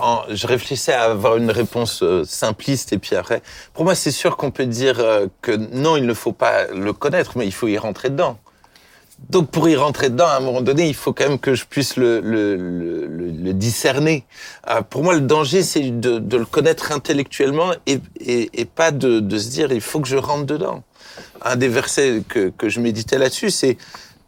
en- 0.00 0.22
je 0.30 0.46
réfléchissais 0.46 0.94
à 0.94 1.02
avoir 1.02 1.36
une 1.36 1.50
réponse 1.50 2.02
euh, 2.02 2.24
simpliste 2.24 2.94
et 2.94 2.98
puis 2.98 3.14
après, 3.14 3.42
pour 3.74 3.84
moi, 3.84 3.94
c'est 3.94 4.10
sûr 4.10 4.38
qu'on 4.38 4.50
peut 4.50 4.64
dire 4.64 4.96
que 5.42 5.52
non, 5.52 5.98
il 5.98 6.06
ne 6.06 6.14
faut 6.14 6.32
pas 6.32 6.64
le 6.68 6.94
connaître, 6.94 7.32
mais 7.36 7.44
il 7.46 7.52
faut 7.52 7.68
y 7.68 7.76
rentrer 7.76 8.08
dedans. 8.08 8.38
Donc, 9.30 9.50
pour 9.50 9.68
y 9.68 9.76
rentrer 9.76 10.08
dedans, 10.08 10.28
à 10.28 10.36
un 10.36 10.40
moment 10.40 10.62
donné, 10.62 10.88
il 10.88 10.94
faut 10.94 11.12
quand 11.12 11.28
même 11.28 11.38
que 11.38 11.54
je 11.54 11.64
puisse 11.66 11.96
le, 11.96 12.20
le, 12.20 12.56
le, 12.56 13.06
le- 13.06 13.52
discerner. 13.52 14.24
Euh, 14.70 14.80
pour 14.82 15.02
moi, 15.02 15.14
le 15.14 15.20
danger, 15.20 15.62
c'est 15.62 15.90
de, 16.00 16.18
de 16.18 16.36
le 16.36 16.46
connaître 16.46 16.92
intellectuellement 16.92 17.72
et, 17.86 18.00
et, 18.20 18.48
et 18.60 18.64
pas 18.64 18.90
de, 18.90 19.20
de 19.20 19.38
se 19.38 19.50
dire, 19.50 19.70
il 19.72 19.80
faut 19.80 20.00
que 20.00 20.08
je 20.08 20.16
rentre 20.16 20.46
dedans. 20.46 20.82
Un 21.42 21.56
des 21.56 21.68
versets 21.68 22.22
que, 22.26 22.48
que 22.48 22.68
je 22.68 22.80
méditais 22.80 23.18
là-dessus, 23.18 23.50
c'est 23.50 23.76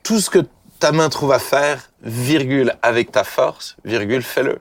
tout 0.02 0.20
ce 0.20 0.28
que 0.28 0.40
ta 0.80 0.92
main 0.92 1.08
trouve 1.08 1.32
à 1.32 1.38
faire, 1.38 1.90
virgule, 2.02 2.74
avec 2.82 3.12
ta 3.12 3.24
force, 3.24 3.76
virgule, 3.84 4.22
fais-le. 4.22 4.58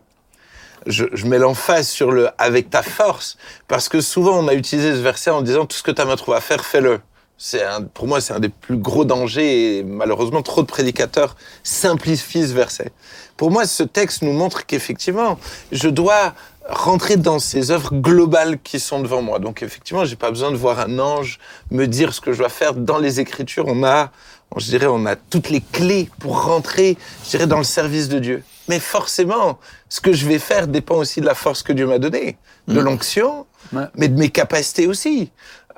Je, 0.85 1.05
je 1.11 1.25
mets 1.25 1.39
l'emphase 1.39 1.89
sur 1.89 2.11
le 2.11 2.29
avec 2.37 2.69
ta 2.69 2.81
force, 2.81 3.37
parce 3.67 3.89
que 3.89 3.99
souvent 3.99 4.37
on 4.39 4.47
a 4.47 4.53
utilisé 4.53 4.91
ce 4.93 5.01
verset 5.01 5.31
en 5.31 5.41
disant 5.41 5.65
tout 5.65 5.75
ce 5.75 5.83
que 5.83 5.91
ta 5.91 6.05
main 6.05 6.15
trouve 6.15 6.35
à 6.35 6.41
faire, 6.41 6.63
fais-le. 6.63 7.01
C'est 7.41 7.63
un, 7.63 7.83
pour 7.83 8.05
moi, 8.05 8.19
c'est 8.19 8.33
un 8.33 8.39
des 8.41 8.49
plus 8.49 8.75
gros 8.75 9.05
dangers 9.05 9.77
et 9.77 9.83
malheureusement 9.83 10.41
trop 10.41 10.61
de 10.61 10.67
prédicateurs 10.67 11.37
simplifient 11.63 12.45
ce 12.45 12.53
verset. 12.53 12.91
Pour 13.37 13.49
moi, 13.49 13.65
ce 13.65 13.83
texte 13.83 14.23
nous 14.23 14.33
montre 14.33 14.65
qu'effectivement, 14.65 15.39
je 15.71 15.87
dois 15.87 16.33
rentrer 16.67 17.15
dans 17.15 17.39
ces 17.39 17.71
œuvres 17.71 17.95
globales 17.95 18.59
qui 18.61 18.77
sont 18.79 18.99
devant 19.01 19.21
moi. 19.21 19.39
Donc 19.39 19.63
effectivement, 19.63 20.03
j'ai 20.03 20.17
pas 20.17 20.29
besoin 20.31 20.51
de 20.51 20.57
voir 20.57 20.79
un 20.81 20.99
ange 20.99 21.39
me 21.71 21.85
dire 21.87 22.13
ce 22.13 22.19
que 22.19 22.33
je 22.33 22.39
dois 22.39 22.49
faire. 22.49 22.73
Dans 22.73 22.97
les 22.97 23.21
Écritures, 23.21 23.65
on 23.67 23.85
a, 23.85 24.11
je 24.57 24.65
dirais, 24.65 24.87
on 24.87 25.05
a 25.05 25.15
toutes 25.15 25.49
les 25.49 25.61
clés 25.61 26.09
pour 26.19 26.43
rentrer, 26.43 26.97
je 27.23 27.29
dirais, 27.29 27.47
dans 27.47 27.57
le 27.57 27.63
service 27.63 28.09
de 28.09 28.19
Dieu. 28.19 28.43
Mais 28.67 28.79
forcément, 28.79 29.59
ce 29.87 30.01
que 30.01 30.11
je 30.11 30.27
vais 30.27 30.39
faire 30.39 30.67
dépend 30.67 30.95
aussi 30.97 31.21
de 31.21 31.25
la 31.25 31.35
force 31.35 31.63
que 31.63 31.71
Dieu 31.71 31.87
m'a 31.87 31.99
donnée, 31.99 32.37
de 32.67 32.81
l'onction, 32.81 33.45
Ouais. 33.73 33.83
mais 33.95 34.07
de 34.07 34.17
mes 34.17 34.29
capacités 34.29 34.87
aussi. 34.87 35.31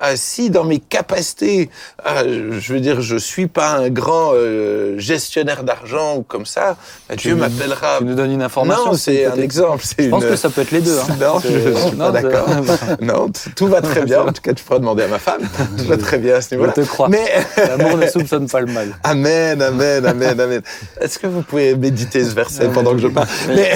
Euh, 0.04 0.12
si 0.16 0.50
dans 0.50 0.64
mes 0.64 0.78
capacités, 0.78 1.70
euh, 2.06 2.58
je 2.58 2.72
veux 2.72 2.80
dire, 2.80 3.00
je 3.00 3.16
suis 3.16 3.46
pas 3.46 3.70
un 3.76 3.88
grand 3.88 4.32
euh, 4.34 4.98
gestionnaire 4.98 5.62
d'argent 5.62 6.16
ou 6.16 6.22
comme 6.22 6.44
ça, 6.46 6.76
bah, 7.08 7.14
Dieu 7.16 7.36
m'appellera. 7.36 7.98
Tu 7.98 8.04
nous 8.04 8.14
donnes 8.14 8.32
une 8.32 8.42
information 8.42 8.86
Non, 8.92 8.94
c'est 8.94 9.26
un 9.26 9.36
exemple. 9.36 9.84
Je 9.98 10.08
pense 10.08 10.24
que 10.24 10.34
ça 10.36 10.50
peut 10.50 10.62
être 10.62 10.72
les 10.72 10.80
deux. 10.80 10.98
hein. 10.98 11.06
Non, 11.20 11.38
je 11.40 11.48
suis 11.88 11.96
non, 11.96 12.10
pas 12.12 12.20
d'accord. 12.22 12.48
non, 13.00 13.30
tout 13.54 13.68
va 13.68 13.80
très 13.80 14.02
bien. 14.04 14.22
En 14.22 14.32
tout 14.32 14.42
cas, 14.42 14.52
tu 14.54 14.64
pourras 14.64 14.80
demander 14.80 15.04
à 15.04 15.08
ma 15.08 15.18
femme. 15.20 15.42
Tout 15.78 15.84
va 15.84 15.96
très 15.96 16.18
bien 16.18 16.34
à 16.36 16.40
ce 16.40 16.48
Je 16.50 16.54
niveau-là. 16.56 16.72
te 16.72 16.80
crois. 16.80 17.08
Mais 17.08 17.30
L'amour 17.56 17.96
ne 17.96 18.06
soupçonne 18.08 18.48
pas 18.48 18.60
le 18.60 18.72
mal. 18.72 18.88
Amen, 19.04 19.62
amen, 19.62 20.04
amen, 20.04 20.40
amen. 20.40 20.62
Est-ce 21.00 21.18
que 21.20 21.26
vous 21.28 21.42
pouvez 21.42 21.76
méditer 21.76 22.24
ce 22.24 22.34
verset 22.34 22.68
pendant 22.74 22.92
que 22.92 23.00
je 23.00 23.08
parle? 23.08 23.28
Mais, 23.48 23.72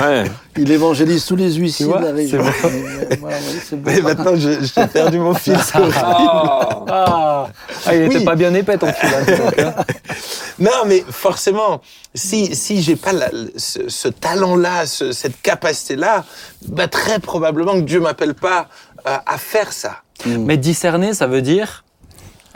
Ouais. 0.00 0.24
Il 0.56 0.72
évangélise 0.72 1.24
tous 1.26 1.36
les 1.36 1.52
huissiers 1.54 1.86
Tu 1.86 1.92
vois, 1.92 2.00
de 2.00 2.06
la 2.06 2.12
région. 2.12 2.42
c'est 2.44 2.70
Mais, 2.72 3.16
voilà, 3.20 3.36
bon. 3.70 3.78
mais 3.86 4.00
maintenant, 4.00 4.34
je- 4.34 4.58
j'ai 4.62 4.86
perdu 4.88 5.18
mon 5.20 5.32
fil. 5.32 5.56
C'est 5.62 5.78
horrible. 5.78 5.94
Ah. 6.02 6.84
Ah, 6.88 7.46
Ah, 7.86 7.94
il 7.94 8.02
était 8.04 8.16
Oui. 8.18 8.24
pas 8.24 8.34
bien 8.34 8.52
épais 8.54 8.76
ton 8.78 8.92
fil. 8.92 9.08
hein, 9.08 9.72
hein. 9.76 9.84
Non, 10.58 10.84
mais 10.86 11.02
forcément, 11.08 11.80
si 12.14 12.54
si 12.54 12.82
j'ai 12.82 12.96
pas 12.96 13.12
la- 13.12 13.30
ce, 13.56 13.88
ce 13.88 14.08
talent-là, 14.08 14.84
ce- 14.86 15.12
cette 15.12 15.40
capacité-là, 15.40 16.24
bah 16.68 16.88
très 16.88 17.18
probablement 17.18 17.72
que 17.74 17.80
Dieu 17.80 18.00
m'appelle 18.00 18.34
pas 18.34 18.68
euh, 19.06 19.16
à 19.26 19.38
faire 19.38 19.72
ça. 19.72 20.02
Mais 20.26 20.58
discerner, 20.58 21.14
ça 21.14 21.26
veut 21.26 21.40
dire 21.42 21.84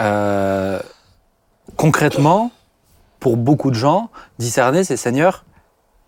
euh, 0.01 0.79
concrètement, 1.77 2.51
pour 3.21 3.37
beaucoup 3.37 3.71
de 3.71 3.77
gens, 3.77 4.11
discerner, 4.39 4.85
c'est 4.85 4.97
Seigneur, 4.99 5.45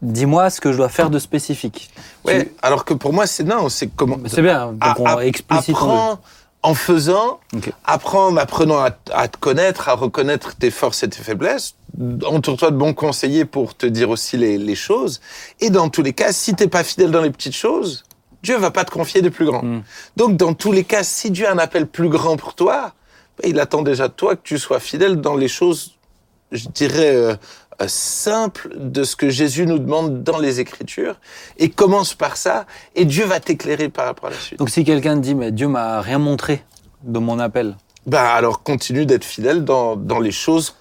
dis-moi 0.02 0.50
ce 0.50 0.60
que 0.60 0.72
je 0.72 0.76
dois 0.76 0.88
faire 0.90 1.08
de 1.08 1.18
spécifique. 1.18 1.90
Ouais. 2.24 2.52
Alors 2.60 2.84
que 2.84 2.92
pour 2.94 3.12
moi, 3.14 3.26
c'est 3.26 3.44
non, 3.44 3.68
c'est 3.70 3.86
comment. 3.88 4.18
C'est 4.26 4.42
bien, 4.42 4.72
donc 4.72 4.98
on 5.00 5.20
explicite. 5.20 5.70
Apprends 5.70 6.18
en 6.62 6.74
faisant, 6.74 7.40
Ok. 7.54 7.72
apprends 7.84 8.26
en 8.28 8.36
apprenant 8.36 8.78
à, 8.78 8.90
à 9.12 9.28
te 9.28 9.38
connaître, 9.38 9.88
à 9.88 9.94
reconnaître 9.94 10.56
tes 10.56 10.70
forces 10.70 11.02
et 11.02 11.08
tes 11.08 11.22
faiblesses. 11.22 11.74
Entoure-toi 12.26 12.70
de 12.72 12.76
bons 12.76 12.92
conseillers 12.92 13.44
pour 13.44 13.76
te 13.76 13.86
dire 13.86 14.10
aussi 14.10 14.36
les, 14.36 14.58
les 14.58 14.74
choses. 14.74 15.20
Et 15.60 15.70
dans 15.70 15.88
tous 15.88 16.02
les 16.02 16.12
cas, 16.12 16.32
si 16.32 16.54
t'es 16.54 16.68
pas 16.68 16.84
fidèle 16.84 17.10
dans 17.10 17.22
les 17.22 17.30
petites 17.30 17.54
choses, 17.54 18.04
Dieu 18.42 18.56
va 18.58 18.70
pas 18.70 18.84
te 18.84 18.90
confier 18.90 19.22
des 19.22 19.30
plus 19.30 19.46
grands. 19.46 19.62
Mm. 19.62 19.82
Donc, 20.16 20.36
dans 20.36 20.54
tous 20.54 20.72
les 20.72 20.84
cas, 20.84 21.02
si 21.02 21.30
Dieu 21.30 21.46
a 21.48 21.52
un 21.52 21.58
appel 21.58 21.86
plus 21.86 22.08
grand 22.08 22.36
pour 22.36 22.54
toi, 22.54 22.92
il 23.44 23.58
attend 23.60 23.82
déjà 23.82 24.08
de 24.08 24.12
toi 24.12 24.36
que 24.36 24.42
tu 24.42 24.58
sois 24.58 24.80
fidèle 24.80 25.20
dans 25.20 25.36
les 25.36 25.48
choses, 25.48 25.94
je 26.52 26.68
dirais, 26.68 27.14
euh, 27.14 27.34
euh, 27.82 27.86
simples 27.88 28.70
de 28.76 29.04
ce 29.04 29.16
que 29.16 29.28
Jésus 29.28 29.66
nous 29.66 29.78
demande 29.78 30.22
dans 30.22 30.38
les 30.38 30.60
Écritures. 30.60 31.18
Et 31.58 31.68
commence 31.70 32.14
par 32.14 32.36
ça, 32.36 32.66
et 32.94 33.04
Dieu 33.04 33.24
va 33.24 33.40
t'éclairer 33.40 33.88
par 33.88 34.06
rapport 34.06 34.28
à 34.28 34.32
la 34.32 34.38
suite. 34.38 34.58
Donc 34.58 34.70
si 34.70 34.84
quelqu'un 34.84 35.14
te 35.16 35.20
dit, 35.20 35.34
mais 35.34 35.52
Dieu 35.52 35.68
m'a 35.68 36.00
rien 36.00 36.18
montré 36.18 36.64
de 37.02 37.18
mon 37.18 37.38
appel, 37.38 37.76
Bah 38.06 38.32
alors 38.34 38.62
continue 38.62 39.04
d'être 39.06 39.24
fidèle 39.24 39.64
dans, 39.64 39.96
dans 39.96 40.20
les 40.20 40.30
choses 40.30 40.74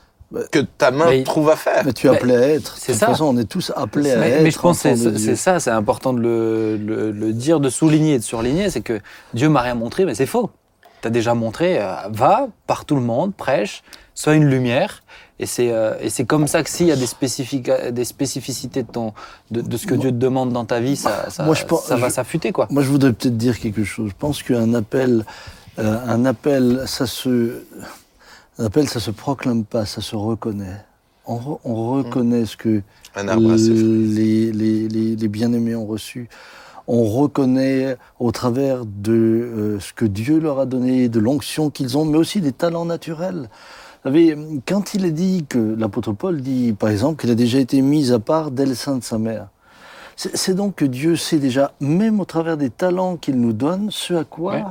que 0.51 0.59
ta 0.59 0.91
main 0.91 1.05
Mais- 1.09 1.23
trouve 1.23 1.49
à 1.49 1.55
faire. 1.55 1.83
Mais 1.85 1.93
tu 1.93 2.07
es 2.07 2.09
Mais- 2.09 2.17
appelé 2.17 2.35
à 2.35 2.47
être. 2.49 2.75
c'est 2.77 2.93
de 2.93 2.97
toute 2.97 2.99
ça. 2.99 3.07
façon, 3.07 3.25
on 3.25 3.37
est 3.37 3.45
tous 3.49 3.71
appelés 3.75 4.11
à 4.11 4.17
mais, 4.17 4.29
être. 4.31 4.43
mais 4.43 4.51
je 4.51 4.59
pense 4.59 4.81
que 4.81 4.95
c'est- 4.95 5.35
ça, 5.35 5.59
c'est 5.59 5.69
important 5.71 6.13
de 6.13 6.19
le, 6.19 6.77
le- 6.77 7.11
le 7.11 7.33
dire, 7.33 7.59
de 7.59 7.69
souligner 7.69 8.15
et 8.15 8.19
de 8.19 8.23
surligner, 8.23 8.69
c'est 8.69 8.81
que 8.81 8.99
Dieu 9.33 9.49
m'a 9.49 9.61
rien 9.61 9.75
montré, 9.75 10.03
mais 10.05 10.15
c'est 10.15 10.25
faux. 10.25 10.49
Tu 11.01 11.07
as 11.07 11.11
déjà 11.11 11.33
montré, 11.35 11.79
euh, 11.79 11.93
va 12.09 12.47
par 12.67 12.85
tout 12.85 12.95
le 12.95 13.01
monde, 13.01 13.33
prêche, 13.35 13.83
sois 14.13 14.33
une 14.33 14.45
lumière. 14.49 15.03
Et 15.39 15.45
c'est 15.45 15.71
euh, 15.71 15.95
et 15.99 16.09
c'est 16.09 16.23
comme 16.23 16.47
ça 16.47 16.63
que 16.63 16.69
s'il 16.69 16.87
y 16.87 16.91
a 16.91 16.95
des, 16.95 17.07
spécifica- 17.07 17.91
des 17.91 18.05
spécificités 18.05 18.83
de, 18.83 18.87
ton, 18.91 19.13
de, 19.51 19.59
de 19.61 19.77
ce 19.77 19.85
que 19.85 19.93
Dieu 19.95 20.11
te 20.11 20.15
demande 20.15 20.53
dans 20.53 20.63
ta 20.63 20.79
vie, 20.79 20.95
ça, 20.95 21.29
ça, 21.29 21.43
Moi, 21.43 21.55
je 21.55 21.65
pense- 21.65 21.85
ça 21.85 21.97
va 21.97 22.07
je- 22.07 22.13
s'affûter. 22.13 22.53
quoi. 22.53 22.67
Moi, 22.69 22.83
je 22.83 22.89
voudrais 22.89 23.11
peut-être 23.11 23.35
dire 23.37 23.59
quelque 23.59 23.83
chose. 23.83 24.11
Je 24.11 24.15
pense 24.17 24.41
qu'un 24.43 24.73
appel, 24.73 25.25
euh, 25.77 25.97
un 26.07 26.23
appel, 26.23 26.83
ça 26.87 27.05
se, 27.05 27.63
un 28.59 28.65
appel, 28.65 28.87
ça 28.87 29.01
se 29.01 29.11
proclame 29.11 29.65
pas, 29.65 29.85
ça 29.85 29.99
se 30.01 30.15
reconnaît. 30.15 30.77
On, 31.25 31.35
re- 31.37 31.59
on 31.65 31.91
reconnaît 31.91 32.45
ce 32.45 32.55
que 32.55 32.81
les, 33.17 34.51
les, 34.53 34.87
les, 34.87 35.15
les 35.17 35.27
bien-aimés 35.27 35.75
ont 35.75 35.85
reçu. 35.85 36.29
On 36.87 37.03
reconnaît 37.03 37.97
au 38.19 38.31
travers 38.31 38.85
de 38.85 39.11
euh, 39.11 39.79
ce 39.81 39.91
que 39.91 40.05
Dieu 40.05 40.39
leur 40.39 40.59
a 40.59 40.65
donné, 40.65 41.09
de 41.09 41.19
l'onction 41.19 41.69
qu'ils 41.71 41.97
ont, 41.97 42.05
mais 42.05 42.17
aussi 42.17 42.39
des 42.41 42.51
talents 42.53 42.85
naturels. 42.85 43.49
Vous 44.05 44.11
savez, 44.11 44.37
quand 44.67 44.93
il 44.93 45.03
est 45.03 45.11
dit 45.11 45.45
que 45.49 45.57
l'apôtre 45.57 46.11
Paul 46.13 46.39
dit, 46.39 46.73
par 46.77 46.89
exemple, 46.89 47.19
qu'il 47.19 47.31
a 47.31 47.35
déjà 47.35 47.57
été 47.57 47.81
mis 47.81 48.11
à 48.11 48.19
part 48.19 48.51
dès 48.51 48.67
le 48.67 48.75
sein 48.75 48.97
de 48.97 49.03
sa 49.03 49.17
mère, 49.17 49.47
c'est 50.15 50.53
donc 50.53 50.75
que 50.75 50.85
Dieu 50.85 51.15
sait 51.15 51.39
déjà, 51.39 51.71
même 51.79 52.19
au 52.19 52.25
travers 52.25 52.55
des 52.55 52.69
talents 52.69 53.17
qu'il 53.17 53.41
nous 53.41 53.51
donne, 53.51 53.87
ce 53.89 54.13
à 54.13 54.23
quoi 54.23 54.53
Ouais. 54.53 54.63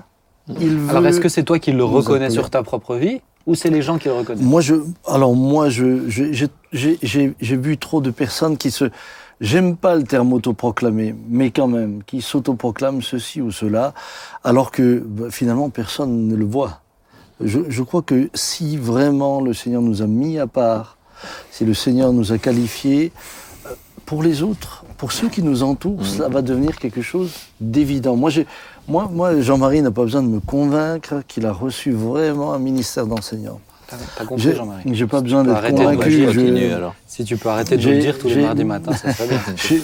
il 0.61 0.79
veut. 0.79 0.91
Alors 0.91 1.07
est-ce 1.07 1.19
que 1.21 1.29
c'est 1.29 1.43
toi 1.43 1.59
qui 1.59 1.73
le 1.73 1.83
reconnais 1.85 2.31
sur 2.31 2.49
ta 2.49 2.63
propre 2.63 2.95
vie 2.95 3.21
ou 3.45 3.57
c'est 3.57 3.71
les 3.71 3.83
gens 3.83 3.99
qui 3.99 4.07
le 4.07 4.15
reconnaissent? 4.15 4.45
Moi, 4.45 4.61
je, 4.61 4.77
alors 5.05 5.35
moi, 5.35 5.69
je, 5.69 6.09
j'ai 6.73 7.57
vu 7.57 7.77
trop 7.77 8.01
de 8.01 8.11
personnes 8.13 8.57
qui 8.57 8.71
se, 8.71 8.85
j'aime 9.41 9.77
pas 9.77 9.97
le 9.97 10.05
terme 10.05 10.33
autoproclamé, 10.33 11.13
mais 11.29 11.51
quand 11.51 11.67
même, 11.67 12.05
qui 12.05 12.23
s'autoproclament 12.23 13.03
ceci 13.03 13.41
ou 13.43 13.51
cela, 13.51 13.95
alors 14.45 14.71
que 14.71 15.03
bah, 15.05 15.25
finalement 15.31 15.71
personne 15.71 16.29
ne 16.29 16.37
le 16.37 16.45
voit. 16.45 16.83
Je, 17.45 17.61
je 17.69 17.83
crois 17.83 18.03
que 18.03 18.31
si 18.35 18.77
vraiment 18.77 19.41
le 19.41 19.53
Seigneur 19.55 19.83
nous 19.83 20.03
a 20.03 20.07
mis 20.07 20.39
à 20.39 20.47
part, 20.47 20.97
si 21.51 21.65
le 21.65 21.75
Seigneur 21.75 22.13
nous 22.13 22.33
a 22.33 22.39
qualifiés, 22.39 23.13
euh, 23.67 23.71
pour 24.07 24.23
les 24.23 24.43
autres, 24.43 24.85
pour 24.97 25.13
ceux 25.13 25.29
qui 25.29 25.43
nous 25.43 25.63
entourent, 25.63 26.07
ça 26.07 26.29
va 26.29 26.43
devenir 26.43 26.79
quelque 26.79 27.03
chose 27.03 27.33
d'évident. 27.61 28.17
Moi, 28.17 28.31
moi, 28.89 29.41
Jean-Marie 29.41 29.83
n'a 29.83 29.91
pas 29.91 30.03
besoin 30.03 30.23
de 30.23 30.29
me 30.29 30.41
convaincre 30.41 31.23
qu'il 31.29 31.47
a 31.47 31.53
reçu 31.53 31.93
vraiment 31.93 32.53
un 32.53 32.59
ministère 32.59 33.07
d'enseignant. 33.07 33.61
T'as 34.17 34.25
compris, 34.25 34.55
Jean-Marie 34.55 34.83
j'ai 34.95 35.07
pas 35.07 35.21
besoin 35.21 35.45
d'être 35.45 35.55
convaincu. 35.93 36.11
je- 36.33 36.73
alors. 36.75 36.95
Si 37.07 37.25
tu 37.25 37.37
peux 37.37 37.49
arrêter 37.49 37.77
de 37.77 37.83
le 37.89 37.99
dire 38.01 38.19
tous 38.19 38.29
les 38.29 38.35
mardis 38.43 38.65
matins, 38.65 38.93
ça 38.93 39.13
serait 39.13 39.29
bien. 39.29 39.41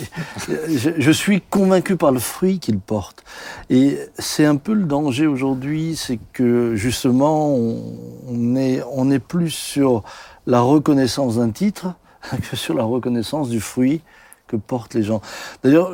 Je, 0.68 0.90
je 0.98 1.10
suis 1.10 1.40
convaincu 1.42 1.96
par 1.96 2.10
le 2.10 2.18
fruit 2.18 2.58
qu'il 2.58 2.78
porte. 2.78 3.22
Et 3.68 3.98
c'est 4.18 4.44
un 4.46 4.56
peu 4.56 4.72
le 4.72 4.84
danger 4.84 5.26
aujourd'hui, 5.26 5.94
c'est 5.96 6.18
que 6.32 6.74
justement, 6.74 7.54
on, 7.54 8.56
est, 8.56 8.82
on 8.92 9.10
est 9.10 9.18
plus 9.20 9.50
sur 9.50 10.02
la 10.46 10.60
reconnaissance 10.60 11.36
d'un 11.36 11.50
titre 11.50 11.94
que 12.50 12.56
sur 12.56 12.74
la 12.74 12.84
reconnaissance 12.84 13.48
du 13.48 13.60
fruit 13.60 14.00
que 14.48 14.56
portent 14.56 14.94
les 14.94 15.02
gens. 15.04 15.20
D'ailleurs, 15.62 15.92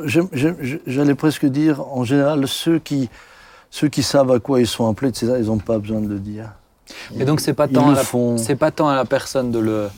j'allais 0.87 1.15
presque 1.15 1.45
dire, 1.45 1.81
en 1.95 2.03
général, 2.03 2.47
ceux 2.47 2.79
qui, 2.79 3.09
ceux 3.69 3.87
qui 3.89 4.01
savent 4.01 4.31
à 4.31 4.39
quoi 4.39 4.59
ils 4.59 4.65
sont 4.67 4.89
appelés, 4.89 5.09
etc., 5.09 5.33
ils 5.39 5.45
n'ont 5.47 5.59
pas 5.59 5.77
besoin 5.77 6.01
de 6.01 6.07
le 6.07 6.19
dire. 6.19 6.49
Mais 7.15 7.25
donc 7.25 7.39
c'est 7.39 7.53
pas 7.53 7.67
tant 7.67 7.93
font. 7.95 8.37
c'est 8.37 8.55
pas 8.55 8.71
tant 8.71 8.89
à 8.89 8.95
la 8.95 9.05
personne 9.05 9.51
de 9.51 9.59
le 9.59 9.89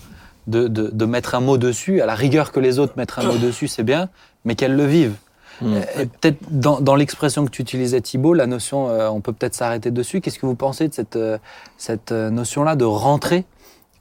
de, 0.47 0.67
de, 0.67 0.89
de 0.91 1.05
mettre 1.05 1.35
un 1.35 1.41
mot 1.41 1.57
dessus, 1.57 2.01
à 2.01 2.05
la 2.07 2.15
rigueur 2.15 2.51
que 2.51 2.59
les 2.59 2.79
autres 2.79 2.93
mettent 2.97 3.13
un 3.17 3.23
mot 3.23 3.37
dessus, 3.37 3.67
c'est 3.67 3.83
bien, 3.83 4.09
mais 4.45 4.55
qu'elles 4.55 4.75
le 4.75 4.85
vivent. 4.85 5.15
Mm. 5.61 5.75
Et 5.99 6.05
peut-être 6.05 6.37
dans, 6.49 6.79
dans 6.79 6.95
l'expression 6.95 7.45
que 7.45 7.51
tu 7.51 7.61
utilisais 7.61 8.01
Thibault, 8.01 8.33
la 8.33 8.47
notion, 8.47 8.89
euh, 8.89 9.09
on 9.09 9.21
peut 9.21 9.33
peut-être 9.33 9.53
s'arrêter 9.53 9.91
dessus. 9.91 10.21
Qu'est-ce 10.21 10.39
que 10.39 10.45
vous 10.45 10.55
pensez 10.55 10.87
de 10.87 10.93
cette, 10.93 11.17
euh, 11.17 11.37
cette 11.77 12.11
euh, 12.11 12.29
notion-là 12.29 12.75
de 12.75 12.85
rentrer 12.85 13.45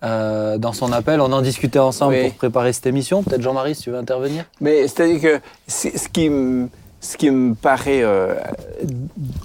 euh, 0.04 0.56
dans 0.56 0.72
son 0.72 0.92
appel? 0.92 1.20
On 1.20 1.32
en 1.32 1.42
discutait 1.42 1.80
ensemble 1.80 2.14
Oui. 2.14 2.28
pour 2.28 2.34
préparer 2.34 2.72
cette 2.72 2.86
émission. 2.86 3.22
Peut-être 3.22 3.42
Jean-Marie, 3.42 3.74
si 3.74 3.82
tu 3.82 3.90
veux 3.90 3.98
intervenir. 3.98 4.44
Mais 4.60 4.86
c'est-à-dire 4.86 5.20
que 5.20 5.40
ce 5.66 6.08
qui 6.08 6.30
me, 6.30 6.68
ce 7.00 7.16
qui 7.16 7.30
me 7.30 7.54
paraît 7.54 8.02
euh, 8.02 8.34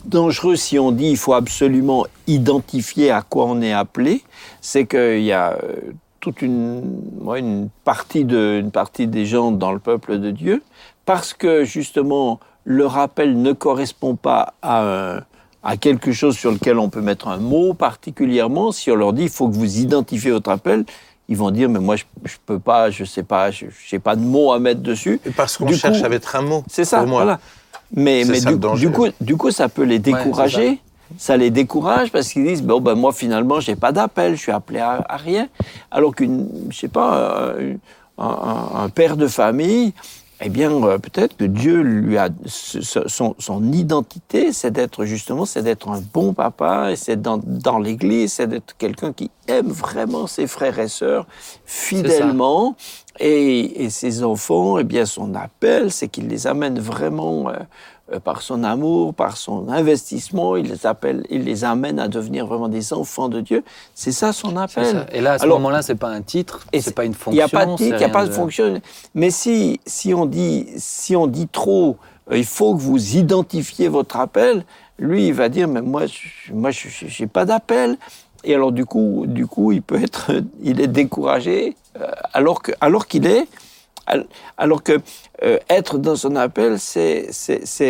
dangereux 0.05 0.55
si 0.55 0.79
on 0.79 0.91
dit 0.91 1.09
il 1.11 1.17
faut 1.17 1.33
absolument 1.33 2.05
identifier 2.27 3.11
à 3.11 3.21
quoi 3.21 3.45
on 3.45 3.61
est 3.61 3.73
appelé, 3.73 4.23
c'est 4.61 4.85
qu'il 4.85 5.23
y 5.23 5.31
a 5.31 5.53
euh, 5.53 5.75
toute 6.19 6.41
une, 6.41 6.81
une, 7.35 7.69
partie 7.83 8.25
de, 8.25 8.59
une 8.59 8.71
partie 8.71 9.07
des 9.07 9.25
gens 9.25 9.51
dans 9.51 9.71
le 9.71 9.79
peuple 9.79 10.19
de 10.19 10.31
Dieu, 10.31 10.63
parce 11.05 11.33
que 11.33 11.63
justement 11.63 12.39
leur 12.65 12.97
appel 12.97 13.41
ne 13.41 13.51
correspond 13.51 14.15
pas 14.15 14.53
à, 14.61 14.83
un- 15.17 15.21
à 15.63 15.77
quelque 15.77 16.11
chose 16.11 16.35
sur 16.37 16.51
lequel 16.51 16.77
on 16.79 16.89
peut 16.89 17.01
mettre 17.01 17.27
un 17.27 17.37
mot 17.37 17.73
particulièrement, 17.73 18.71
si 18.71 18.89
on 18.89 18.95
leur 18.95 19.13
dit 19.13 19.23
il 19.23 19.29
faut 19.29 19.47
que 19.49 19.55
vous 19.55 19.77
identifiez 19.79 20.31
votre 20.31 20.49
appel, 20.49 20.85
ils 21.29 21.37
vont 21.37 21.51
dire 21.51 21.69
mais 21.69 21.79
moi 21.79 21.95
je, 21.95 22.03
je 22.25 22.35
peux 22.45 22.59
pas, 22.59 22.89
je 22.89 23.03
sais 23.05 23.23
pas, 23.23 23.49
je 23.51 23.65
n'ai 23.91 23.99
pas 23.99 24.15
de 24.15 24.21
mots 24.21 24.51
à 24.51 24.59
mettre 24.59 24.81
dessus. 24.81 25.19
Et 25.25 25.29
parce 25.31 25.57
qu'on 25.57 25.71
cherche 25.71 25.99
coup, 25.99 26.05
à 26.05 26.09
mettre 26.09 26.35
un 26.35 26.41
mot. 26.41 26.63
C'est 26.69 26.85
ça, 26.85 26.99
pour 26.99 27.07
moi. 27.07 27.23
voilà. 27.23 27.39
Mais, 27.95 28.23
C'est 28.23 28.31
mais 28.31 28.39
ça 28.39 28.51
du, 28.53 28.57
du 28.79 28.91
coup, 28.91 29.07
du 29.21 29.37
coup, 29.37 29.51
ça 29.51 29.69
peut 29.69 29.83
les 29.83 29.99
décourager. 29.99 30.79
ça. 31.17 31.37
les 31.37 31.51
décourage 31.51 32.11
parce 32.11 32.29
qu'ils 32.31 32.43
disent 32.43 32.63
bon 32.63 32.81
ben 32.81 32.95
moi 32.95 33.11
finalement 33.13 33.59
j'ai 33.59 33.75
pas 33.75 33.91
d'appel, 33.91 34.35
je 34.35 34.41
suis 34.41 34.51
appelé 34.51 34.79
à, 34.79 35.05
à 35.07 35.17
rien. 35.17 35.47
Alors 35.91 36.15
qu'une, 36.15 36.49
je 36.71 36.77
sais 36.77 36.87
pas, 36.87 37.15
euh, 37.15 37.75
un, 38.17 38.25
un- 38.25 38.83
un 38.85 38.89
père 38.89 39.15
de 39.15 39.27
famille, 39.27 39.93
eh 40.41 40.49
bien 40.49 40.71
euh, 40.71 40.97
peut-être 40.97 41.37
que 41.37 41.45
Dieu 41.45 41.81
lui 41.81 42.17
a 42.17 42.29
son, 42.45 43.35
son 43.37 43.71
identité, 43.71 44.51
c'est 44.51 44.71
d'être 44.71 45.05
justement, 45.05 45.45
c'est 45.45 45.61
d'être 45.61 45.87
un 45.89 46.01
bon 46.13 46.33
papa, 46.33 46.91
et 46.91 46.95
c'est 46.95 47.21
dans, 47.21 47.37
dans 47.37 47.79
l'Église, 47.79 48.33
c'est 48.33 48.47
d'être 48.47 48.75
quelqu'un 48.77 49.13
qui 49.13 49.31
aime 49.47 49.69
vraiment 49.69 50.27
ses 50.27 50.47
frères 50.47 50.79
et 50.79 50.87
sœurs 50.87 51.27
fidèlement. 51.65 52.75
Et, 53.19 53.83
et 53.83 53.91
ses 53.91 54.23
enfants, 54.23 54.79
eh 54.79 54.83
bien, 54.83 55.05
son 55.05 55.35
appel, 55.35 55.91
c'est 55.91 56.07
qu'il 56.07 56.27
les 56.29 56.47
amène 56.47 56.79
vraiment 56.79 57.47
euh, 57.47 57.53
par 58.23 58.41
son 58.41 58.63
amour, 58.63 59.13
par 59.13 59.37
son 59.37 59.69
investissement, 59.69 60.55
il 60.57 60.67
les 60.69 60.85
appelle, 60.85 61.25
il 61.29 61.43
les 61.45 61.63
amène 61.63 61.99
à 61.99 62.07
devenir 62.07 62.45
vraiment 62.45 62.67
des 62.67 62.91
enfants 62.93 63.29
de 63.29 63.39
Dieu. 63.39 63.63
C'est 63.95 64.11
ça 64.11 64.33
son 64.33 64.57
appel. 64.57 64.85
ça. 64.85 65.05
Et 65.13 65.21
là, 65.21 65.33
à 65.33 65.39
ce 65.39 65.45
moment-là, 65.55 65.81
c'est 65.81 65.95
pas 65.95 66.09
un 66.09 66.21
titre, 66.21 66.65
c'est 66.81 66.93
pas 66.95 67.05
une 67.05 67.13
fonction. 67.13 67.31
Il 67.31 67.35
n'y 67.35 67.41
a 67.41 67.47
pas 67.47 67.65
de 67.65 67.75
titre, 67.77 67.95
il 67.95 67.97
n'y 67.99 68.03
a 68.03 68.09
pas 68.09 68.25
de 68.25 68.31
fonction. 68.31 68.81
Mais 69.15 69.31
si, 69.31 69.79
si, 69.85 70.13
on 70.13 70.25
dit, 70.25 70.67
si 70.77 71.15
on 71.15 71.27
dit 71.27 71.47
trop, 71.47 71.97
euh, 72.31 72.37
il 72.37 72.45
faut 72.45 72.75
que 72.75 72.81
vous 72.81 73.15
identifiez 73.15 73.87
votre 73.87 74.17
appel, 74.17 74.65
lui, 74.99 75.27
il 75.27 75.33
va 75.33 75.47
dire, 75.49 75.67
mais 75.67 75.81
moi, 75.81 76.05
je 76.05 76.53
moi, 76.53 76.71
je 76.71 76.87
n'ai 77.23 77.27
pas 77.27 77.45
d'appel. 77.45 77.97
Et 78.43 78.53
alors, 78.53 78.73
du 78.73 78.85
coup, 78.85 79.23
du 79.27 79.47
coup, 79.47 79.71
il 79.71 79.81
peut 79.81 80.01
être, 80.03 80.31
il 80.61 80.81
est 80.81 80.87
découragé, 80.87 81.77
euh, 81.99 82.07
alors 82.33 82.61
que, 82.61 82.73
alors 82.81 83.07
qu'il 83.07 83.25
est, 83.25 83.47
al- 84.05 84.25
alors 84.57 84.83
que 84.83 84.99
euh, 85.41 85.57
être 85.69 85.97
dans 85.97 86.15
son 86.15 86.35
appel, 86.35 86.77
c'est 86.79 87.27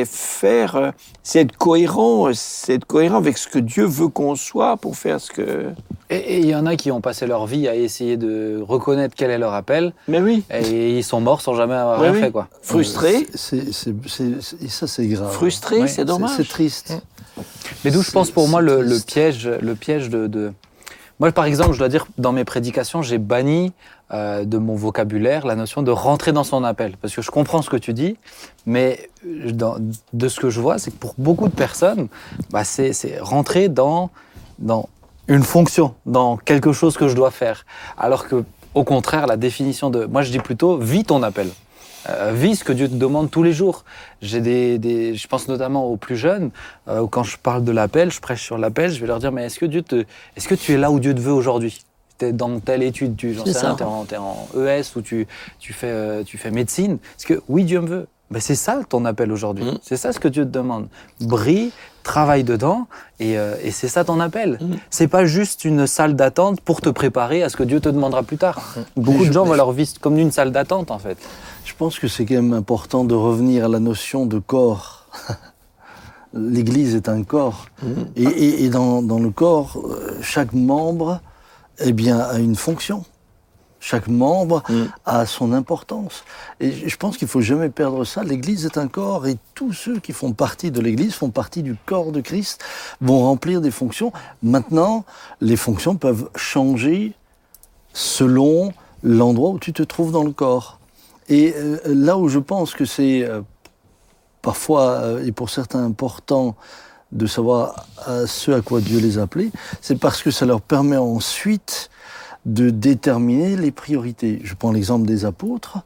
faire, 0.06 0.76
euh, 0.76 0.92
c'est 1.24 1.42
être 1.42 1.58
cohérent, 1.58 2.30
euh, 2.30 2.32
c'est 2.34 2.76
être 2.76 2.86
cohérent 2.86 3.18
avec 3.18 3.38
ce 3.38 3.48
que 3.48 3.60
Dieu 3.60 3.86
veut 3.86 4.08
qu'on 4.08 4.36
soit 4.36 4.78
pour 4.78 4.96
faire 4.96 5.20
ce 5.20 5.30
que. 5.32 5.66
Et 6.10 6.40
il 6.40 6.46
y 6.46 6.56
en 6.56 6.66
a 6.66 6.76
qui 6.76 6.90
ont 6.92 7.02
passé 7.02 7.28
leur 7.28 7.46
vie 7.46 7.68
à 7.68 7.76
essayer 7.76 8.18
de 8.18 8.62
reconnaître 8.66 9.14
quel 9.18 9.30
est 9.32 9.38
leur 9.38 9.54
appel, 9.54 9.94
Mais 10.08 10.22
oui, 10.22 10.44
et 10.52 10.98
ils 10.98 11.04
sont 11.04 11.20
morts 11.22 11.42
sans 11.42 11.56
jamais 11.56 11.74
avoir 11.76 12.00
rien 12.00 12.14
oui. 12.14 12.20
fait, 12.22 12.32
quoi. 12.32 12.48
frustré, 12.62 13.28
C'est- 13.34 13.72
c'est- 13.74 13.94
c'est- 14.08 14.42
c'est- 14.42 14.64
et 14.64 14.70
ça, 14.70 14.88
c'est 14.88 15.06
grave. 15.08 15.32
frustré, 15.32 15.82
Ouais, 15.82 15.88
c'est 15.88 16.06
dommage. 16.06 16.32
C'est 16.38 16.48
triste. 16.48 16.94
Mais 17.84 17.92
d'où 17.92 18.02
je 18.04 18.12
pense 18.12 18.32
pour 18.32 18.48
moi 18.48 18.62
le, 18.62 18.86
piège, 19.06 19.48
le 19.48 19.76
piège 19.76 20.10
de, 20.10 20.28
de- 20.28 20.54
Moi, 21.20 21.32
par 21.32 21.46
exemple, 21.46 21.74
je 21.74 21.80
dois 21.80 21.90
dire, 21.90 22.08
dans 22.18 22.32
mes 22.32 22.44
prédications, 22.44 23.02
j'ai 23.02 23.18
banni 23.18 23.72
euh, 24.14 24.46
de 24.46 24.58
mon 24.58 24.76
vocabulaire 24.76 25.46
la 25.46 25.56
notion 25.56 25.82
de 25.82 25.92
rentrer 25.92 26.32
dans 26.32 26.44
son 26.44 26.64
appel. 26.64 26.96
Parce 27.02 27.16
que 27.16 27.22
je 27.22 27.32
comprends 27.32 27.62
ce 27.62 27.70
que 27.70 27.78
tu 27.78 27.94
dis, 27.94 28.16
mais 28.66 29.10
euh, 29.26 29.52
de 30.14 30.28
ce 30.28 30.40
que 30.40 30.50
je 30.50 30.62
vois, 30.62 30.78
c'est 30.78 30.92
que 30.92 30.98
pour 30.98 31.16
beaucoup 31.18 31.48
de 31.48 31.56
personnes, 31.56 32.08
bah, 32.52 32.64
c'est 32.64 32.94
rentrer 33.20 33.70
dans, 33.70 34.10
dans 34.60 34.88
une 35.28 35.44
fonction, 35.44 35.96
dans 36.06 36.38
quelque 36.38 36.74
chose 36.74 36.96
que 36.98 37.08
je 37.08 37.16
dois 37.16 37.32
faire. 37.32 37.66
Alors 37.98 38.28
que, 38.28 38.44
au 38.76 38.84
contraire, 38.84 39.26
la 39.28 39.38
définition 39.38 39.90
de. 39.90 40.06
Moi, 40.06 40.22
je 40.22 40.32
dis 40.32 40.40
plutôt, 40.40 40.78
vis 40.78 41.04
ton 41.06 41.24
appel. 41.24 41.50
Euh, 42.10 42.34
vis 42.36 42.58
ce 42.58 42.64
que 42.66 42.74
Dieu 42.74 42.90
te 42.90 42.96
demande 42.96 43.32
tous 43.32 43.44
les 43.44 43.54
jours. 43.54 43.86
J'ai 44.22 44.42
des, 44.42 44.78
des- 44.78 45.16
je 45.16 45.28
pense 45.28 45.48
notamment 45.48 45.86
aux 45.86 45.96
plus 45.96 46.18
jeunes, 46.18 46.52
quand 47.12 47.24
je 47.24 47.38
parle 47.38 47.64
de 47.64 47.72
l'appel, 47.72 48.12
je 48.12 48.20
prêche 48.20 48.44
sur 48.44 48.58
l'appel, 48.58 48.92
je 48.92 49.00
vais 49.00 49.08
leur 49.08 49.20
dire, 49.20 49.32
mais 49.32 49.46
est-ce 49.46 49.58
que 49.58 49.66
Dieu 49.66 49.82
te, 49.82 50.04
est-ce 50.36 50.50
que 50.50 50.56
tu 50.56 50.74
es 50.74 50.78
là 50.78 50.92
où 50.92 51.00
Dieu 51.00 51.16
te 51.16 51.22
veut 51.22 51.32
aujourd'hui? 51.32 51.86
Dans 52.32 52.60
telle 52.60 52.84
étude, 52.84 53.16
tu, 53.16 53.34
j'en 53.34 53.46
sais 53.46 53.58
rien, 53.60 53.76
t'es 54.08 54.18
en, 54.18 54.46
ES 54.56 54.84
ou 54.96 55.02
tu, 55.02 55.28
tu 55.60 55.74
fais, 55.74 55.88
euh, 55.90 56.24
tu 56.24 56.38
fais 56.38 56.52
médecine. 56.52 56.94
Est-ce 57.18 57.26
que 57.26 57.42
oui, 57.50 57.64
Dieu 57.66 57.82
me 57.82 57.88
veut. 57.88 58.08
Ben 58.32 58.40
c'est 58.40 58.56
ça 58.56 58.80
ton 58.90 59.06
appel 59.06 59.32
aujourd'hui. 59.32 59.66
Mm. 59.66 59.78
C'est 59.84 59.98
ça 59.98 60.12
ce 60.12 60.20
que 60.20 60.28
Dieu 60.28 60.44
te 60.44 60.50
demande. 60.50 60.88
Brille, 61.22 61.72
travaille 62.02 62.44
dedans, 62.44 62.88
et, 63.20 63.38
euh, 63.38 63.54
et 63.64 63.70
c'est 63.70 63.88
ça 63.90 64.04
ton 64.04 64.20
appel. 64.20 64.60
C'est 64.90 65.08
pas 65.08 65.26
juste 65.26 65.66
une 65.66 65.86
salle 65.86 66.16
d'attente 66.16 66.60
pour 66.62 66.82
te 66.82 66.90
préparer 66.90 67.44
à 67.44 67.50
ce 67.50 67.58
que 67.58 67.64
Dieu 67.64 67.80
te 67.80 67.90
demandera 67.90 68.24
plus 68.24 68.38
tard. 68.38 68.76
Beaucoup 68.98 69.26
de 69.28 69.32
gens 69.32 69.46
voient 69.46 69.58
leur 69.58 69.72
vie 69.72 69.94
comme 70.02 70.18
une 70.18 70.32
salle 70.32 70.52
d'attente, 70.52 70.90
en 70.90 70.98
fait. 71.00 71.18
Je 71.64 71.74
pense 71.78 72.00
que 72.00 72.08
c'est 72.08 72.26
quand 72.26 72.34
même 72.36 72.54
important 72.54 73.04
de 73.04 73.14
revenir 73.14 73.66
à 73.66 73.68
la 73.68 73.80
notion 73.80 74.26
de 74.26 74.40
corps. 74.40 75.08
L'Église 76.34 76.96
est 76.96 77.10
un 77.10 77.24
corps. 77.24 77.68
Et, 78.16 78.24
et- 78.24 78.64
et 78.66 78.70
dans, 78.70 79.04
dans 79.04 79.20
le 79.20 79.30
corps, 79.30 79.78
euh, 79.86 80.18
chaque 80.22 80.54
membre 80.54 81.22
eh 81.80 81.94
bien, 81.94 82.20
a 82.20 82.40
une 82.40 82.56
fonction. 82.56 83.06
Chaque 83.80 84.08
membre 84.08 84.64
Mm. 84.70 84.84
a 85.06 85.26
son 85.26 85.52
importance. 85.52 86.24
Et 86.62 86.88
je 86.88 86.96
pense 86.96 87.18
qu'il 87.18 87.28
faut 87.28 87.42
jamais 87.42 87.70
perdre 87.70 88.06
ça. 88.06 88.24
L'Église 88.24 88.66
est 88.66 88.78
un 88.78 88.88
corps 88.88 89.28
et 89.28 89.38
tous 89.56 89.74
ceux 89.74 90.00
qui 90.00 90.14
font 90.14 90.32
partie 90.32 90.72
de 90.72 90.80
l'Église 90.80 91.16
font 91.16 91.32
partie 91.32 91.64
du 91.64 91.76
corps 91.86 92.14
de 92.14 92.22
Christ, 92.22 92.64
vont 93.02 93.24
remplir 93.24 93.60
des 93.60 93.72
fonctions. 93.72 94.14
Maintenant, 94.42 95.04
les 95.42 95.58
fonctions 95.58 95.98
peuvent 95.98 96.30
changer 96.36 97.14
selon 97.94 98.72
l'endroit 99.04 99.50
où 99.50 99.60
tu 99.60 99.74
te 99.74 99.84
trouves 99.84 100.14
dans 100.14 100.24
le 100.24 100.32
corps. 100.32 100.80
Et 101.28 101.54
euh, 101.56 101.80
là 101.86 102.18
où 102.18 102.30
je 102.30 102.40
pense 102.40 102.74
que 102.74 102.86
c'est 102.86 103.24
euh, 103.24 103.42
parfois, 104.42 104.92
euh, 104.92 105.26
et 105.26 105.32
pour 105.32 105.50
certains 105.50 105.84
important, 105.84 106.56
de 107.14 107.26
savoir 107.28 107.86
à 108.06 108.28
ce 108.28 108.52
à 108.52 108.62
quoi 108.62 108.82
Dieu 108.82 109.00
les 109.00 109.18
a 109.18 109.24
appelés, 109.24 109.52
c'est 109.82 109.98
parce 109.98 110.22
que 110.22 110.32
ça 110.32 110.46
leur 110.46 110.62
permet 110.62 110.98
ensuite 110.98 111.90
de 112.46 112.70
déterminer 112.70 113.56
les 113.56 113.72
priorités. 113.72 114.42
Je 114.44 114.54
prends 114.56 114.72
l'exemple 114.74 115.06
des 115.08 115.24
apôtres. 115.26 115.78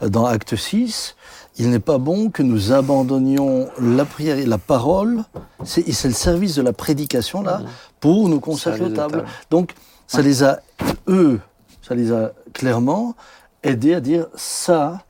Dans 0.00 0.24
Acte 0.26 0.56
6, 0.56 1.14
il 1.58 1.70
n'est 1.70 1.78
pas 1.78 1.98
bon 1.98 2.30
que 2.30 2.42
nous 2.42 2.72
abandonnions 2.72 3.68
la 3.80 4.04
prière 4.04 4.36
et 4.38 4.46
la 4.46 4.58
parole, 4.58 5.22
c'est 5.64 5.86
et 5.86 5.92
c'est 5.92 6.08
le 6.08 6.14
service 6.14 6.56
de 6.56 6.62
la 6.62 6.72
prédication 6.72 7.40
là, 7.42 7.60
pour 8.00 8.28
nous 8.28 8.40
consacrer 8.40 8.86
aux 8.86 8.88
de 8.88 8.96
tables. 8.96 9.18
table. 9.18 9.28
Donc, 9.50 9.74
ça 10.08 10.20
les 10.22 10.42
a, 10.42 10.58
eux, 11.06 11.38
ça 11.86 11.94
les 11.94 12.10
a 12.10 12.32
clairement 12.52 13.14
aidés 13.62 13.94
à 13.94 14.00
dire 14.00 14.26
ça, 14.34 15.04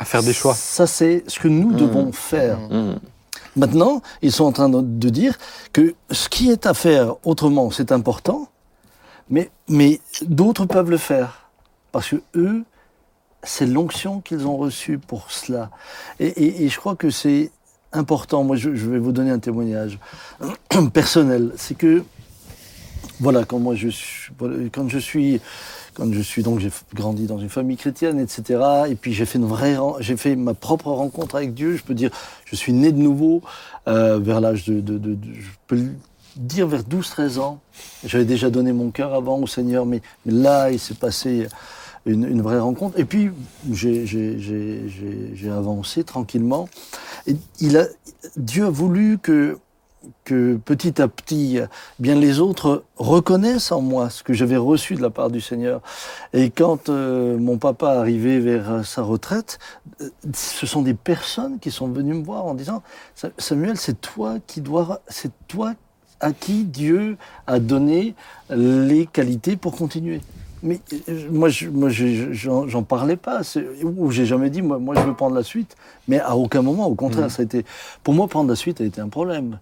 À 0.00 0.04
faire 0.04 0.24
des 0.24 0.32
choix. 0.32 0.54
ça 0.54 0.88
c'est 0.88 1.22
ce 1.28 1.38
que 1.38 1.46
nous 1.46 1.72
devons 1.72 2.10
faire. 2.10 2.58
Mhm. 2.58 2.98
Maintenant, 3.56 4.00
ils 4.22 4.32
sont 4.32 4.44
en 4.44 4.52
train 4.52 4.68
de, 4.68 5.08
dire 5.08 5.38
que 5.72 5.94
ce 6.10 6.28
qui 6.28 6.50
est 6.50 6.66
à 6.66 6.74
faire 6.74 7.16
autrement, 7.24 7.70
c'est 7.70 7.92
important, 7.92 8.48
mais, 9.28 9.50
mais 9.68 10.00
d'autres 10.22 10.64
peuvent 10.64 10.90
le 10.90 10.96
faire. 10.96 11.50
Parce 11.92 12.08
que 12.08 12.22
eux, 12.34 12.64
c'est 13.42 13.66
l'onction 13.66 14.20
qu'ils 14.20 14.46
ont 14.46 14.56
reçue 14.56 14.98
pour 14.98 15.30
cela. 15.30 15.70
Et, 16.18 16.68
je 16.68 16.78
crois 16.78 16.96
que 16.96 17.10
c'est 17.10 17.50
important. 17.92 18.42
Moi, 18.44 18.56
je, 18.56 18.74
je 18.74 18.88
vais 18.88 18.98
vous 18.98 19.12
donner 19.12 19.30
un 19.30 19.38
témoignage 19.38 19.98
personnel. 20.94 21.52
C'est 21.56 21.76
que, 21.76 22.04
voilà, 23.20 23.44
quand 23.44 23.58
moi 23.58 23.74
je 23.74 23.88
suis, 23.88 24.32
quand 24.72 24.88
je 24.88 24.98
suis, 24.98 25.40
quand 25.94 26.12
je 26.12 26.20
suis 26.20 26.42
donc 26.42 26.58
j'ai 26.60 26.70
grandi 26.94 27.26
dans 27.26 27.38
une 27.38 27.48
famille 27.48 27.76
chrétienne, 27.76 28.18
etc. 28.18 28.60
Et 28.88 28.94
puis 28.94 29.12
j'ai 29.12 29.26
fait 29.26 29.38
une 29.38 29.46
vraie, 29.46 29.76
j'ai 30.00 30.16
fait 30.16 30.36
ma 30.36 30.54
propre 30.54 30.90
rencontre 30.90 31.34
avec 31.36 31.54
Dieu. 31.54 31.76
Je 31.76 31.82
peux 31.82 31.94
dire, 31.94 32.10
je 32.44 32.56
suis 32.56 32.72
né 32.72 32.92
de 32.92 32.98
nouveau 32.98 33.42
euh, 33.88 34.18
vers 34.18 34.40
l'âge 34.40 34.64
de, 34.64 34.80
de, 34.80 34.98
de- 34.98 35.18
je 35.34 35.48
peux 35.66 35.80
dire 36.36 36.66
vers 36.66 36.82
12-13 36.82 37.38
ans. 37.40 37.60
J'avais 38.04 38.24
déjà 38.24 38.50
donné 38.50 38.72
mon 38.72 38.90
cœur 38.90 39.14
avant 39.14 39.38
au 39.38 39.46
Seigneur, 39.46 39.84
mais, 39.86 40.00
là 40.26 40.70
il 40.70 40.78
s'est 40.78 40.94
passé 40.94 41.46
une, 42.06 42.24
une 42.24 42.42
vraie 42.42 42.58
rencontre. 42.58 42.98
Et 42.98 43.04
puis 43.04 43.30
j'ai- 43.70 44.06
avancé 45.50 46.04
tranquillement. 46.04 46.68
Il 47.60 47.76
a, 47.76 47.86
Dieu 48.36 48.66
a 48.66 48.70
voulu 48.70 49.18
que 49.18 49.58
que 50.24 50.56
petit 50.56 51.00
à 51.00 51.08
petit, 51.08 51.58
bien 51.98 52.14
les 52.14 52.40
autres 52.40 52.84
reconnaissent 52.96 53.72
en 53.72 53.80
moi 53.80 54.10
ce 54.10 54.22
que 54.22 54.32
j'avais 54.32 54.56
reçu 54.56 54.94
de 54.94 55.02
la 55.02 55.10
part 55.10 55.30
du 55.30 55.40
Seigneur. 55.40 55.80
Et 56.32 56.50
quand 56.50 56.88
euh, 56.88 57.36
mon 57.38 57.58
papa 57.58 57.90
arrivait 57.90 58.38
vers 58.38 58.70
euh, 58.70 58.82
sa 58.82 59.02
retraite, 59.02 59.58
euh, 60.00 60.08
ce 60.34 60.66
sont 60.66 60.82
des 60.82 60.94
personnes 60.94 61.58
qui 61.58 61.70
sont 61.70 61.88
venues 61.88 62.14
me 62.14 62.24
voir 62.24 62.44
en 62.46 62.54
disant 62.54 62.82
Sa- 63.14 63.30
Samuel, 63.38 63.76
c'est 63.76 64.00
toi 64.00 64.36
qui 64.46 64.60
dois, 64.60 65.00
c'est 65.08 65.32
toi 65.48 65.74
à 66.20 66.32
qui 66.32 66.64
Dieu 66.64 67.16
a 67.46 67.58
donné 67.58 68.14
les 68.48 69.06
qualités 69.06 69.56
pour 69.56 69.74
continuer. 69.76 70.20
Mais 70.62 70.78
moi, 71.32 71.48
je, 71.48 71.68
moi, 71.68 71.88
je- 71.88 72.32
j'en, 72.32 72.82
parlais 72.84 73.16
pas. 73.16 73.40
Ou 73.82 74.12
j'ai 74.12 74.26
jamais 74.26 74.48
dit, 74.48 74.62
moi, 74.62 74.78
moi, 74.78 74.94
je 74.94 75.00
veux 75.00 75.14
prendre 75.14 75.34
la 75.34 75.42
suite. 75.42 75.76
Mais 76.06 76.20
à 76.20 76.36
aucun 76.36 76.62
moment, 76.62 76.86
au 76.86 76.94
contraire, 76.94 77.28
ça 77.32 77.42
a 77.42 77.44
été, 77.44 77.64
pour 78.04 78.14
moi, 78.14 78.28
prendre 78.28 78.48
la 78.48 78.54
suite 78.54 78.80
a 78.80 78.84
été 78.84 79.00
un 79.00 79.08
problème. 79.08 79.58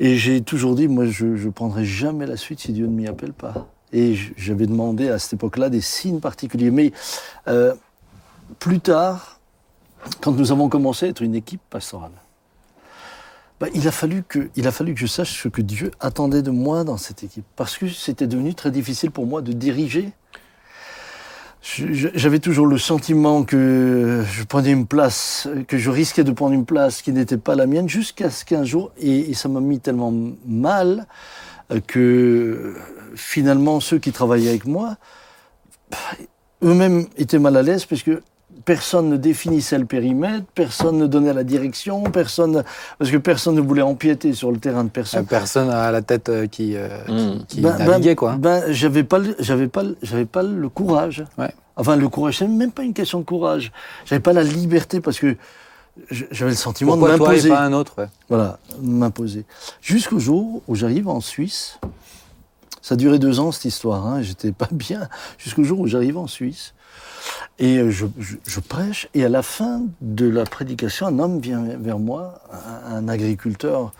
Et 0.00 0.16
j'ai 0.16 0.42
toujours 0.42 0.74
dit, 0.74 0.86
moi, 0.88 1.06
je 1.06 1.26
ne 1.26 1.50
prendrai 1.50 1.84
jamais 1.84 2.26
la 2.26 2.36
suite 2.36 2.60
si 2.60 2.72
Dieu 2.72 2.86
ne 2.86 2.92
m'y 2.92 3.08
appelle 3.08 3.32
pas. 3.32 3.68
Et 3.92 4.16
j'avais 4.36 4.66
demandé 4.66 5.08
à 5.08 5.18
cette 5.18 5.34
époque-là 5.34 5.70
des 5.70 5.80
signes 5.80 6.20
particuliers. 6.20 6.70
Mais 6.70 6.92
euh, 7.48 7.74
plus 8.58 8.80
tard, 8.80 9.40
quand 10.20 10.32
nous 10.32 10.52
avons 10.52 10.68
commencé 10.68 11.06
à 11.06 11.08
être 11.08 11.22
une 11.22 11.34
équipe 11.34 11.62
pastorale, 11.70 12.12
bah, 13.60 13.66
il, 13.74 13.88
a 13.88 13.90
fallu 13.90 14.22
que, 14.22 14.50
il 14.54 14.68
a 14.68 14.72
fallu 14.72 14.94
que 14.94 15.00
je 15.00 15.06
sache 15.06 15.42
ce 15.42 15.48
que 15.48 15.62
Dieu 15.62 15.90
attendait 15.98 16.42
de 16.42 16.50
moi 16.50 16.84
dans 16.84 16.96
cette 16.96 17.24
équipe. 17.24 17.44
Parce 17.56 17.76
que 17.76 17.88
c'était 17.88 18.28
devenu 18.28 18.54
très 18.54 18.70
difficile 18.70 19.10
pour 19.10 19.26
moi 19.26 19.42
de 19.42 19.52
diriger. 19.52 20.12
J'avais 21.60 22.38
toujours 22.38 22.66
le 22.66 22.78
sentiment 22.78 23.42
que 23.42 24.24
je 24.30 24.44
prenais 24.44 24.70
une 24.70 24.86
place, 24.86 25.48
que 25.66 25.76
je 25.76 25.90
risquais 25.90 26.22
de 26.22 26.30
prendre 26.30 26.54
une 26.54 26.64
place 26.64 27.02
qui 27.02 27.12
n'était 27.12 27.36
pas 27.36 27.56
la 27.56 27.66
mienne, 27.66 27.88
jusqu'à 27.88 28.30
ce 28.30 28.44
qu'un 28.44 28.64
jour, 28.64 28.92
et, 28.98 29.34
ça 29.34 29.48
m'a 29.48 29.60
mis 29.60 29.80
tellement 29.80 30.14
mal, 30.46 31.06
euh, 31.72 31.80
que 31.84 32.74
finalement 33.16 33.80
ceux 33.80 33.98
qui 33.98 34.12
travaillaient 34.12 34.50
avec 34.50 34.66
moi, 34.66 34.96
eux-mêmes 36.62 37.06
étaient 37.16 37.40
mal 37.40 37.56
à 37.56 37.62
l'aise, 37.62 37.86
parce 37.86 38.02
que 38.02 38.22
personne 38.64 39.08
ne 39.08 39.16
définissait 39.16 39.78
le 39.78 39.84
périmètre, 39.84 40.44
personne 40.54 40.98
ne 40.98 41.06
donnait 41.06 41.32
la 41.32 41.44
direction, 41.44 42.02
personne, 42.04 42.64
parce 42.98 43.10
que 43.10 43.16
personne 43.16 43.54
ne 43.54 43.60
voulait 43.60 43.82
empiéter 43.82 44.32
sur 44.32 44.50
le 44.50 44.58
terrain 44.58 44.82
de 44.84 44.88
Euh, 44.88 44.92
personne. 44.92 45.26
Personne 45.26 45.70
à 45.70 45.90
la 45.90 46.02
tête 46.02 46.28
euh, 46.28 46.46
qui, 46.46 46.74
euh, 46.76 46.88
Mm. 47.08 47.38
qui, 47.40 47.46
qui 47.56 47.60
Ben- 47.60 47.76
ben- 47.78 47.86
naviguait, 47.86 48.14
quoi. 48.16 48.36
Ben, 48.36 48.64
j'avais 48.70 49.04
pas, 49.04 49.18
le- 49.18 49.36
j'avais 49.38 49.68
pas, 49.68 49.82
j'avais 50.02 50.24
pas 50.26 50.42
le 50.42 50.68
courage. 50.68 51.24
Ouais. 51.38 51.52
Enfin, 51.76 51.96
le 51.96 52.08
courage, 52.08 52.38
c'est 52.38 52.48
même 52.48 52.72
pas 52.72 52.82
une 52.82 52.94
question 52.94 53.20
de 53.20 53.24
courage. 53.24 53.70
J'avais 54.04 54.20
pas 54.20 54.32
la 54.32 54.42
liberté 54.42 55.00
parce 55.00 55.18
que 55.20 55.36
j'avais 56.10 56.50
le 56.50 56.56
sentiment 56.56 56.92
Pourquoi 56.92 57.14
de 57.14 57.18
m'imposer. 57.20 57.48
pas 57.48 57.60
un 57.60 57.72
autre 57.72 57.94
ouais. 57.98 58.08
Voilà, 58.28 58.58
m'imposer. 58.82 59.44
Jusqu'au 59.80 60.18
jour 60.18 60.62
où 60.68 60.74
j'arrive 60.74 61.08
en 61.08 61.20
Suisse. 61.20 61.78
Ça 62.82 62.94
a 62.94 62.96
duré 62.96 63.18
deux 63.18 63.38
ans 63.38 63.52
cette 63.52 63.66
histoire. 63.66 64.06
Hein, 64.06 64.22
J'étais 64.22 64.52
pas 64.52 64.68
bien. 64.72 65.08
Jusqu'au 65.38 65.62
jour 65.64 65.80
où 65.80 65.86
j'arrive 65.86 66.16
en 66.18 66.26
Suisse 66.26 66.74
et 67.58 67.78
euh, 67.78 67.90
je, 67.90 68.60
prêche. 68.60 69.08
Et 69.14 69.24
à 69.24 69.28
la 69.28 69.42
fin 69.42 69.82
de 70.00 70.28
la 70.28 70.44
prédication, 70.44 71.06
un 71.06 71.18
homme 71.18 71.40
vient 71.40 71.62
vers 71.62 71.98
moi, 71.98 72.40
un, 72.86 73.08
agriculteur. 73.08 73.92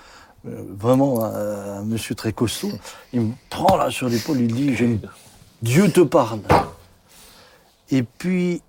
euh, 0.46 0.62
Vraiment 0.78 1.24
un, 1.24 1.82
monsieur 1.82 2.14
très 2.14 2.32
costaud, 2.32 2.70
il 3.12 3.20
me 3.22 3.32
prend 3.50 3.76
là 3.76 3.90
sur 3.90 4.08
l'épaule, 4.08 4.40
il 4.40 4.54
dit 4.54 4.76
Dieu 5.62 5.90
te 5.90 6.00
parle. 6.00 6.40
Et 7.90 8.02
puis 8.02 8.62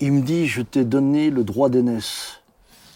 il 0.00 0.12
me 0.12 0.22
dit 0.22 0.46
Je 0.46 0.62
t'ai 0.62 0.84
donné 0.84 1.30
le 1.30 1.44
droit 1.44 1.68
d'aînesse. 1.68 2.40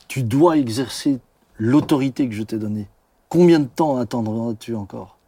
Tu 0.09 0.23
dois 0.23 0.57
exercer 0.57 1.19
l'autorité 1.59 2.29
que 2.29 2.35
je 2.35 2.43
t'ai 2.43 2.57
donnée. 2.57 2.89
Combien 3.29 3.61
de 3.61 3.67
temps 3.67 3.99
attendras-tu 3.99 4.75
encore? 4.75 5.19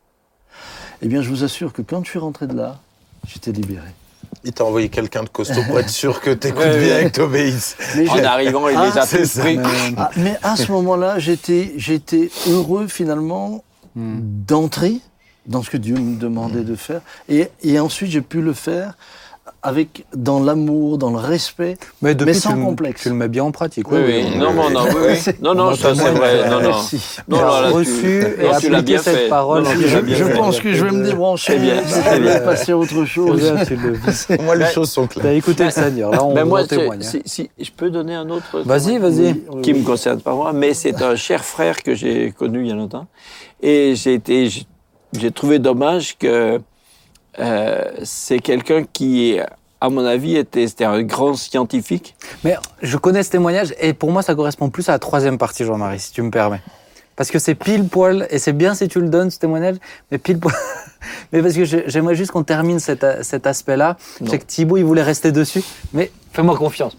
Eh 1.03 1.09
bien, 1.09 1.23
je 1.23 1.29
vous 1.29 1.45
assure 1.45 1.73
que 1.73 1.83
quand 1.83 2.05
je 2.05 2.11
suis 2.11 2.19
rentré 2.19 2.47
de 2.47 2.55
là, 2.55 2.81
j'étais 3.27 3.53
libéré. 3.53 3.89
Il 4.45 4.53
t'a 4.53 4.65
envoyé 4.65 4.89
quelqu'un 4.89 5.23
de 5.23 5.29
costaud 5.29 5.63
pour 5.67 5.79
être 5.79 5.91
sûr 5.91 6.21
que 6.21 6.31
t'écoutes 6.31 6.61
Ouais, 6.65 6.79
bien 6.85 6.95
ouais. 6.97 7.03
et 7.07 7.11
que 7.11 7.17
t'obéisses. 7.17 7.77
Mais 7.97 8.09
En 8.09 8.25
arrivant, 8.25 8.69
il 8.69 8.77
Ah, 8.77 8.87
les 8.87 8.99
a 8.99 9.03
c'est 9.07 9.19
tous 9.23 9.31
ça. 9.33 9.43
pris. 9.43 9.59
Ah, 9.99 10.11
mais 10.17 10.37
à 10.43 10.57
ce 10.57 10.73
moment-là, 10.73 11.19
j'étais, 11.19 11.73
j'étais 11.77 12.31
heureux 12.49 12.87
finalement 12.89 13.63
Hmm. 13.97 14.21
d'entrer 14.47 15.01
dans 15.47 15.65
ce 15.65 15.69
que 15.71 15.77
Dieu 15.77 15.97
me 15.97 16.17
demandait 16.17 16.63
de 16.63 16.77
faire. 16.77 17.01
Et, 17.29 17.49
et 17.65 17.81
ensuite, 17.81 18.09
j'ai 18.13 18.21
pu 18.21 18.41
le 18.41 18.53
faire 18.53 18.95
avec, 19.63 20.07
dans 20.17 20.41
l'amour, 20.43 20.97
dans 20.97 21.11
le 21.11 21.19
respect. 21.19 21.77
Mais, 22.01 22.15
depuis, 22.15 22.35
sans 22.35 22.53
tu 22.53 22.57
le- 22.57 22.65
complexe. 22.65 23.03
Tu 23.03 23.09
le 23.11 23.15
mets 23.15 23.29
bien 23.29 23.45
en 23.45 23.51
pratique. 23.53 23.91
Oui, 23.93 23.99
oui. 24.07 24.37
Non, 24.39 24.55
non, 24.55 24.71
non, 24.71 24.85
oui, 24.89 25.13
oui. 25.27 25.33
Non, 25.43 25.55
non, 25.55 25.75
ça 25.75 25.95
c'est 25.95 26.11
vrai. 26.13 26.49
Non, 26.49 26.61
non. 26.63 26.69
Merci. 26.71 27.01
Non, 27.29 27.37
Tu 27.39 27.43
non, 27.45 27.49
là, 27.61 27.69
tu- 27.69 27.75
reçu 27.75 28.21
et 28.39 28.43
non, 28.45 28.53
appliqué 28.55 28.83
bien 28.83 28.99
cette 28.99 29.17
fait. 29.17 29.29
parole. 29.29 29.63
Non, 29.65 29.71
Je, 29.71 29.95
l'as 29.97 30.03
bien 30.03 30.17
je 30.17 30.25
fait. 30.25 30.33
pense 30.35 30.61
que 30.61 30.73
je 30.73 30.85
vais 30.85 30.91
me 30.93 31.05
débrancher. 31.05 31.53
C'est 31.53 31.59
bien, 31.59 31.83
Ça 31.87 32.03
c'est 32.03 32.21
bien. 32.21 32.33
va 32.35 32.41
passer 32.41 32.73
à 32.73 32.79
autre 32.79 33.05
chose. 33.05 33.53
moins, 34.41 34.55
les 34.55 34.67
choses 34.67 34.91
sont 34.91 35.07
T'as 35.07 35.21
claires. 35.21 35.33
écouté 35.33 35.65
le 35.65 35.71
Seigneur. 35.71 36.11
Là, 36.11 36.25
on, 36.25 36.33
Ben 36.35 36.45
moi, 36.47 36.67
témoigne. 36.67 37.03
c'est- 37.03 37.23
si, 37.27 37.51
si 37.59 37.65
je 37.65 37.71
peux 37.71 37.91
donner 37.91 38.15
un 38.15 38.29
autre. 38.31 38.63
Vas-y, 38.65 38.97
vas-y. 38.99 39.33
Oui, 39.33 39.45
oui, 39.53 39.63
qui 39.63 39.73
oui. 39.75 39.81
me 39.81 39.85
concerne 39.85 40.21
pas 40.21 40.35
moi, 40.35 40.53
mais 40.55 40.73
c'est 40.73 41.03
un 41.03 41.17
cher 41.17 41.45
frère 41.45 41.83
que 41.83 41.95
j'ai 41.95 42.33
connu 42.33 42.61
il 42.63 42.69
y 42.69 42.73
a 42.73 42.75
longtemps. 42.75 43.07
Et 43.63 43.95
j'ai 43.95 44.15
été, 44.15 44.49
j'ai 45.13 45.31
trouvé 45.33 45.59
dommage 45.59 46.17
que 46.17 46.61
euh, 47.41 47.83
c'est 48.05 48.39
quelqu'un 48.39 48.85
qui, 48.85 49.39
à 49.81 49.89
mon 49.89 50.05
avis, 50.05 50.37
était, 50.37 50.85
un 50.85 51.03
grand 51.03 51.35
scientifique. 51.35 52.15
Mais 52.45 52.57
je 52.83 52.97
connais 52.97 53.23
ce 53.23 53.31
témoignage 53.31 53.75
et 53.81 53.95
pour 53.95 54.11
moi, 54.13 54.23
ça 54.23 54.35
correspond 54.35 54.69
plus 54.69 54.89
à 54.89 54.93
la 54.93 54.99
troisième 54.99 55.39
partie, 55.39 55.65
Jean-Marie, 55.65 56.01
si 56.01 56.13
tu 56.13 56.23
me 56.23 56.31
permets. 56.31 56.61
parce 57.17 57.31
que 57.31 57.39
c'est 57.39 57.55
pile 57.55 57.89
poil, 57.89 58.27
et 58.31 58.39
c'est 58.39 58.53
bien 58.53 58.75
si 58.75 58.89
tu 58.89 59.01
le 59.01 59.09
donnes, 59.09 59.31
ce 59.31 59.39
témoignage, 59.39 59.77
mais 60.11 60.19
pile 60.19 60.39
poil. 60.39 60.55
mais 61.33 61.43
parce 61.43 61.55
que 61.55 61.65
j'aimerais 61.65 62.15
juste 62.15 62.31
qu'on 62.31 62.45
termine 62.45 62.79
cet, 62.79 63.05
aspect-là. 63.05 63.97
Je 64.23 64.31
sais 64.31 64.39
que 64.39 64.45
Thibaut, 64.45 64.77
il 64.77 64.85
voulait 64.85 65.03
rester 65.03 65.33
dessus, 65.33 65.63
mais 65.93 66.11
fais-moi 66.33 66.57
confiance. 66.57 66.97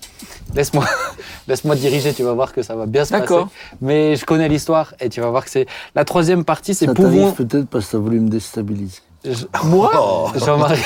Laisse-moi 0.55 0.85
laisse-moi 1.47 1.75
diriger, 1.75 2.13
tu 2.13 2.23
vas 2.23 2.33
voir 2.33 2.51
que 2.51 2.61
ça 2.61 2.75
va 2.75 2.85
bien 2.85 3.05
se 3.05 3.11
passer. 3.11 3.21
D'accord. 3.21 3.49
Mais 3.79 4.15
je 4.15 4.25
connais 4.25 4.49
l'histoire, 4.49 4.95
et 4.99 5.09
tu 5.09 5.21
vas 5.21 5.29
voir 5.29 5.45
que 5.45 5.51
c'est. 5.51 5.67
La 5.95 6.03
troisième 6.03 6.43
partie, 6.45 6.73
c'est 6.73 6.87
Ça 6.87 6.93
pouvons. 6.93 7.31
t'arrive 7.31 7.47
peut-être 7.47 7.67
parce 7.67 7.85
que 7.85 7.91
tu 7.91 7.95
as 7.95 7.99
voulu 7.99 8.19
me 8.19 8.29
déstabiliser. 8.29 8.99
Je- 9.23 9.45
Moi 9.65 10.31
Jean-Marie. 10.43 10.81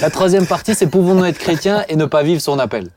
La 0.00 0.10
troisième 0.10 0.46
partie, 0.46 0.74
c'est 0.74 0.86
pouvons-nous 0.86 1.24
être 1.24 1.38
chrétiens 1.38 1.84
et 1.88 1.96
ne 1.96 2.04
pas 2.04 2.22
vivre 2.22 2.40
son 2.40 2.58
appel? 2.58 2.88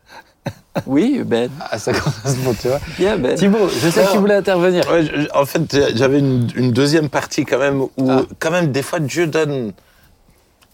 Oui, 0.88 1.22
Ben. 1.24 1.50
Ah, 1.70 1.78
ça 1.78 1.94
correspond, 1.94 2.54
tu 2.60 2.68
vois. 2.68 2.80
Bien, 2.98 3.18
Ben. 3.18 3.36
Thibaut, 3.36 3.70
je 3.70 3.90
sais 3.90 4.04
que 4.04 4.12
tu 4.12 4.18
voulais 4.18 4.36
intervenir. 4.36 4.90
Ouais, 4.92 5.06
je- 5.06 5.28
en 5.34 5.46
fait, 5.46 5.96
j'avais 5.96 6.20
une, 6.20 6.50
une 6.56 6.72
deuxième 6.72 7.10
partie 7.10 7.46
quand 7.46 7.60
même 7.60 7.82
où, 7.82 8.10
Ah. 8.10 8.24
quand 8.40 8.50
même, 8.52 8.72
des 8.72 8.82
fois, 8.82 9.00
Dieu 9.00 9.28
donne 9.28 9.72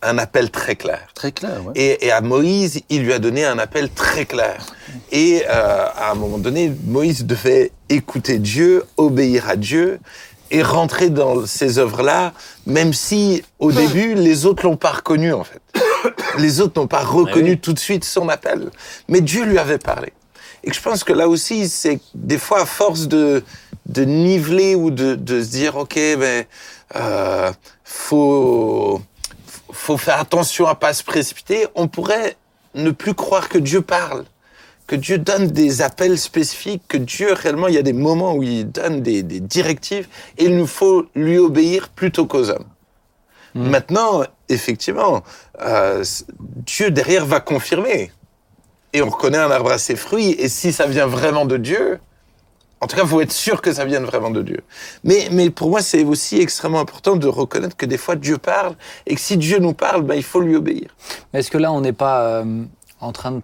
un 0.02 0.18
appel 0.18 0.50
très 0.50 0.78
clair. 0.78 1.02
Très 1.14 1.34
clair, 1.34 1.58
ouais. 1.66 1.74
Et, 1.76 2.08
et 2.08 2.12
à 2.14 2.22
Moïse, 2.22 2.82
il 2.90 3.04
lui 3.04 3.12
a 3.12 3.20
donné 3.20 3.44
un 3.46 3.60
appel 3.60 3.90
très 3.90 4.24
clair. 4.26 4.66
Et 5.12 5.44
euh, 5.50 5.86
à 5.94 6.12
un 6.12 6.16
moment 6.16 6.38
donné, 6.38 6.72
Moïse 6.86 7.26
devait 7.26 7.74
écouter 7.90 8.40
Dieu, 8.40 8.86
obéir 8.96 9.50
à 9.50 9.58
Dieu 9.58 10.00
et 10.52 10.64
rentrer 10.64 11.10
dans 11.10 11.46
ces 11.46 11.80
œuvres-là, 11.80 12.34
même 12.66 12.94
si 12.94 13.44
au 13.60 13.72
début, 13.72 14.16
les 14.16 14.46
autres 14.46 14.66
l'ont 14.66 14.78
pas 14.78 14.92
reconnu 14.92 15.34
en 15.34 15.44
fait. 15.44 15.62
Les 16.38 16.62
autres 16.62 16.80
n'ont 16.80 16.88
pas 16.88 17.04
reconnu 17.04 17.60
tout 17.60 17.74
de 17.74 17.80
suite 17.80 18.06
son 18.06 18.30
appel. 18.30 18.70
Mais 19.08 19.22
Dieu 19.22 19.44
lui 19.44 19.58
avait 19.58 19.78
parlé. 19.78 20.14
Et 20.64 20.72
je 20.72 20.82
pense 20.82 21.04
que 21.04 21.14
là 21.14 21.28
aussi, 21.28 21.70
c'est 21.70 22.00
des 22.14 22.38
fois 22.38 22.62
à 22.62 22.66
force 22.66 23.08
de, 23.08 23.44
de 23.86 24.04
niveler 24.04 24.76
ou 24.76 24.92
de, 24.92 25.16
de 25.16 25.42
se 25.42 25.50
dire, 25.50 25.78
OK, 25.78 25.96
ben, 25.96 26.46
euh, 26.96 27.52
faut, 27.84 29.02
faut 29.72 29.98
faire 29.98 30.20
attention 30.20 30.68
à 30.68 30.76
pas 30.76 30.94
se 30.94 31.04
précipiter, 31.04 31.68
on 31.76 31.88
pourrait 31.88 32.36
ne 32.76 32.92
plus 32.92 33.14
croire 33.14 33.50
que 33.50 33.58
Dieu 33.58 33.82
parle, 33.82 34.26
que 34.90 34.96
Dieu 34.96 35.20
donne 35.20 35.46
des 35.48 35.84
appels 35.84 36.18
spécifiques, 36.18 36.82
que 36.88 36.98
Dieu 36.98 37.32
réellement, 37.34 37.68
il 37.68 37.76
y 37.76 37.78
a 37.78 37.84
des 37.84 37.94
moments 37.94 38.34
où 38.34 38.42
il 38.42 38.70
donne 38.72 39.04
des, 39.04 39.22
des 39.22 39.40
directives 39.40 40.08
et 40.40 40.46
il 40.46 40.58
nous 40.58 40.66
faut 40.66 41.06
lui 41.14 41.38
obéir 41.38 41.90
plutôt 41.90 42.26
qu'aux 42.26 42.50
hommes. 42.50 42.66
Maintenant, 43.54 44.24
effectivement, 44.48 45.24
euh, 45.62 46.04
Dieu 46.40 46.90
derrière 46.90 47.26
va 47.26 47.40
confirmer. 47.40 48.12
Et 48.94 49.04
on 49.04 49.10
reconnaît 49.10 49.38
un 49.38 49.52
arbre 49.52 49.72
à 49.72 49.78
ses 49.78 49.96
fruits. 49.96 50.32
Et 50.40 50.50
si 50.50 50.74
ça 50.74 50.88
vient 50.88 51.08
vraiment 51.08 51.46
de 51.46 51.58
Dieu, 51.58 52.00
en 52.82 52.88
tout 52.88 52.96
cas, 52.96 53.04
il 53.04 53.08
faut 53.08 53.22
être 53.22 53.32
sûr 53.32 53.62
que 53.62 53.72
ça 53.74 53.86
vienne 53.86 54.06
vraiment 54.06 54.32
de 54.32 54.42
Dieu. 54.42 54.62
Mais, 55.04 55.28
mais 55.32 55.50
pour 55.50 55.70
moi, 55.70 55.82
c'est 55.82 56.04
aussi 56.04 56.40
extrêmement 56.40 56.80
important 56.80 57.16
de 57.16 57.28
reconnaître 57.28 57.76
que 57.76 57.86
des 57.86 57.98
fois, 57.98 58.16
Dieu 58.16 58.38
parle. 58.38 58.76
Et 59.06 59.16
que 59.16 59.22
si 59.22 59.38
Dieu 59.38 59.60
nous 59.60 59.74
parle, 59.74 60.04
ben, 60.04 60.16
il 60.16 60.24
faut 60.24 60.40
lui 60.40 60.56
obéir. 60.56 60.96
Mais 61.32 61.42
est-ce 61.42 61.52
que 61.52 61.58
là, 61.58 61.72
on 61.72 61.82
n'est 61.82 61.94
pas 61.94 62.22
euh, 62.22 62.64
en 63.02 63.12
train 63.12 63.32
de. 63.32 63.42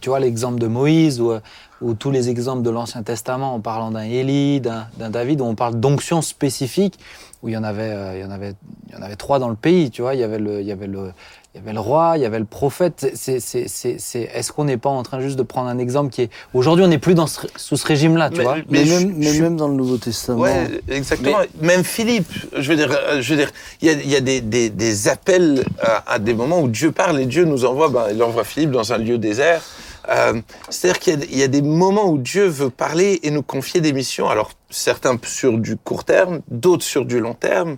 Tu 0.00 0.08
vois, 0.08 0.20
l'exemple 0.20 0.58
de 0.58 0.66
Moïse 0.66 1.20
ou, 1.20 1.32
ou 1.80 1.94
tous 1.94 2.10
les 2.10 2.28
exemples 2.28 2.62
de 2.62 2.70
l'Ancien 2.70 3.02
Testament 3.02 3.54
en 3.54 3.60
parlant 3.60 3.90
d'un 3.90 4.02
Élie, 4.02 4.60
d'un 4.60 4.88
d'un 4.98 5.10
David, 5.10 5.40
où 5.40 5.44
on 5.44 5.54
parle 5.54 5.78
d'onction 5.78 6.22
spécifique, 6.22 6.98
où 7.42 7.48
il 7.48 7.54
y, 7.54 7.56
en 7.56 7.64
avait, 7.64 7.90
euh, 7.90 8.16
il, 8.16 8.20
y 8.20 8.24
en 8.24 8.30
avait, 8.30 8.54
il 8.88 8.94
y 8.94 8.96
en 8.96 9.02
avait 9.02 9.16
trois 9.16 9.38
dans 9.38 9.48
le 9.48 9.56
pays, 9.56 9.90
tu 9.90 10.02
vois. 10.02 10.14
Il 10.14 10.20
y 10.20 10.24
avait 10.24 10.38
le, 10.38 10.60
il 10.60 10.66
y 10.66 10.72
avait 10.72 10.88
le, 10.88 11.12
il 11.54 11.58
y 11.58 11.64
avait 11.64 11.72
le 11.72 11.80
roi, 11.80 12.12
il 12.16 12.22
y 12.22 12.26
avait 12.26 12.38
le 12.38 12.44
prophète. 12.44 13.10
C'est- 13.14 13.40
c'est- 13.40 13.66
c'est- 13.68 13.96
c'est- 13.98 14.28
Est-ce 14.34 14.52
qu'on 14.52 14.64
n'est 14.64 14.76
pas 14.76 14.90
en 14.90 15.02
train 15.02 15.18
juste 15.20 15.36
de 15.36 15.42
prendre 15.42 15.68
un 15.68 15.78
exemple 15.78 16.10
qui 16.12 16.22
est. 16.22 16.30
Aujourd'hui, 16.54 16.84
on 16.84 16.88
n'est 16.88 16.98
plus 16.98 17.14
dans 17.14 17.26
ce- 17.26 17.46
sous 17.56 17.76
ce 17.76 17.86
régime-là, 17.86 18.30
tu 18.30 18.36
Mais- 18.38 18.42
vois? 18.44 18.56
Mais, 18.68 18.84
je- 18.84 18.94
même, 18.94 19.14
mais 19.16 19.32
je- 19.32 19.42
même 19.42 19.56
dans 19.56 19.66
le 19.68 19.74
Nouveau 19.74 19.96
Testament, 19.96 20.40
Ouais, 20.40 20.68
exactement. 20.88 21.38
Même 21.60 21.84
Philippe, 21.84 22.30
je 22.56 22.68
veux 22.70 22.76
dire, 22.76 22.90
euh, 22.92 23.20
je 23.22 23.30
veux 23.34 23.40
dire, 23.40 23.50
il 23.80 23.88
y 23.88 23.90
a, 23.90 23.94
il 23.94 24.08
y 24.10 24.16
a 24.16 24.20
des, 24.20 24.40
des, 24.40 24.68
des 24.70 25.08
appels 25.08 25.64
à, 25.80 26.12
à 26.12 26.18
des 26.18 26.34
moments 26.34 26.60
où 26.60 26.68
Dieu 26.68 26.92
parle 26.92 27.18
et 27.20 27.26
Dieu 27.26 27.44
nous 27.44 27.64
envoie, 27.64 27.88
ben, 27.88 28.06
il 28.12 28.22
envoie 28.22 28.44
Philippe 28.44 28.70
dans 28.72 28.92
un 28.92 28.98
lieu 28.98 29.16
désert. 29.18 29.62
Euh, 30.10 30.40
C'est-à-dire 30.70 31.00
qu'il 31.00 31.14
y 31.18 31.22
a- 31.22 31.26
il 31.32 31.38
y, 31.38 31.42
a 31.42 31.48
des 31.48 31.60
moments 31.62 32.06
où 32.08 32.16
Dieu 32.18 32.46
veut 32.46 32.70
parler 32.70 33.20
et 33.24 33.30
nous 33.30 33.42
confier 33.42 33.80
des 33.82 33.92
missions. 33.92 34.28
Alors 34.28 34.52
certains 34.70 35.18
sur 35.24 35.58
du 35.58 35.76
court 35.76 36.04
terme, 36.04 36.40
d'autres 36.50 36.84
sur 36.84 37.04
du 37.04 37.20
long 37.20 37.34
terme, 37.34 37.76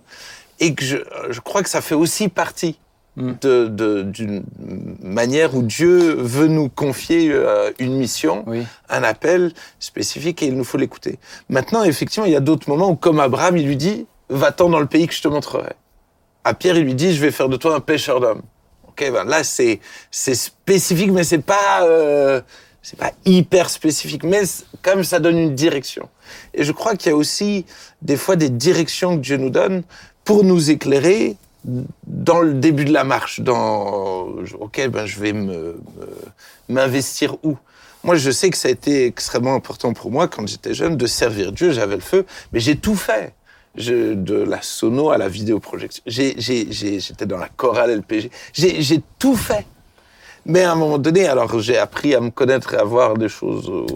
et 0.61 0.75
que 0.75 0.85
je, 0.85 0.99
je 1.31 1.41
crois 1.41 1.63
que 1.65 1.69
ça 1.71 1.81
fait 1.81 1.95
aussi 1.97 2.29
partie 2.29 2.79
d'une 3.21 4.43
manière 5.03 5.55
où 5.55 5.63
Dieu 5.63 6.15
veut 6.15 6.49
nous 6.49 6.69
confier 6.69 7.31
euh, 7.33 7.71
une 7.79 7.95
mission 7.97 8.45
Oui. 8.47 8.63
un 8.89 9.03
appel 9.03 9.53
spécifique 9.79 10.43
et 10.43 10.47
il 10.47 10.57
nous 10.57 10.65
faut 10.65 10.79
l'écouter. 10.79 11.19
Maintenant, 11.49 11.85
effectivement, 11.85 12.27
il 12.27 12.33
y 12.33 12.37
a 12.37 12.41
d'autres 12.41 12.69
moments 12.69 12.91
où, 12.91 12.97
comme 12.97 13.21
Abraham, 13.21 13.57
il 13.57 13.67
lui 13.67 13.77
dit 13.77 14.07
Va-t'en 14.29 14.69
dans 14.69 14.79
le 14.81 14.87
pays 14.87 15.07
que 15.09 15.15
je 15.15 15.23
te 15.23 15.29
montrerai. 15.29 15.73
À 16.45 16.55
Pierre, 16.55 16.77
il 16.79 16.85
lui 16.85 16.95
dit 16.95 17.13
Je 17.15 17.21
vais 17.21 17.31
faire 17.33 17.49
de 17.49 17.57
toi 17.57 17.75
un 17.75 17.81
pêcheur 17.81 18.21
d'hommes. 18.21 18.43
Ok, 18.89 19.11
ben 19.13 19.25
là, 19.25 19.43
c'est 19.45 19.81
c'est 20.11 20.35
spécifique, 20.35 21.11
mais 21.11 21.25
c'est 21.25 21.39
pas 21.43 21.83
euh, 21.83 22.41
c'est 22.83 22.99
pas 22.99 23.13
hyper 23.25 23.69
spécifique, 23.71 24.25
mais 24.25 24.43
comme 24.83 25.05
ça 25.05 25.19
donne 25.19 25.37
une 25.39 25.55
direction. 25.55 26.09
Et 26.55 26.65
je 26.65 26.73
crois 26.73 26.95
qu'il 26.97 27.11
y 27.11 27.13
a 27.13 27.17
aussi 27.17 27.67
des 28.03 28.17
fois 28.17 28.37
des 28.37 28.49
directions 28.51 29.17
que 29.17 29.23
Dieu 29.23 29.37
nous 29.37 29.51
donne 29.51 29.83
pour 30.25 30.45
nous 30.45 30.71
éclairer 30.71 31.37
dans 31.65 32.41
le 32.41 32.55
début 32.55 32.85
de 32.85 32.93
la 32.93 33.05
marche. 33.05 33.41
Dans 33.41 34.29
ok, 34.59 34.89
ben 34.89 35.07
je 35.07 35.21
vais 35.21 35.35
m'investir 36.69 37.37
où? 37.43 37.57
Moi, 38.03 38.17
je 38.17 38.31
sais 38.31 38.49
que 38.49 38.57
ça 38.57 38.69
a 38.69 38.71
été 38.71 39.05
extrêmement 39.05 39.55
important 39.55 39.93
pour 39.93 40.11
moi 40.11 40.27
quand 40.27 40.47
j'étais 40.49 40.73
jeune 40.73 40.97
de 40.97 41.07
servir 41.07 41.53
Dieu. 41.53 41.73
J'avais 41.73 41.97
le 41.97 42.01
feu, 42.01 42.25
mais 42.53 42.61
j'ai 42.61 42.77
tout 42.77 42.97
fait. 42.97 43.35
De 43.77 44.35
la 44.35 44.63
sono 44.63 45.11
à 45.11 45.19
la 45.19 45.29
vidéoprojection. 45.29 46.03
J'ai- 46.07 46.35
J'étais 46.41 47.27
dans 47.27 47.37
la 47.39 47.49
chorale 47.49 47.91
LPG. 47.91 48.31
J'ai 48.53 48.83
j'ai 48.83 49.01
tout 49.19 49.37
fait. 49.37 49.65
Mais 50.51 50.63
à 50.63 50.73
un 50.73 50.75
moment 50.75 50.99
donné, 50.99 51.27
alors 51.29 51.61
j'ai 51.61 51.79
appris 51.79 52.15
à 52.15 52.21
me 52.21 52.31
connaître 52.31 52.75
et 52.75 52.79
à 52.79 52.85
voir 52.85 53.15
des 53.15 53.29
choses. 53.29 53.69
euh, 53.71 53.87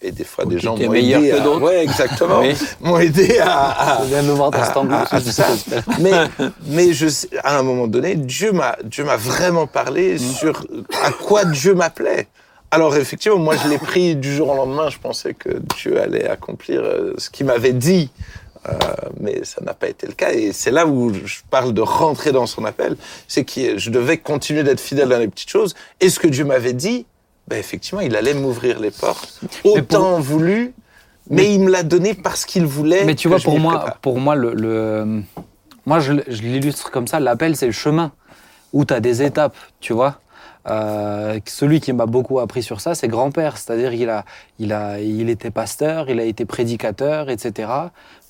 et 0.00 0.10
des 0.10 0.24
fois, 0.24 0.44
Où 0.46 0.48
des 0.48 0.58
gens 0.58 0.76
m'ont 0.76 0.94
aidé. 0.94 1.30
que 1.30 1.36
à- 1.36 1.40
d'autres. 1.40 1.60
Ouais, 1.62 1.82
exactement. 1.82 2.40
Oui. 2.40 2.54
M'ont 2.80 2.98
aidé 2.98 3.38
à, 3.38 3.98
à, 3.98 4.02
angle. 4.02 4.94
ah, 4.94 5.04
ah, 5.10 5.18
je 5.24 5.30
ça. 5.30 5.46
mais, 6.00 6.12
mais 6.66 6.92
je, 6.92 7.08
sais- 7.08 7.28
à 7.44 7.58
un 7.58 7.62
moment 7.62 7.86
donné, 7.86 8.14
Dieu 8.14 8.52
m'a, 8.52 8.76
Dieu 8.84 9.04
m'a 9.04 9.16
vraiment 9.16 9.66
parlé 9.66 10.16
sur 10.18 10.64
à 11.04 11.10
quoi 11.12 11.44
Dieu 11.44 11.74
m'appelait. 11.74 12.26
Alors 12.70 12.96
effectivement, 12.96 13.38
moi 13.38 13.54
je 13.62 13.68
l'ai 13.68 13.76
pris 13.78 14.16
du 14.16 14.34
jour 14.34 14.48
au 14.48 14.54
lendemain. 14.56 14.88
Je 14.88 14.98
pensais 14.98 15.34
que 15.34 15.50
Dieu 15.76 16.00
allait 16.00 16.26
accomplir 16.26 16.80
euh, 16.82 17.12
ce 17.18 17.28
qu'il 17.28 17.44
m'avait 17.44 17.74
dit, 17.74 18.10
Euh, 18.68 18.74
mais 19.18 19.44
ça 19.44 19.60
n'a 19.62 19.74
pas 19.74 19.88
été 19.88 20.06
le 20.06 20.12
cas. 20.12 20.32
Et 20.32 20.52
c'est 20.52 20.70
là 20.70 20.86
où 20.86 21.12
je 21.12 21.40
parle 21.50 21.72
de 21.74 21.80
rentrer 21.80 22.30
dans 22.30 22.46
son 22.46 22.64
appel, 22.64 22.96
c'est 23.26 23.44
que 23.44 23.76
je 23.78 23.90
devais 23.90 24.18
continuer 24.18 24.62
d'être 24.62 24.80
fidèle 24.80 25.08
dans 25.08 25.18
les 25.18 25.28
petites 25.28 25.50
choses. 25.50 25.74
Et 26.00 26.08
ce 26.08 26.20
que 26.20 26.28
Dieu 26.28 26.44
m'avait 26.44 26.72
dit, 26.72 27.06
ben 27.48 27.58
effectivement, 27.58 28.00
il 28.00 28.14
allait 28.14 28.34
m'ouvrir 28.34 28.78
les 28.78 28.92
portes 28.92 29.40
autant 29.64 30.20
voulu. 30.20 30.74
Mais, 31.30 31.54
il 31.54 31.60
me 31.60 31.70
l'a 31.70 31.82
donné 31.82 32.14
parce 32.14 32.44
qu'il 32.44 32.66
voulait. 32.66 33.04
Mais 33.04 33.14
tu 33.14 33.28
vois, 33.28 33.38
pour 33.38 33.58
moi, 33.58 33.76
prépare. 33.78 33.98
pour 33.98 34.18
moi, 34.20 34.34
le, 34.34 34.54
le- 34.54 35.22
moi, 35.86 35.98
je, 36.00 36.12
je 36.28 36.42
l'illustre 36.42 36.90
comme 36.90 37.06
ça. 37.06 37.20
L'appel, 37.20 37.56
c'est 37.56 37.66
le 37.66 37.72
chemin 37.72 38.12
où 38.72 38.84
tu 38.84 38.92
as 38.92 39.00
des 39.00 39.22
étapes, 39.22 39.56
tu 39.80 39.92
vois. 39.92 40.20
Euh, 40.70 41.40
celui 41.46 41.80
qui 41.80 41.92
m'a 41.92 42.06
beaucoup 42.06 42.38
appris 42.38 42.62
sur 42.62 42.80
ça, 42.80 42.94
c'est 42.94 43.08
grand-père. 43.08 43.56
C'est-à-dire 43.58 43.90
qu'il 43.90 44.08
a, 44.10 44.24
il 44.58 44.72
a, 44.72 45.00
il 45.00 45.28
était 45.28 45.50
pasteur, 45.50 46.08
il 46.08 46.20
a 46.20 46.24
été 46.24 46.44
prédicateur, 46.44 47.30
etc. 47.30 47.68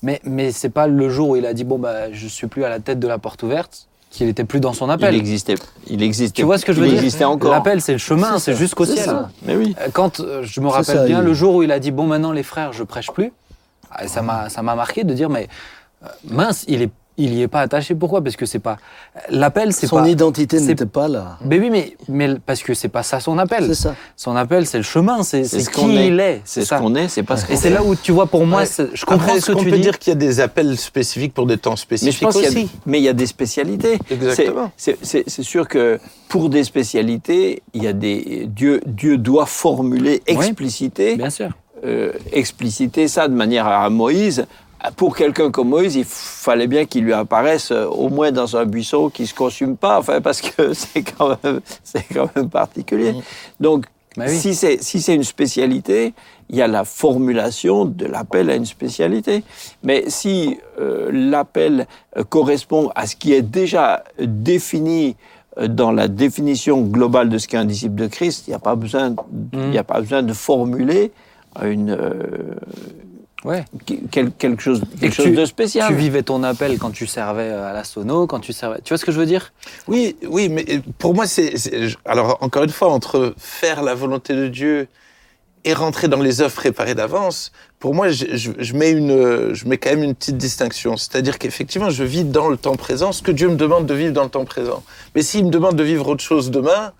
Mais, 0.01 0.19
mais 0.23 0.51
c'est 0.51 0.69
pas 0.69 0.87
le 0.87 1.09
jour 1.09 1.29
où 1.29 1.35
il 1.35 1.45
a 1.45 1.53
dit 1.53 1.63
bon 1.63 1.77
bah 1.79 2.11
je 2.11 2.27
suis 2.27 2.47
plus 2.47 2.63
à 2.63 2.69
la 2.69 2.79
tête 2.79 2.99
de 2.99 3.07
la 3.07 3.17
porte 3.19 3.43
ouverte 3.43 3.87
qu'il 4.09 4.27
était 4.29 4.43
plus 4.43 4.59
dans 4.59 4.73
son 4.73 4.89
appel. 4.89 5.13
Il 5.13 5.19
existait. 5.19 5.55
Il 5.87 6.03
existait. 6.03 6.41
Tu 6.41 6.45
vois 6.45 6.57
ce 6.57 6.65
que 6.65 6.73
je 6.73 6.79
veux 6.79 6.85
il 6.87 6.91
dire 6.91 6.99
existait 6.99 7.23
encore. 7.23 7.51
L'appel, 7.51 7.81
c'est 7.81 7.93
le 7.93 7.97
chemin, 7.97 8.37
c'est 8.39 8.53
jusqu'au 8.55 8.85
C'est 8.85 8.93
ciel. 8.93 9.05
ça. 9.05 9.29
Mais 9.43 9.55
oui. 9.55 9.75
Euh, 9.81 9.87
Quand 9.93 10.19
euh, 10.19 10.41
je 10.43 10.59
me 10.61 10.67
rappelle 10.67 10.85
ça, 10.97 11.05
bien 11.05 11.19
il- 11.21 11.25
le 11.25 11.33
jour 11.33 11.55
où 11.55 11.63
il 11.63 11.71
a 11.71 11.79
dit 11.79 11.91
bon 11.91 12.05
maintenant 12.07 12.31
les 12.31 12.43
frères 12.43 12.73
je 12.73 12.83
prêche 12.83 13.11
plus, 13.11 13.31
ah, 13.91 14.07
ça 14.07 14.21
m'a 14.23 14.49
ça 14.49 14.61
m'a 14.63 14.75
marqué 14.75 15.03
de 15.03 15.13
dire 15.13 15.29
mais 15.29 15.47
mince 16.29 16.65
il 16.67 16.81
est 16.81 16.91
il 17.17 17.33
y 17.33 17.41
est 17.43 17.47
pas 17.47 17.61
attaché 17.61 17.93
pourquoi? 17.95 18.21
Parce 18.23 18.35
que 18.35 18.45
c'est 18.45 18.59
pas 18.59 18.77
l'appel 19.29 19.71
c'est 19.73 19.87
son 19.87 19.97
pas 19.97 20.07
identité 20.09 20.57
c'est- 20.59 20.65
n'était 20.65 20.85
pas 20.85 21.07
là. 21.07 21.37
mais 21.45 21.59
oui 21.59 21.69
mais 21.69 21.95
mais 22.09 22.35
parce 22.45 22.63
que 22.63 22.73
c'est 22.73 22.87
pas 22.89 23.03
ça 23.03 23.19
son 23.19 23.37
appel 23.37 23.65
C'est 23.67 23.75
ça. 23.83 23.95
son 24.15 24.35
appel 24.35 24.65
c'est 24.65 24.77
le 24.77 24.83
chemin 24.83 25.21
c'est 25.23 25.43
ce 25.43 25.57
qui 25.69 25.81
qu'on 25.81 25.89
est. 25.91 26.07
il 26.07 26.19
est 26.19 26.41
C'est 26.45 26.61
ce 26.61 26.67
ça 26.67 26.79
qu'on 26.79 26.95
est, 26.95 27.07
c'est 27.07 27.23
pas 27.23 27.37
ce 27.37 27.45
qu'on 27.45 27.53
et 27.53 27.55
c'est 27.55 27.67
est. 27.67 27.71
là 27.71 27.83
où 27.83 27.95
tu 27.95 28.11
vois 28.11 28.25
pour 28.27 28.45
moi 28.45 28.61
Ouais. 28.61 28.67
je 28.93 29.05
comprends 29.05 29.25
Après, 29.27 29.39
ce 29.39 29.47
que 29.47 29.51
qu'on 29.53 29.59
tu 29.63 29.69
peut 29.69 29.75
dis 29.75 29.81
dire 29.81 29.99
qu'il 29.99 30.11
y 30.11 30.15
a 30.15 30.19
des 30.19 30.39
appels 30.39 30.77
spécifiques 30.77 31.33
pour 31.33 31.45
des 31.45 31.57
temps 31.57 31.71
Mais 31.71 31.77
spécifiques 31.77 32.19
je 32.19 32.25
pense 32.25 32.33
qu'il 32.35 32.43
y 32.43 32.47
a, 32.47 32.49
aussi 32.49 32.69
mais 32.85 32.99
il 32.99 33.03
y 33.03 33.09
a 33.09 33.13
des 33.13 33.25
spécialités. 33.27 33.99
Exactement. 34.09 34.71
C'est- 34.77 34.97
C'est 35.01 35.05
c'est- 35.23 35.23
c'est 35.29 35.43
sûr 35.43 35.67
que 35.67 35.99
pour 36.29 36.49
des 36.49 36.63
spécialités, 36.63 37.61
il 37.73 37.83
y 37.83 37.87
a 37.87 37.93
des 37.93 38.47
Dieu 38.47 38.81
Dieu 38.85 39.17
doit 39.17 39.45
formuler, 39.45 40.21
expliciter, 40.27 41.15
bien 41.15 41.29
sûr 41.29 41.49
euh, 41.85 42.13
expliciter 42.31 43.07
ça 43.09 43.27
de 43.27 43.33
manière 43.33 43.67
à 43.67 43.89
Moïse. 43.89 44.45
Pour 44.97 45.15
quelqu'un 45.15 45.49
comme 45.51 45.69
Moïse, 45.69 45.95
il 45.95 46.05
fallait 46.05 46.67
bien 46.67 46.85
qu'il 46.85 47.05
lui 47.05 47.13
apparaisse 47.13 47.71
euh, 47.71 47.85
au 47.85 48.09
moins 48.09 48.31
dans 48.31 48.57
un 48.57 48.65
buisson 48.65 49.09
qui 49.09 49.27
se 49.27 49.33
consume 49.33 49.77
pas, 49.77 49.99
enfin 49.99 50.21
parce 50.21 50.41
que 50.41 50.73
c'est 50.73 51.03
quand 51.03 51.37
même 51.43 51.61
c'est 51.83 52.05
quand 52.13 52.29
même 52.35 52.49
particulier. 52.49 53.13
Mm. 53.13 53.21
Donc 53.59 53.85
Bah 54.17 54.25
oui. 54.27 54.37
Si 54.37 54.53
c'est 54.53 54.81
si 54.81 55.01
c'est 55.01 55.15
une 55.15 55.23
spécialité, 55.23 56.13
il 56.49 56.55
y 56.55 56.61
a 56.61 56.67
la 56.67 56.83
formulation 56.83 57.85
de 57.85 58.05
l'appel 58.05 58.49
à 58.49 58.55
une 58.55 58.65
spécialité. 58.65 59.43
Mais 59.83 60.03
si 60.07 60.57
euh, 60.79 61.09
l'appel 61.11 61.87
euh, 62.17 62.23
correspond 62.23 62.91
à 62.95 63.07
ce 63.07 63.15
qui 63.15 63.33
est 63.33 63.41
déjà 63.41 64.03
défini 64.19 65.15
euh, 65.57 65.67
dans 65.67 65.91
la 65.91 66.07
définition 66.07 66.81
globale 66.81 67.29
de 67.29 67.37
ce 67.37 67.47
qu'est 67.47 67.57
un 67.57 67.65
disciple 67.65 67.95
de 67.95 68.07
Christ, 68.07 68.45
il 68.47 68.51
n'y 68.51 68.55
a 68.55 68.59
pas 68.59 68.75
besoin 68.75 69.15
il 69.53 69.69
n'y 69.69 69.77
a 69.77 69.83
pas 69.83 69.99
besoin 69.99 70.21
de 70.21 70.33
formuler 70.33 71.11
une 71.61 71.91
euh, 71.91 72.55
Ouais. 73.45 73.65
quel- 74.09 74.31
quelque 74.31 74.61
chose 74.61 74.81
Et 74.95 74.99
quelque 74.99 75.09
que 75.11 75.15
chose 75.15 75.25
tu, 75.25 75.31
de 75.35 75.45
spécial. 75.45 75.89
tu 75.89 75.95
vivais 75.95 76.23
ton 76.23 76.43
appel 76.43 76.77
quand 76.77 76.91
tu 76.91 77.07
servais 77.07 77.49
euh, 77.49 77.69
à 77.69 77.73
la 77.73 77.83
sono, 77.83 78.25
quand 78.27 78.39
tu 78.39 78.53
servais. 78.53 78.79
Tu 78.83 78.89
vois 78.89 78.97
ce 78.97 79.05
que 79.05 79.11
je 79.11 79.19
veux 79.19 79.25
dire? 79.25 79.51
Oui, 79.87 80.15
oui, 80.27 80.47
mais 80.49 80.65
pour 80.97 81.13
moi, 81.13 81.27
c'est. 81.27 81.53
Alors, 82.05 82.37
encore 82.41 82.63
une 82.63 82.69
fois, 82.69 82.89
entre 82.89 83.33
faire 83.37 83.83
la 83.83 83.95
volonté 83.95 84.33
de 84.33 84.47
Dieu 84.47 84.87
et 85.65 85.73
rentrer 85.73 86.07
dans 86.09 86.19
les 86.21 86.41
œuvres 86.41 86.55
préparées 86.55 86.95
d'avance, 86.95 87.51
pour 87.79 87.93
moi, 87.93 88.09
je, 88.09 88.25
je- 88.35 88.51
je 88.57 88.73
mets 88.75 88.91
une, 88.91 89.53
je 89.53 89.65
mets 89.67 89.77
quand 89.77 89.89
même 89.91 90.03
une 90.03 90.15
petite 90.15 90.37
distinction. 90.37 90.95
C'est-à-dire 90.97 91.37
qu'effectivement, 91.37 91.89
je 91.89 92.03
vis 92.03 92.23
dans 92.25 92.47
le 92.49 92.57
temps 92.57 92.75
présent 92.75 93.11
ce 93.11 93.21
que 93.21 93.31
Dieu 93.31 93.49
me 93.49 93.55
demande 93.55 93.85
de 93.85 93.93
vivre 93.93 94.13
dans 94.13 94.23
le 94.23 94.29
temps 94.29 94.45
présent. 94.45 94.83
Mais 95.15 95.21
s'il 95.21 95.45
me 95.45 95.49
demande 95.51 95.75
de 95.75 95.83
vivre 95.83 96.07
autre 96.07 96.23
chose 96.23 96.49
demain, 96.51 96.93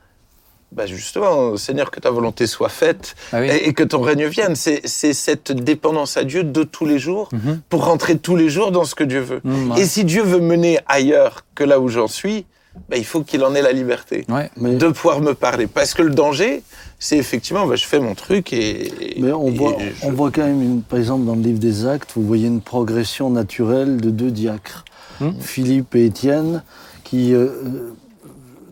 bah 0.76 0.86
justement, 0.86 1.56
Seigneur, 1.58 1.92
que 1.92 2.00
ta 2.00 2.10
volonté 2.12 2.48
soit 2.48 2.70
faite 2.70 3.16
Ah 3.32 3.40
oui. 3.42 3.48
et, 3.50 3.70
et 3.70 3.74
que 3.74 3.84
ton 3.84 4.02
règne 4.02 4.26
vienne. 4.26 4.56
C'est 4.56 4.82
cette 4.86 5.52
dépendance 5.52 6.18
à 6.18 6.24
Dieu 6.24 6.44
de 6.44 6.64
tous 6.64 6.86
les 6.86 7.00
jours 7.00 7.30
Mhm. 7.32 7.62
pour 7.70 7.86
rentrer 7.86 8.18
tous 8.18 8.36
les 8.36 8.50
jours 8.50 8.72
dans 8.72 8.84
ce 8.86 8.96
que 8.96 9.04
Dieu 9.04 9.20
veut. 9.22 9.42
Mm, 9.44 9.72
ouais. 9.72 9.82
Et 9.82 9.86
si 9.86 10.04
Dieu 10.04 10.24
veut 10.24 10.40
mener 10.40 10.80
ailleurs 10.88 11.46
que 11.56 11.64
là 11.64 11.80
où 11.80 11.88
j'en 11.90 12.08
suis, 12.08 12.46
bah, 12.90 12.98
il 12.98 13.06
faut 13.06 13.22
qu'il 13.22 13.44
en 13.44 13.54
ait 13.54 13.62
la 13.62 13.72
liberté 13.72 14.26
Ouais. 14.30 14.50
Mais, 14.58 14.74
de 14.76 14.88
pouvoir 14.88 15.22
me 15.22 15.34
parler. 15.34 15.68
Parce 15.68 15.94
que 15.94 16.02
le 16.02 16.10
danger, 16.10 16.64
c'est 16.98 17.18
effectivement, 17.18 17.68
bah, 17.68 17.76
je 17.76 17.86
fais 17.86 18.00
mon 18.00 18.16
truc 18.16 18.52
et. 18.52 19.16
mais 19.20 19.32
on, 19.32 19.48
et 19.50 19.52
voit, 19.52 19.78
je- 19.80 20.08
on 20.08 20.12
voit 20.12 20.32
quand 20.32 20.44
même, 20.44 20.62
une, 20.62 20.82
par 20.82 20.98
exemple, 20.98 21.26
dans 21.26 21.36
le 21.36 21.42
livre 21.42 21.60
des 21.60 21.86
Actes, 21.86 22.12
vous 22.16 22.24
voyez 22.26 22.48
une 22.48 22.62
progression 22.62 23.30
naturelle 23.30 23.98
de 24.02 24.10
deux 24.10 24.32
diacres, 24.32 24.86
Hmm. 25.20 25.30
Philippe 25.40 25.94
et 25.94 26.06
Étienne, 26.06 26.64
qui, 27.04 27.36
euh, 27.36 27.50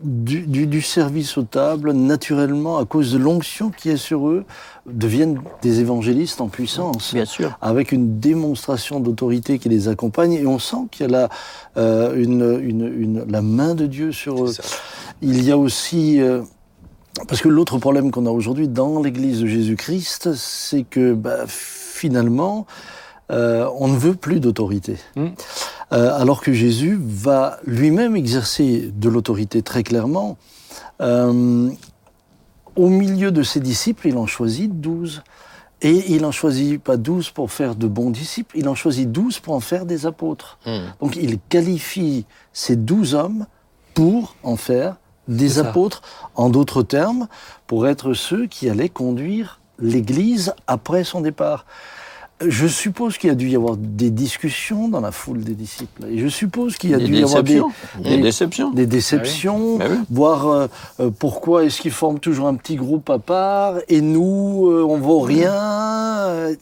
du, 0.02 0.42
du- 0.42 0.66
du 0.66 0.82
service 0.82 1.36
aux 1.38 1.42
tables, 1.42 1.92
naturellement, 1.92 2.78
à 2.78 2.84
cause 2.84 3.12
de 3.12 3.18
l'onction 3.18 3.70
qui 3.70 3.88
est 3.90 3.96
sur 3.96 4.28
eux, 4.28 4.44
deviennent 4.86 5.40
des 5.62 5.80
évangélistes 5.80 6.40
en 6.40 6.48
puissance. 6.48 7.14
Bien 7.14 7.24
sûr. 7.24 7.56
avec 7.60 7.92
une 7.92 8.18
démonstration 8.18 9.00
d'autorité 9.00 9.58
qui 9.58 9.68
les 9.68 9.88
accompagne 9.88 10.32
et 10.32 10.46
on 10.46 10.58
sent 10.58 10.88
qu'il 10.90 11.06
y 11.06 11.08
a 11.08 11.12
là 11.12 11.28
euh, 11.76 12.14
une, 12.16 12.58
une- 12.62 12.92
une- 13.00 13.24
la 13.30 13.42
main 13.42 13.74
de 13.74 13.86
Dieu 13.86 14.12
sur 14.12 14.44
eux. 14.44 14.52
Il 15.22 15.44
y 15.44 15.52
a 15.52 15.56
aussi 15.58 16.20
euh, 16.20 16.42
parce 17.28 17.40
que 17.40 17.48
l'autre 17.48 17.78
problème 17.78 18.10
qu'on 18.10 18.26
a 18.26 18.30
aujourd'hui 18.30 18.68
dans 18.68 19.00
l'Église 19.02 19.40
de 19.40 19.46
Jésus-Christ, 19.46 20.34
c'est 20.34 20.82
que 20.82 21.12
bah, 21.14 21.44
finalement 21.46 22.66
euh, 23.32 23.68
on 23.78 23.88
ne 23.88 23.96
veut 23.96 24.14
plus 24.14 24.40
d'autorité. 24.40 24.98
Mm. 25.16 25.28
Euh, 25.92 26.18
alors 26.18 26.40
que 26.40 26.52
Jésus 26.52 26.98
va 27.00 27.58
lui-même 27.66 28.16
exercer 28.16 28.90
de 28.94 29.08
l'autorité 29.08 29.62
très 29.62 29.82
clairement. 29.82 30.36
Euh, 31.00 31.70
au 32.76 32.88
milieu 32.88 33.30
de 33.30 33.42
ses 33.42 33.60
disciples, 33.60 34.08
il 34.08 34.16
en 34.16 34.26
choisit 34.26 34.80
douze. 34.80 35.22
Et 35.84 36.12
il 36.12 36.24
en 36.24 36.30
choisit 36.30 36.80
pas 36.80 36.96
douze 36.96 37.30
pour 37.30 37.50
faire 37.50 37.74
de 37.74 37.88
bons 37.88 38.10
disciples, 38.10 38.56
il 38.56 38.68
en 38.68 38.76
choisit 38.76 39.10
douze 39.10 39.40
pour 39.40 39.54
en 39.54 39.60
faire 39.60 39.84
des 39.84 40.06
apôtres. 40.06 40.58
Mm. 40.64 40.78
Donc 41.00 41.16
il 41.16 41.38
qualifie 41.48 42.24
ces 42.52 42.76
douze 42.76 43.14
hommes 43.14 43.46
pour 43.92 44.36
en 44.44 44.56
faire 44.56 44.96
des 45.26 45.58
apôtres, 45.58 46.02
en 46.34 46.50
d'autres 46.50 46.82
termes, 46.82 47.26
pour 47.66 47.88
être 47.88 48.14
ceux 48.14 48.46
qui 48.46 48.68
allaient 48.68 48.88
conduire 48.88 49.60
l'Église 49.78 50.54
après 50.66 51.04
son 51.04 51.20
départ. 51.20 51.66
Je 52.48 52.66
suppose 52.66 53.18
qu'il 53.18 53.28
y 53.28 53.30
a 53.32 53.34
dû 53.34 53.48
y 53.48 53.56
avoir 53.56 53.76
des 53.76 54.10
discussions 54.10 54.88
dans 54.88 55.00
la 55.00 55.12
foule 55.12 55.42
des 55.44 55.54
disciples. 55.54 56.04
Et 56.06 56.18
je 56.18 56.28
suppose 56.28 56.76
qu'il 56.76 56.90
y 56.90 56.94
a 56.94 56.98
Des 56.98 57.04
dû 57.06 57.14
y 57.16 57.22
avoir 57.22 57.42
des, 57.42 57.54
déceptions. 57.54 57.72
Des 58.02 58.16
des- 58.16 58.22
déceptions. 58.22 58.70
des 58.70 58.86
déceptions, 58.86 59.76
Bah 59.78 59.84
oui. 59.90 59.96
voir 60.10 60.46
euh, 60.48 60.66
euh, 61.00 61.10
pourquoi 61.16 61.64
est-ce 61.64 61.80
qu'ils 61.80 61.90
forment 61.92 62.18
toujours 62.20 62.48
un 62.48 62.54
petit 62.54 62.76
groupe 62.76 63.08
à 63.10 63.18
part 63.18 63.76
et 63.88 64.00
nous, 64.00 64.68
euh, 64.70 64.82
on 64.88 64.98
vaut 64.98 65.20
rien. 65.20 65.52
euh, 65.54 66.54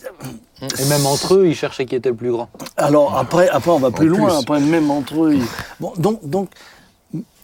Et 0.62 0.84
même 0.88 1.06
entre 1.06 1.34
eux, 1.36 1.46
ils 1.46 1.54
cherchaient 1.54 1.86
qui 1.86 1.94
était 1.94 2.10
le 2.10 2.14
plus 2.16 2.30
grand. 2.32 2.48
alors 2.76 3.16
après, 3.16 3.48
après 3.48 3.70
on 3.70 3.78
va 3.78 3.90
plus 3.90 4.12
En 4.12 4.16
loin. 4.16 4.28
plus. 4.28 4.36
Après 4.38 4.60
même 4.60 4.90
entre 4.90 5.24
eux. 5.24 5.34
ils- 5.34 5.42
Bon, 5.80 5.92
donc, 5.96 6.20
donc, 6.28 6.50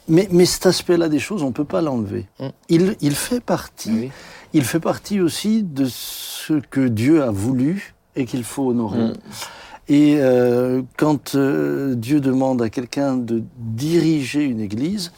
mais, 0.08 0.28
mais 0.30 0.44
cet 0.46 0.66
aspect-là 0.66 1.08
des 1.08 1.18
choses, 1.18 1.42
on 1.42 1.50
peut 1.52 1.64
pas 1.64 1.80
l'enlever. 1.80 2.26
Mm. 2.38 2.46
Il, 2.68 2.96
il 3.00 3.14
fait 3.14 3.40
partie. 3.40 3.90
Oui. 3.90 4.10
Il 4.52 4.64
fait 4.64 4.80
partie 4.80 5.20
aussi 5.20 5.62
de 5.62 5.86
ce 5.90 6.54
que 6.70 6.86
Dieu 6.86 7.22
a 7.22 7.30
voulu 7.30 7.94
et 8.16 8.24
qu'il 8.24 8.44
faut 8.44 8.70
honorer. 8.70 8.98
Mm. 8.98 9.14
Et 9.88 10.16
euh, 10.18 10.82
quand 10.96 11.34
euh, 11.34 11.94
Dieu 11.94 12.20
demande 12.20 12.60
à 12.60 12.70
quelqu'un 12.70 13.16
de 13.16 13.42
diriger 13.56 14.42
une 14.42 14.60
église, 14.60 15.12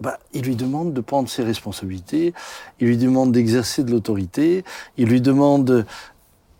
bah, 0.00 0.18
il 0.34 0.42
lui 0.42 0.56
demande 0.56 0.92
de 0.92 1.00
prendre 1.00 1.28
ses 1.28 1.42
responsabilités, 1.42 2.34
il 2.80 2.88
lui 2.88 2.96
demande 2.96 3.32
d'exercer 3.32 3.82
de 3.82 3.90
l'autorité, 3.90 4.64
il 4.98 5.08
lui 5.08 5.20
demande, 5.20 5.86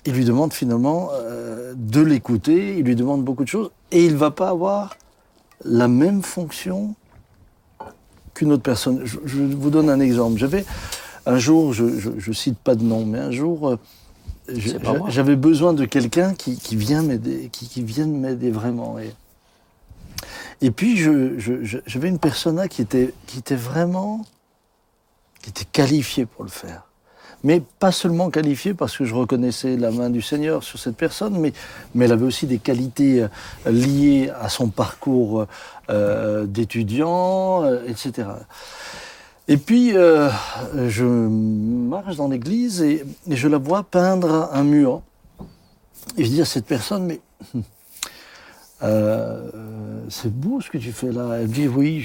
il 0.06 0.14
lui 0.14 0.24
demande 0.24 0.52
finalement 0.52 1.10
euh, 1.12 1.74
de 1.76 2.00
l'écouter, 2.00 2.78
il 2.78 2.84
lui 2.84 2.96
demande 2.96 3.24
beaucoup 3.24 3.44
de 3.44 3.48
choses, 3.48 3.70
et 3.92 4.04
il 4.04 4.16
va 4.16 4.30
pas 4.30 4.50
avoir 4.50 4.96
la 5.64 5.88
même 5.88 6.22
fonction 6.22 6.94
qu'une 8.32 8.52
autre 8.52 8.62
personne. 8.62 9.02
Je, 9.04 9.18
je 9.26 9.42
vous 9.42 9.70
donne 9.70 9.90
un 9.90 10.00
exemple. 10.00 10.38
J'avais 10.38 10.64
un 11.26 11.38
jour, 11.38 11.74
je, 11.74 11.98
je, 11.98 12.10
je 12.16 12.32
cite 12.32 12.58
pas 12.58 12.74
de 12.74 12.82
nom, 12.82 13.04
mais 13.04 13.18
un 13.18 13.30
jour, 13.30 13.76
j'avais 15.08 15.36
besoin 15.36 15.72
de 15.72 15.84
quelqu'un 15.84 16.34
qui, 16.34 16.58
qui 16.58 16.76
vient 16.76 17.02
m'aider, 17.02 17.48
qui, 17.52 17.68
qui 17.68 17.82
vienne 17.82 18.18
m'aider 18.18 18.50
vraiment. 18.50 18.98
Et, 18.98 19.12
et 20.60 20.70
puis, 20.70 20.96
je- 20.96 21.38
je- 21.38 21.62
je- 21.64 21.78
j'avais 21.86 22.08
une 22.08 22.18
persona 22.18 22.68
qui 22.68 22.82
était, 22.82 23.14
qui 23.26 23.38
était 23.38 23.54
vraiment, 23.56 24.24
qui 25.42 25.50
était 25.50 25.64
qualifiée 25.70 26.26
pour 26.26 26.44
le 26.44 26.50
faire. 26.50 26.82
Mais 27.42 27.62
pas 27.78 27.90
seulement 27.90 28.28
qualifiée 28.28 28.74
parce 28.74 28.98
que 28.98 29.06
je 29.06 29.14
reconnaissais 29.14 29.76
la 29.78 29.90
main 29.90 30.10
du 30.10 30.20
Seigneur 30.20 30.62
sur 30.62 30.78
cette 30.78 30.96
personne, 30.96 31.38
mais, 31.38 31.54
mais 31.94 32.04
elle 32.04 32.12
avait 32.12 32.26
aussi 32.26 32.46
des 32.46 32.58
qualités 32.58 33.22
euh, 33.22 33.70
liées 33.70 34.30
à 34.38 34.50
son 34.50 34.68
parcours 34.68 35.46
euh, 35.88 36.44
d'étudiant, 36.44 37.64
euh, 37.64 37.82
etc. 37.86 38.28
Et 39.50 39.56
puis, 39.56 39.96
euh, 39.96 40.30
je 40.86 41.04
marche 41.04 42.14
dans 42.14 42.28
l'église 42.28 42.82
et, 42.82 43.04
et 43.28 43.34
je 43.34 43.48
la 43.48 43.58
vois 43.58 43.82
peindre 43.82 44.48
un 44.52 44.62
mur. 44.62 45.02
Et 46.16 46.24
je 46.24 46.30
dis 46.30 46.40
à 46.40 46.44
cette 46.44 46.66
personne, 46.66 47.04
mais 47.04 47.20
euh, 48.84 49.50
c'est 50.08 50.32
beau 50.32 50.60
ce 50.60 50.70
que 50.70 50.78
tu 50.78 50.92
fais 50.92 51.10
là. 51.10 51.38
Elle 51.40 51.48
me 51.48 51.52
dit, 51.52 51.66
oui, 51.66 52.00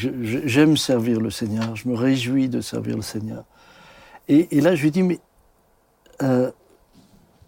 j'aime 0.45 0.75
servir 0.75 1.21
le 1.21 1.29
Seigneur, 1.29 1.75
je 1.75 1.87
me 1.87 1.93
réjouis 1.93 2.49
de 2.49 2.61
servir 2.61 2.95
le 2.95 3.03
Seigneur. 3.03 3.43
Et, 4.27 4.57
et 4.57 4.59
là, 4.59 4.73
je 4.73 4.81
lui 4.81 4.89
dis, 4.89 5.03
mais 5.03 5.19
euh, 6.23 6.49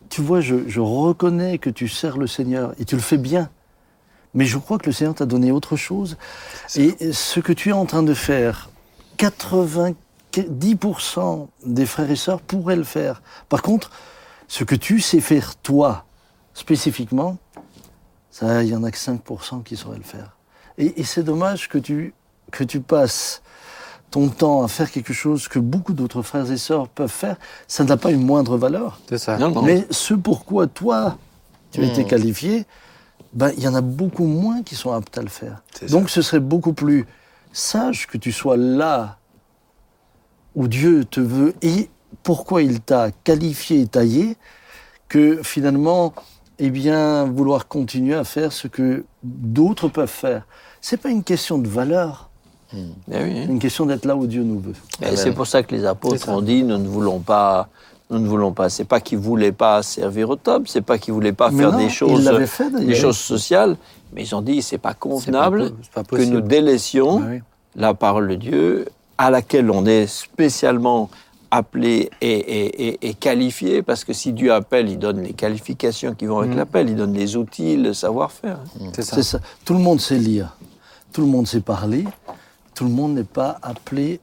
tu 0.10 0.22
vois, 0.22 0.42
je, 0.42 0.68
je 0.68 0.80
reconnais 0.80 1.58
que 1.58 1.72
tu 1.72 1.88
sers 1.88 2.18
le 2.18 2.28
Seigneur 2.28 2.76
et 2.78 2.86
tu 2.86 2.94
le 2.94 3.02
fais 3.02 3.18
bien. 3.18 3.50
Mais 4.36 4.46
je 4.46 4.60
crois 4.60 4.78
que 4.78 4.86
le 4.86 4.92
Seigneur 4.92 5.16
t'a 5.16 5.26
donné 5.26 5.52
autre 5.52 5.76
chose. 5.76 6.18
Et 6.76 7.14
ce 7.14 7.40
que 7.40 7.52
tu 7.52 7.70
es 7.70 7.74
en 7.74 7.88
train 7.88 8.04
de 8.04 8.14
faire, 8.14 8.70
90% 9.18 11.48
des 11.66 11.86
frères 11.86 12.12
et 12.12 12.16
sœurs 12.16 12.42
pourraient 12.42 12.76
le 12.76 12.84
faire. 12.84 13.22
Par 13.50 13.62
contre, 13.62 13.92
ce 14.48 14.64
que 14.64 14.76
tu 14.76 15.00
sais 15.00 15.20
faire 15.20 15.56
toi, 15.58 16.06
spécifiquement, 16.54 17.38
ça, 18.32 18.64
il 18.64 18.70
y 18.70 18.76
en 18.76 18.84
a 18.84 18.92
que 18.92 18.98
5% 18.98 19.64
qui 19.64 19.76
sauraient 19.78 19.98
le 19.98 20.04
faire. 20.04 20.38
Et, 20.78 21.02
et 21.02 21.04
c'est 21.04 21.24
dommage 21.24 21.70
que 21.70 21.78
tu, 21.78 22.14
que 22.52 22.64
tu 22.64 22.80
passes 22.80 23.42
ton 24.12 24.30
temps 24.30 24.64
à 24.64 24.68
faire 24.68 24.90
quelque 24.92 25.14
chose 25.14 25.48
que 25.48 25.60
beaucoup 25.60 25.94
d'autres 25.94 26.22
frères 26.22 26.50
et 26.50 26.58
sœurs 26.58 26.88
peuvent 26.88 27.12
faire. 27.12 27.36
Ça 27.68 27.84
n'a 27.84 27.98
pas 27.98 28.12
une 28.12 28.26
moindre 28.26 28.58
valeur. 28.58 29.00
C'est 29.10 29.18
ça. 29.18 29.38
Non, 29.38 29.50
non. 29.50 29.62
Mais 29.64 29.86
ce 29.92 30.14
pourquoi 30.14 30.68
toi, 30.68 31.18
tu 31.72 31.82
as 31.82 31.86
été 31.88 32.04
Hmm. 32.04 32.08
qualifié, 32.08 32.66
ben, 33.34 33.52
il 33.58 33.64
y 33.64 33.68
en 33.68 33.76
a 33.76 33.82
beaucoup 33.82 34.26
moins 34.26 34.64
qui 34.64 34.76
sont 34.76 34.94
aptes 34.94 35.18
à 35.18 35.22
le 35.22 35.28
faire. 35.28 35.62
Donc 35.90 36.10
ce 36.10 36.22
serait 36.22 36.40
beaucoup 36.40 36.74
plus 36.74 37.06
sage 37.52 38.08
que 38.08 38.18
tu 38.18 38.32
sois 38.32 38.58
là 38.58 39.18
où 40.56 40.68
Dieu 40.68 41.06
te 41.06 41.20
veut 41.20 41.54
et 41.62 41.90
pourquoi 42.24 42.62
il 42.62 42.82
t'a 42.82 43.12
qualifié 43.24 43.82
et 43.82 43.88
taillé, 43.88 44.38
que 45.08 45.42
finalement, 45.44 46.14
eh 46.60 46.70
bien, 46.70 47.26
vouloir 47.26 47.68
continuer 47.68 48.16
à 48.16 48.24
faire 48.24 48.52
ce 48.52 48.68
que 48.68 49.06
d'autres 49.24 49.88
peuvent 49.88 50.10
faire. 50.10 50.46
C'est 50.82 50.98
pas 50.98 51.10
une 51.10 51.24
question 51.24 51.58
de 51.58 51.68
valeur, 51.68 52.30
Eh 52.74 52.78
oui. 52.78 53.34
c'est 53.36 53.52
une 53.52 53.60
question 53.60 53.86
d'être 53.86 54.06
là 54.06 54.16
où 54.16 54.26
Dieu 54.28 54.44
nous 54.44 54.60
veut. 54.60 54.74
Et 55.02 55.16
c'est 55.16 55.32
pour 55.32 55.48
ça 55.48 55.64
que 55.64 55.74
les 55.76 55.86
apôtres 55.86 56.28
ont 56.30 56.42
dit 56.42 56.64
nous 56.64 56.78
ne 56.78 56.88
voulons 56.88 57.20
pas, 57.20 57.70
nous 58.10 58.20
ne 58.20 58.28
voulons 58.28 58.52
pas. 58.52 58.70
C'est 58.70 58.86
pas 58.86 59.00
qu'ils 59.00 59.20
voulaient 59.20 59.52
pas 59.52 59.84
servir 59.84 60.30
au 60.30 60.36
top, 60.36 60.68
c'est 60.68 60.82
pas 60.82 60.98
qu'ils 60.98 61.14
voulaient 61.14 61.34
pas 61.34 61.52
Mais 61.52 61.64
faire 61.64 61.72
non, 61.72 61.78
des 61.78 61.90
choses, 61.90 62.46
fait, 62.48 62.72
des 62.72 62.96
choses 62.96 63.18
sociales, 63.18 63.78
mais 64.14 64.24
ils 64.24 64.36
ont 64.36 64.42
dit 64.42 64.62
c'est 64.62 64.78
pas 64.78 64.94
convenable 64.94 65.72
pas 65.94 66.04
que 66.04 66.22
nous 66.24 66.42
délaissions 66.42 67.20
Bah 67.20 67.26
oui. 67.32 67.42
la 67.76 67.94
parole 67.94 68.28
de 68.30 68.36
Dieu 68.36 68.86
à 69.18 69.30
laquelle 69.32 69.70
on 69.72 69.86
est 69.86 70.08
spécialement 70.08 71.10
appelé 71.50 72.10
et, 72.20 72.28
et- 72.30 72.88
et- 72.90 73.10
et 73.10 73.14
qualifié, 73.14 73.82
parce 73.82 74.04
que 74.04 74.12
si 74.14 74.34
Dieu 74.34 74.52
appelle, 74.54 74.90
il 74.90 75.00
donne 75.00 75.22
les 75.24 75.32
qualifications 75.34 76.14
qui 76.14 76.26
vont 76.26 76.40
avec 76.40 76.52
Mhm. 76.52 76.58
l'appel, 76.58 76.90
il 76.90 76.96
donne 76.96 77.14
les 77.14 77.38
outils, 77.38 77.78
le 77.78 77.94
savoir-faire. 77.94 78.60
C'est 78.94 79.02
ça. 79.02 79.16
C'est 79.16 79.24
ça. 79.24 79.40
Tout 79.64 79.74
le 79.74 79.80
monde 79.80 80.02
sait 80.02 80.18
lire, 80.20 80.58
tout 81.14 81.22
le 81.22 81.28
monde 81.28 81.48
sait 81.48 81.62
parler, 81.62 82.04
tout 82.76 82.84
le 82.84 82.90
monde 82.90 83.14
n'est 83.16 83.24
pas 83.24 83.58
appelé 83.64 84.20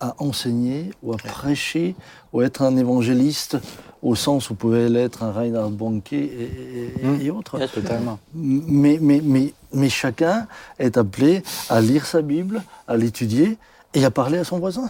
à 0.00 0.14
enseigner 0.18 0.90
ou 1.02 1.12
à 1.12 1.16
prêcher 1.16 1.94
ou 2.32 2.40
à 2.40 2.44
être 2.44 2.62
un 2.62 2.76
évangéliste 2.76 3.56
au 4.02 4.14
sens 4.14 4.50
où 4.50 4.54
pouvait 4.54 4.88
l'être 4.88 5.24
un 5.24 5.32
Reinhard 5.32 5.70
Bonnke 5.70 6.12
et, 6.12 6.94
Mm. 7.02 7.20
et 7.20 7.30
autres. 7.30 7.58
Totalement. 7.66 8.18
Mais, 8.34 8.98
mais, 9.00 9.20
mais, 9.22 9.52
mais 9.72 9.88
chacun 9.88 10.46
est 10.78 10.96
appelé 10.96 11.42
à 11.68 11.80
lire 11.80 12.06
sa 12.06 12.22
Bible, 12.22 12.62
à 12.86 12.96
l'étudier 12.96 13.58
et 13.94 14.04
à 14.04 14.10
parler 14.10 14.38
à 14.38 14.44
son 14.44 14.58
voisin. 14.60 14.88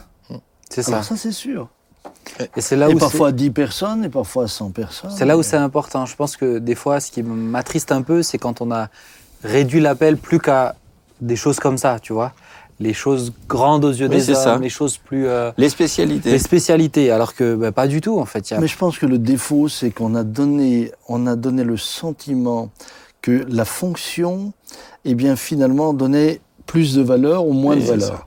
C'est 0.69 0.83
ça. 0.83 0.93
Alors 0.93 1.05
ça, 1.05 1.17
c'est 1.17 1.33
sûr. 1.33 1.69
Et 2.57 2.61
c'est 2.61 2.77
là 2.77 2.91
et 2.91 2.95
où 2.95 2.99
parfois 2.99 3.33
10 3.33 3.51
personnes 3.51 4.05
et 4.05 4.09
parfois 4.11 4.47
100 4.49 4.71
personnes. 4.71 5.11
c'est 5.11 5.25
là 5.25 5.39
où 5.39 5.43
c'est 5.43 5.57
important. 5.57 6.05
Je 6.05 6.15
pense 6.15 6.37
que 6.37 6.59
des 6.59 6.75
fois, 6.75 7.01
ce 7.01 7.11
qui 7.11 7.23
m'attriste 7.23 7.91
un 7.93 8.03
peu, 8.03 8.23
c'est 8.23 8.37
quand 8.39 8.61
on 8.61 8.71
a 8.71 8.89
réduit 9.43 9.81
l'appel 9.81 10.19
plus 10.19 10.39
qu'à 10.39 10.75
des 11.23 11.37
choses 11.37 11.59
comme 11.59 11.79
ça, 11.79 11.99
tu 11.99 12.13
vois. 12.13 12.33
Les 12.81 12.93
choses 12.95 13.33
grandes 13.49 13.85
aux 13.85 13.91
yeux 13.91 14.07
Oui, 14.09 14.17
des 14.17 14.31
hommes, 14.31 14.37
ça. 14.37 14.59
les 14.59 14.69
choses 14.69 14.99
plus 14.99 15.27
euh, 15.27 15.51
Les 15.59 15.69
spécialités. 15.69 16.31
les 16.31 16.39
spécialités, 16.39 17.11
alors 17.11 17.35
que 17.35 17.57
bah, 17.57 17.73
pas 17.73 17.89
du 17.89 18.01
tout 18.01 18.19
en 18.21 18.25
fait. 18.25 18.51
Il 18.51 18.55
y 18.55 18.57
a- 18.57 18.61
Mais 18.61 18.69
je 18.69 18.77
pense 18.79 18.99
que 18.99 19.07
le 19.07 19.19
défaut, 19.19 19.69
c'est 19.69 19.91
qu'on 19.91 20.15
a 20.15 20.23
donné, 20.23 20.93
on 21.09 21.27
a 21.27 21.35
donné 21.35 21.65
le 21.65 21.77
sentiment 21.77 22.71
que 23.21 23.45
la 23.49 23.65
fonction, 23.65 24.53
eh 25.05 25.15
bien, 25.15 25.35
finalement, 25.35 25.93
donnait 25.93 26.41
plus 26.67 26.95
de 26.95 27.03
valeur 27.03 27.47
ou 27.47 27.53
moins 27.53 27.75
Oui, 27.75 27.83
de 27.83 27.87
valeur. 27.89 28.09
ça. 28.09 28.25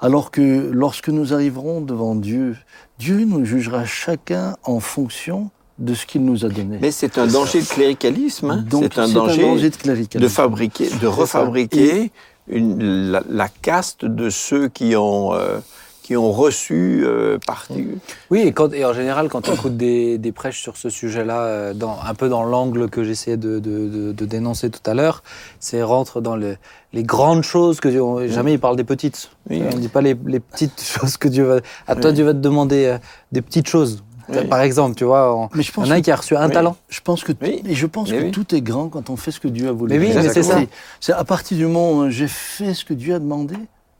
Alors 0.00 0.30
que 0.30 0.68
lorsque 0.70 1.08
nous 1.08 1.32
arriverons 1.32 1.80
devant 1.80 2.14
Dieu, 2.14 2.56
Dieu 2.98 3.24
nous 3.24 3.46
jugera 3.46 3.86
chacun 3.86 4.54
en 4.64 4.80
fonction 4.80 5.50
de 5.78 5.94
ce 5.94 6.04
qu'il 6.04 6.24
nous 6.24 6.44
a 6.44 6.48
donné. 6.50 6.78
Mais 6.80 6.90
c'est 6.90 7.16
un 7.18 7.26
danger 7.26 7.60
de 7.62 7.66
cléricalisme. 7.66 8.50
hein. 8.50 8.64
Donc, 8.68 8.92
C'est 8.94 9.00
un 9.00 9.08
danger, 9.08 9.70
de 9.70 9.76
cléricalisme. 9.76 10.20
de 10.20 10.28
fabriquer, 10.28 10.88
de 11.00 11.06
refabriquer 11.06 12.12
une, 12.48 13.10
la, 13.10 13.22
la 13.28 13.48
caste 13.48 14.04
de 14.04 14.30
ceux 14.30 14.68
qui 14.68 14.94
ont, 14.96 15.34
euh, 15.34 15.58
qui 16.02 16.16
ont 16.16 16.30
reçu 16.32 17.02
euh, 17.06 17.38
partie. 17.46 17.88
Oui, 18.30 18.40
et, 18.40 18.52
quand, 18.52 18.72
et 18.74 18.84
en 18.84 18.92
général, 18.92 19.28
quand 19.30 19.48
on 19.48 19.54
écoute 19.54 19.76
des, 19.78 20.18
des 20.18 20.32
prêches 20.32 20.60
sur 20.60 20.76
ce 20.76 20.90
sujet-là, 20.90 21.40
euh, 21.40 21.74
un 22.06 22.14
peu 22.14 22.28
dans 22.28 22.44
l'angle 22.44 22.90
que 22.90 23.02
j'essayais 23.04 23.38
de, 23.38 23.58
de, 23.58 23.88
de- 23.88 24.12
de 24.12 24.24
dénoncer 24.26 24.68
tout 24.68 24.82
à 24.88 24.92
l'heure, 24.92 25.22
c'est 25.60 25.82
rentre 25.82 26.20
dans 26.20 26.36
le- 26.36 26.56
les 26.92 27.02
grandes 27.04 27.42
choses 27.42 27.80
que 27.80 27.88
Dieu. 27.88 28.02
on- 28.02 28.26
Jamais 28.28 28.52
il 28.52 28.60
parle 28.60 28.76
des 28.76 28.84
petites. 28.84 29.30
Oui. 29.48 29.62
On 29.66 29.74
ne 29.76 29.80
dit 29.80 29.88
pas 29.88 30.02
les, 30.02 30.14
les 30.26 30.40
petites 30.40 30.82
choses 31.00 31.16
que 31.16 31.28
Dieu 31.28 31.44
va. 31.44 31.56
À 31.86 31.94
toi, 31.96 32.10
Oui. 32.10 32.16
Dieu 32.16 32.24
va 32.26 32.32
te 32.34 32.38
demander 32.38 32.84
euh, 32.84 32.98
des 33.32 33.40
petites 33.40 33.68
choses. 33.68 34.02
Oui. 34.28 34.46
Par 34.48 34.60
exemple, 34.60 34.94
tu 34.96 35.04
vois, 35.04 35.34
on- 35.36 35.48
Mais 35.54 35.62
je 35.62 35.68
il 35.68 35.70
y 35.70 35.72
pense 35.72 35.88
en 35.88 35.90
a 35.90 35.94
un 35.96 36.00
qui 36.00 36.10
a 36.10 36.16
reçu 36.16 36.36
un 36.36 36.46
Oui. 36.46 36.52
talent. 36.52 36.76
Je 36.88 37.00
pense 37.00 37.22
que, 37.24 37.32
Oui. 37.42 37.62
et 37.66 37.74
je 37.74 37.86
pense 37.86 38.10
Mais 38.10 38.18
que 38.18 38.22
oui. 38.24 38.30
tout 38.30 38.54
est 38.54 38.62
grand 38.62 38.88
quand 38.88 39.10
on 39.10 39.16
fait 39.16 39.30
ce 39.30 39.40
que 39.40 39.48
Dieu 39.48 39.68
a 39.68 39.72
voulu. 39.72 39.98
Mais 39.98 40.06
oui, 40.06 40.12
mais 40.14 40.28
c'est 40.30 40.42
ça. 40.42 40.58
C'est 41.00 41.12
à 41.12 41.24
partir 41.24 41.56
du 41.56 41.64
moment 41.66 41.92
où 41.92 42.10
j'ai 42.10 42.28
fait 42.28 42.74
ce 42.74 42.84
que 42.84 42.94
Dieu 42.94 43.14
a 43.14 43.18
demandé, 43.18 43.56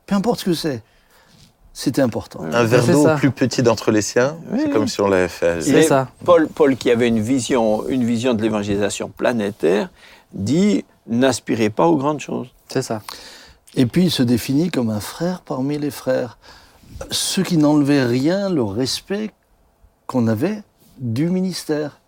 peu 0.07 0.15
importe 0.15 0.41
ce 0.41 0.45
que 0.47 0.55
c'est, 0.55 0.83
c'était 1.73 2.03
important. 2.03 2.41
Un 2.53 2.65
verre 2.65 2.87
d'eau 2.87 3.07
plus 3.17 3.31
petit 3.31 3.63
d'entre 3.63 3.91
les 3.91 4.03
siens, 4.03 4.37
Oui. 4.53 4.61
c'est 4.63 4.71
comme 4.71 4.87
si 4.89 5.01
on 5.01 5.09
l'avait 5.09 5.29
fait. 5.29 5.61
C'est 5.61 5.83
ça. 5.83 6.09
Paul, 6.25 6.49
Paul, 6.49 6.77
qui 6.77 6.91
avait 6.91 7.09
une 7.09 7.21
vision, 7.21 7.89
une 7.89 8.05
vision 8.05 8.35
de 8.35 8.43
l'évangélisation 8.43 9.09
planétaire, 9.09 9.91
dit 10.33 10.85
n'aspirez 11.07 11.69
pas 11.71 11.87
aux 11.87 11.97
grandes 11.97 12.21
choses. 12.21 12.49
C'est 12.69 12.83
ça. 12.83 13.03
Et 13.77 13.87
puis 13.87 14.05
il 14.05 14.11
se 14.11 14.23
définit 14.23 14.71
comme 14.71 14.89
un 14.89 15.01
frère 15.01 15.41
parmi 15.41 15.79
les 15.79 15.91
frères. 15.91 16.39
Ce 17.11 17.41
qui 17.41 17.57
n'enlevait 17.57 18.05
rien 18.05 18.49
le 18.49 18.63
respect 18.63 19.33
qu'on 20.07 20.27
avait 20.29 20.63
du 20.99 21.29
ministère. 21.29 22.01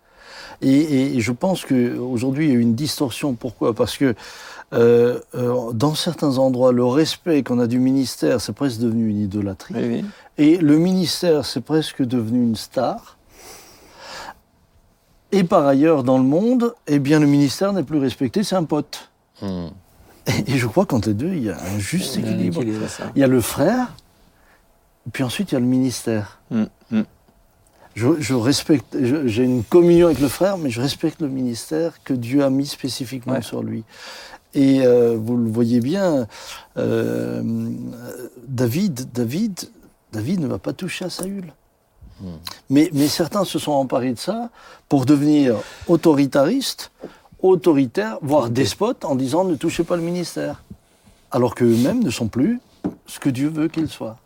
Et, 0.63 1.17
et 1.17 1.21
je 1.21 1.33
pense 1.33 1.65
qu'aujourd'hui, 1.65 2.47
il 2.47 2.51
y 2.51 2.53
a 2.53 2.59
eu 2.59 2.61
une 2.61 2.75
distorsion. 2.75 3.35
Pourquoi? 3.35 3.75
Parce 3.75 3.97
que 3.97 4.15
euh, 4.73 5.21
euh, 5.35 5.73
dans 5.73 5.95
certains 5.95 6.39
endroits, 6.39 6.73
le 6.73 6.85
respect 6.85 7.43
qu'on 7.43 7.61
a 7.61 7.67
du 7.67 7.79
ministère, 7.79 8.41
c'est 8.41 8.53
presque 8.53 8.81
devenu 8.81 9.09
une 9.09 9.21
idolâtrie. 9.21 9.75
Oui, 9.77 9.87
oui. 9.87 10.05
Et 10.39 10.57
le 10.59 10.79
ministère, 10.79 11.45
c'est 11.45 11.61
presque 11.61 12.03
devenu 12.03 12.43
une 12.43 12.57
star. 12.57 13.17
Et 15.33 15.45
par 15.45 15.67
ailleurs, 15.67 16.03
dans 16.05 16.19
le 16.19 16.25
monde, 16.25 16.75
eh 16.87 16.99
bien, 16.99 17.21
le 17.21 17.27
ministère 17.27 17.73
n'est 17.73 17.83
plus 17.83 17.99
respecté, 17.99 18.43
c'est 18.43 18.57
un 18.57 18.65
pote. 18.65 19.11
Hmm. 19.43 19.69
Et 20.47 20.59
je 20.59 20.67
crois 20.67 20.87
qu'entre 20.87 21.09
les 21.09 21.15
deux, 21.15 21.33
il 21.33 21.45
y 21.45 21.51
a 21.51 21.57
un 21.61 21.79
juste 21.79 22.17
équilibre. 22.17 22.63
Il 23.15 23.21
y 23.21 23.23
a 23.23 23.29
le 23.29 23.41
frère, 23.41 23.95
puis 25.13 25.23
ensuite 25.23 25.53
il 25.53 25.55
y 25.55 25.57
a 25.57 25.61
le 25.61 25.67
ministère. 25.67 26.41
Mm, 26.51 26.65
mm. 26.91 27.03
Je, 27.97 28.09
je 28.21 28.35
respecte, 28.35 28.97
j'ai 29.27 29.43
une 29.43 29.65
communion 29.65 30.07
avec 30.07 30.21
le 30.21 30.29
frère, 30.29 30.59
mais 30.59 30.69
je 30.71 30.81
respecte 30.83 31.21
le 31.23 31.29
ministère 31.29 32.03
que 32.05 32.13
Dieu 32.15 32.45
a 32.45 32.51
mis 32.51 32.67
spécifiquement 32.67 33.33
Ouais. 33.33 33.43
sur 33.43 33.63
lui. 33.63 33.85
Et 34.55 34.87
euh, 34.87 35.17
vous 35.19 35.37
le 35.37 35.51
voyez 35.51 35.81
bien, 35.81 36.27
euh, 36.77 37.43
David, 38.47 39.11
David, 39.13 39.71
David 40.13 40.41
ne 40.41 40.47
va 40.47 40.59
pas 40.59 40.73
toucher 40.75 41.07
à 41.07 41.11
Saül. 41.11 41.53
Mais, 42.71 42.89
mais 42.95 43.09
certains 43.09 43.45
se 43.45 43.59
sont 43.59 43.73
emparés 43.73 44.13
de 44.13 44.19
ça 44.19 44.51
pour 44.89 45.05
devenir 45.05 45.57
autoritaristes, 45.87 46.91
autoritaires, 47.43 48.19
voire 48.23 48.49
despotes, 48.49 49.05
en 49.05 49.15
disant 49.17 49.45
ne 49.45 49.55
touchez 49.55 49.85
pas 49.85 49.97
le 49.97 50.03
ministère. 50.03 50.63
Alors 51.31 51.55
qu'eux-mêmes 51.55 52.03
ne 52.03 52.11
sont 52.11 52.29
plus 52.29 52.61
ce 53.07 53.19
que 53.21 53.29
Dieu 53.29 53.49
veut 53.49 53.69
qu'ils 53.69 53.89
soient. 53.89 54.17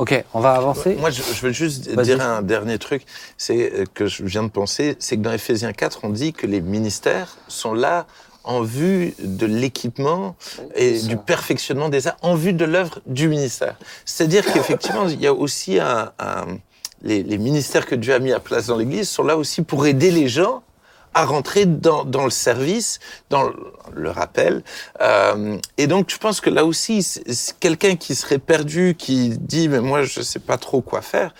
Ok, 0.00 0.24
on 0.32 0.40
va 0.40 0.52
avancer. 0.52 0.94
Moi, 0.98 1.10
je, 1.10 1.20
je 1.22 1.42
veux 1.42 1.52
juste 1.52 1.90
dire 2.02 2.20
un 2.22 2.40
dernier 2.40 2.78
truc, 2.78 3.02
c'est 3.36 3.70
euh, 3.72 3.84
que 3.92 4.06
je 4.06 4.24
viens 4.24 4.42
de 4.42 4.48
penser, 4.48 4.96
c'est 4.98 5.16
que 5.16 5.20
dans 5.20 5.32
Ephésiens 5.32 5.74
4, 5.74 6.00
on 6.04 6.08
dit 6.08 6.32
que 6.32 6.46
les 6.46 6.62
ministères 6.62 7.36
sont 7.48 7.74
là 7.74 8.06
en 8.42 8.62
vue 8.62 9.12
de 9.18 9.44
l'équipement 9.44 10.36
et 10.74 10.98
du 11.02 11.18
perfectionnement 11.18 11.90
des 11.90 12.06
arts, 12.06 12.16
en 12.22 12.34
vue 12.34 12.54
de 12.54 12.64
l'œuvre 12.64 13.00
du 13.04 13.28
ministère. 13.28 13.76
C'est-à-dire 14.06 14.44
qu'effectivement, 14.54 15.06
il 15.06 15.20
y 15.20 15.26
a 15.26 15.34
aussi 15.34 15.78
un, 15.78 16.12
un- 16.18 16.46
les, 17.02 17.22
les 17.22 17.36
ministères 17.36 17.84
que 17.84 17.94
Dieu 17.94 18.14
a 18.14 18.18
mis 18.20 18.32
à 18.32 18.40
place 18.40 18.66
dans 18.68 18.78
l'Église 18.78 19.08
sont 19.08 19.22
là 19.24 19.36
aussi 19.36 19.60
pour 19.60 19.86
aider 19.86 20.10
les 20.10 20.28
gens 20.28 20.62
à 21.14 21.24
rentrer 21.24 21.66
dans, 21.66 22.04
dans 22.04 22.24
le 22.24 22.30
service, 22.30 23.00
dans 23.30 23.50
le, 23.92 24.10
rappel. 24.10 24.62
Euh, 25.00 25.56
et 25.76 25.86
donc, 25.86 26.10
je 26.10 26.18
pense 26.18 26.40
que 26.40 26.50
là 26.50 26.64
aussi, 26.64 27.06
quelqu'un 27.58 27.96
qui 27.96 28.14
serait 28.14 28.38
perdu, 28.38 28.94
qui 28.96 29.30
dit, 29.30 29.68
mais 29.68 29.80
moi, 29.80 30.02
je 30.02 30.20
sais 30.20 30.38
pas 30.38 30.58
trop 30.58 30.80
quoi 30.80 31.02
faire. 31.02 31.34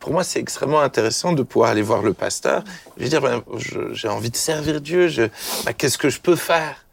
Pour 0.00 0.12
moi, 0.12 0.24
c'est 0.24 0.40
extrêmement 0.40 0.80
intéressant 0.80 1.32
de 1.32 1.42
pouvoir 1.42 1.70
aller 1.70 1.82
voir 1.82 2.02
le 2.02 2.12
pasteur. 2.12 2.64
Je 2.96 3.04
veux 3.04 3.08
dire, 3.08 3.20
ben, 3.20 3.42
j'ai 3.92 4.08
envie 4.08 4.30
de 4.30 4.36
servir 4.36 4.80
Dieu. 4.80 5.08
Ben, 5.64 5.72
qu'est-ce 5.72 5.98
que 5.98 6.08
je 6.08 6.20
peux 6.20 6.36
faire? 6.36 6.84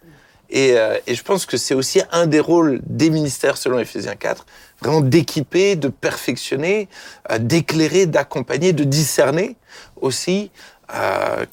Et, 0.51 0.77
euh, 0.77 0.97
et 1.07 1.15
je 1.15 1.23
pense 1.23 1.45
que 1.45 1.55
c'est 1.55 1.73
aussi 1.73 2.01
un 2.11 2.27
des 2.27 2.41
rôles 2.41 2.81
des 2.85 3.09
ministères, 3.09 3.57
selon 3.57 3.79
Ephésiens 3.79 4.15
4, 4.15 4.45
vraiment 4.81 5.01
d'équiper, 5.01 5.77
de 5.77 5.87
perfectionner, 5.87 6.89
euh, 7.31 7.39
d'éclairer, 7.39 8.05
d'accompagner, 8.05 8.73
de 8.73 8.83
discerner 8.83 9.55
aussi 9.95 10.51
euh, 10.93 11.45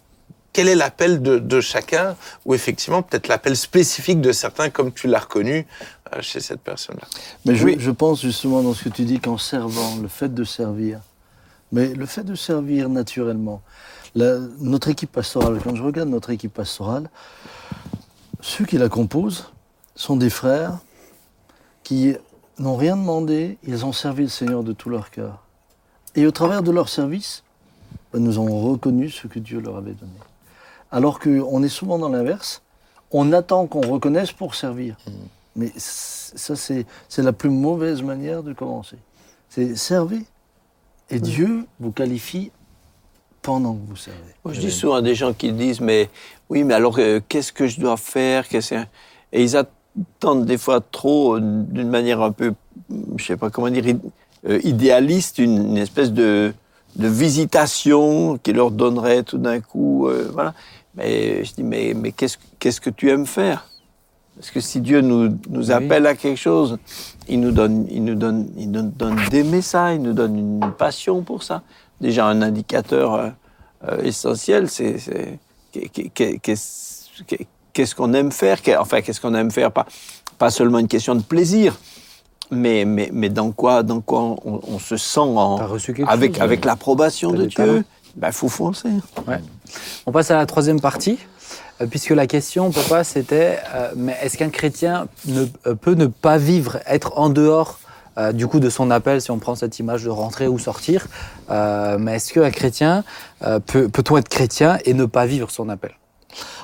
quel 0.58 0.66
est 0.66 0.74
l'appel 0.74 1.22
de, 1.22 1.38
de 1.38 1.60
chacun, 1.60 2.16
ou 2.44 2.52
effectivement 2.52 3.00
peut-être 3.02 3.28
l'appel 3.28 3.56
spécifique 3.56 4.20
de 4.20 4.32
certains, 4.32 4.70
comme 4.70 4.90
tu 4.92 5.06
l'as 5.06 5.20
reconnu 5.20 5.68
euh, 6.12 6.20
chez 6.20 6.40
cette 6.40 6.60
personne-là. 6.60 7.06
Mais 7.44 7.54
je, 7.54 7.64
Oui. 7.64 7.76
je 7.78 7.92
pense 7.92 8.20
justement 8.22 8.60
dans 8.60 8.74
ce 8.74 8.82
que 8.82 8.88
tu 8.88 9.04
dis 9.04 9.20
qu'en 9.20 9.38
servant, 9.38 9.94
le 10.02 10.08
fait 10.08 10.34
de 10.34 10.42
servir, 10.42 10.98
mais 11.70 11.94
le 11.94 12.06
fait 12.06 12.24
de 12.24 12.34
servir 12.34 12.88
naturellement, 12.88 13.62
la- 14.16 14.38
notre 14.58 14.88
équipe 14.88 15.12
pastorale, 15.12 15.60
quand 15.62 15.76
je 15.76 15.82
regarde 15.84 16.08
notre 16.08 16.30
équipe 16.30 16.54
pastorale, 16.54 17.08
ceux 18.40 18.64
qui 18.64 18.78
la 18.78 18.88
composent 18.88 19.52
sont 19.94 20.16
des 20.16 20.30
frères 20.30 20.78
qui 21.84 22.16
n'ont 22.58 22.74
rien 22.76 22.96
demandé, 22.96 23.58
ils 23.62 23.84
ont 23.86 23.92
servi 23.92 24.24
le 24.24 24.28
Seigneur 24.28 24.64
de 24.64 24.72
tout 24.72 24.90
leur 24.90 25.12
cœur. 25.12 25.44
Et 26.16 26.26
au 26.26 26.32
travers 26.32 26.64
de 26.64 26.72
leur 26.72 26.88
service, 26.88 27.44
ben, 28.12 28.18
nous 28.20 28.38
avons 28.38 28.58
reconnu 28.72 29.08
ce 29.08 29.28
que 29.28 29.38
Dieu 29.38 29.60
leur 29.60 29.76
avait 29.76 29.92
donné. 29.92 30.10
Alors 30.90 31.18
qu'on 31.20 31.62
est 31.62 31.68
souvent 31.68 31.98
dans 31.98 32.08
l'inverse, 32.08 32.62
on 33.10 33.32
attend 33.32 33.66
qu'on 33.66 33.80
reconnaisse 33.82 34.32
pour 34.32 34.54
servir. 34.54 34.96
Mais 35.56 35.68
c- 35.76 36.32
ça, 36.36 36.56
c'est 36.56 36.86
c'est 37.08 37.22
la 37.22 37.32
plus 37.32 37.50
mauvaise 37.50 38.02
manière 38.02 38.42
de 38.42 38.52
commencer. 38.52 38.96
C'est 39.48 39.76
servez. 39.76 40.20
Et 41.10 41.20
Dieu 41.20 41.66
vous 41.80 41.90
qualifie 41.90 42.50
pendant 43.42 43.74
que 43.74 43.80
vous 43.88 43.96
servez. 43.96 44.18
Moi, 44.44 44.52
je 44.54 44.60
dis 44.60 44.70
souvent 44.70 44.94
à 44.96 45.02
des 45.02 45.14
gens 45.14 45.32
qui 45.32 45.52
disent, 45.52 45.80
mais 45.80 46.10
oui, 46.50 46.64
mais 46.64 46.74
alors 46.74 46.96
euh, 46.98 47.20
qu'est-ce 47.28 47.52
que 47.52 47.66
je 47.66 47.80
dois 47.80 47.96
faire? 47.96 48.46
Qu'est-ce 48.46 48.74
que- 48.74 48.86
Et 49.32 49.42
ils 49.42 49.56
attendent 49.56 50.44
des 50.44 50.58
fois 50.58 50.80
trop, 50.82 51.36
euh, 51.36 51.40
d'une 51.40 51.88
manière 51.88 52.20
un 52.20 52.32
peu, 52.32 52.52
je 53.16 53.24
sais 53.24 53.36
pas 53.38 53.48
comment 53.50 53.70
dire, 53.70 53.86
id- 53.86 54.00
euh, 54.48 54.60
idéaliste, 54.64 55.38
une, 55.38 55.68
une 55.70 55.78
espèce 55.78 56.12
de, 56.12 56.52
de 56.96 57.08
visitation 57.08 58.38
qui 58.42 58.52
leur 58.52 58.70
donnerait 58.70 59.22
tout 59.22 59.38
d'un 59.38 59.60
coup, 59.60 60.08
euh, 60.08 60.28
voilà. 60.32 60.54
Mais 60.94 61.44
je 61.44 61.54
dis, 61.54 61.62
mais, 61.62 61.94
mais 61.94 62.12
qu'est-ce 62.12 62.36
qu'est-ce 62.58 62.80
que 62.80 62.90
tu 62.90 63.10
aimes 63.10 63.26
faire? 63.26 63.68
Parce 64.36 64.50
que 64.50 64.60
si 64.60 64.80
Dieu 64.80 65.00
nous, 65.00 65.28
nous 65.50 65.66
Oui. 65.68 65.72
appelle 65.72 66.06
à 66.06 66.14
quelque 66.14 66.38
chose, 66.38 66.78
il 67.28 67.40
nous 67.40 67.50
donne, 67.52 67.86
il 67.90 68.04
nous 68.04 68.14
donne, 68.14 68.48
il 68.56 68.70
nous 68.70 68.82
donne 68.82 69.16
d'aimer 69.30 69.62
ça, 69.62 69.94
il 69.94 70.02
nous 70.02 70.12
donne 70.12 70.36
une 70.38 70.72
passion 70.78 71.22
pour 71.22 71.42
ça. 71.42 71.62
Déjà 72.00 72.26
un 72.26 72.42
indicateur 72.42 73.14
euh, 73.14 73.28
euh, 73.88 74.02
essentiel, 74.02 74.68
c'est 74.68 74.98
c'est- 74.98 75.38
qu'est- 75.72 75.88
qu'est- 76.14 76.38
qu'est-ce 76.38 77.22
qu'est- 77.26 77.46
qu'est-ce 77.72 77.94
qu'on 77.94 78.12
aime 78.14 78.32
faire, 78.32 78.58
enfin 78.80 79.00
qu'est-ce 79.02 79.20
qu'on 79.20 79.34
aime 79.34 79.50
faire, 79.50 79.70
pas 79.72 79.86
pas 80.38 80.50
seulement 80.50 80.78
une 80.78 80.86
question 80.88 81.16
de 81.16 81.22
plaisir, 81.22 81.76
mais 82.50 82.84
mais 82.84 83.10
mais 83.12 83.28
dans 83.28 83.50
quoi 83.52 83.82
dans 83.82 84.00
quoi 84.00 84.20
on, 84.44 84.60
on 84.66 84.78
se 84.78 84.96
sent 84.96 85.20
en, 85.20 85.56
avec 86.06 86.34
chose, 86.34 86.42
avec 86.42 86.64
l'approbation 86.64 87.32
de. 87.32 87.46
Dieu. 87.46 87.84
Ben 88.16 88.32
faut 88.32 88.48
foncer. 88.48 88.88
Ouais. 89.26 89.40
On 90.06 90.12
passe 90.12 90.30
à 90.30 90.36
la 90.36 90.46
troisième 90.46 90.80
partie, 90.80 91.18
euh, 91.80 91.86
puisque 91.86 92.10
la 92.10 92.26
question, 92.26 92.70
papa, 92.72 93.04
c'était 93.04 93.58
euh, 93.74 93.92
mais 93.96 94.16
est-ce 94.22 94.36
qu'un 94.36 94.48
chrétien 94.50 95.06
ne, 95.26 95.44
euh, 95.66 95.74
peut 95.74 95.94
ne 95.94 96.06
pas 96.06 96.38
vivre, 96.38 96.78
être 96.86 97.12
en 97.16 97.28
dehors 97.28 97.78
euh, 98.16 98.32
du 98.32 98.48
coup 98.48 98.58
de 98.58 98.70
son 98.70 98.90
appel, 98.90 99.20
si 99.20 99.30
on 99.30 99.38
prend 99.38 99.54
cette 99.54 99.78
image 99.78 100.02
de 100.04 100.08
rentrer 100.10 100.48
ou 100.48 100.58
sortir 100.58 101.06
euh, 101.50 101.98
Mais 102.00 102.16
est-ce 102.16 102.32
qu'un 102.32 102.50
chrétien 102.50 103.04
euh, 103.44 103.60
peut, 103.60 103.88
peut-on 103.88 104.16
être 104.16 104.28
chrétien 104.28 104.78
et 104.84 104.94
ne 104.94 105.04
pas 105.04 105.26
vivre 105.26 105.50
son 105.52 105.68
appel? 105.68 105.92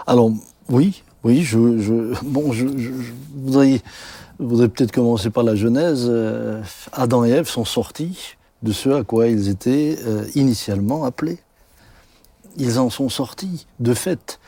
Alors, 0.08 0.30
oui, 0.68 1.04
oui, 1.22 1.42
je, 1.42 1.78
je- 1.78 2.14
bon, 2.24 2.52
je, 2.52 2.66
je- 2.66 2.90
je 3.02 3.12
voudrais, 3.36 3.80
je 4.40 4.44
voudrais 4.44 4.68
peut-être 4.68 4.92
commencer 4.92 5.30
par 5.30 5.44
la 5.44 5.54
Genèse. 5.54 6.06
Euh, 6.08 6.60
Adam 6.92 7.24
et 7.24 7.30
Ève 7.30 7.48
sont 7.48 7.64
sortis 7.64 8.36
de 8.62 8.72
ce 8.72 8.88
à 8.90 9.04
quoi 9.04 9.28
ils 9.28 9.48
étaient 9.48 9.98
euh, 10.06 10.24
initialement 10.34 11.04
appelés. 11.04 11.38
Ils 12.56 12.78
en 12.78 12.90
sont 12.90 13.08
sortis, 13.08 13.66
de 13.80 13.94
fait. 13.94 14.38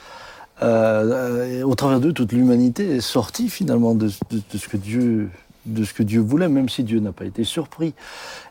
Euh, 0.62 1.62
au 1.62 1.74
travers 1.74 2.00
d'eux, 2.00 2.12
toute 2.12 2.32
l'humanité 2.32 2.96
est 2.96 3.00
sortie 3.00 3.48
finalement 3.48 3.94
de, 3.94 4.08
ce 4.08 4.68
que 4.68 4.76
Dieu, 4.76 5.28
de 5.66 5.84
ce 5.84 5.92
que 5.92 6.02
Dieu 6.02 6.20
voulait, 6.20 6.48
même 6.48 6.68
si 6.68 6.82
Dieu 6.82 6.98
n'a 7.00 7.12
pas 7.12 7.24
été 7.24 7.44
surpris. 7.44 7.94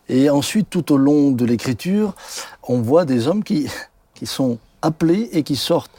Et 0.07 0.29
ensuite, 0.29 0.69
tout 0.69 0.91
au 0.91 0.97
long 0.97 1.31
de 1.31 1.45
l'Écriture, 1.45 2.13
on 2.63 2.79
voit 2.79 3.05
des 3.05 3.27
hommes 3.27 3.43
qui, 3.43 3.67
qui 4.13 4.25
sont 4.25 4.59
appelés 4.81 5.29
et 5.31 5.43
qui 5.43 5.55
sortent. 5.55 5.91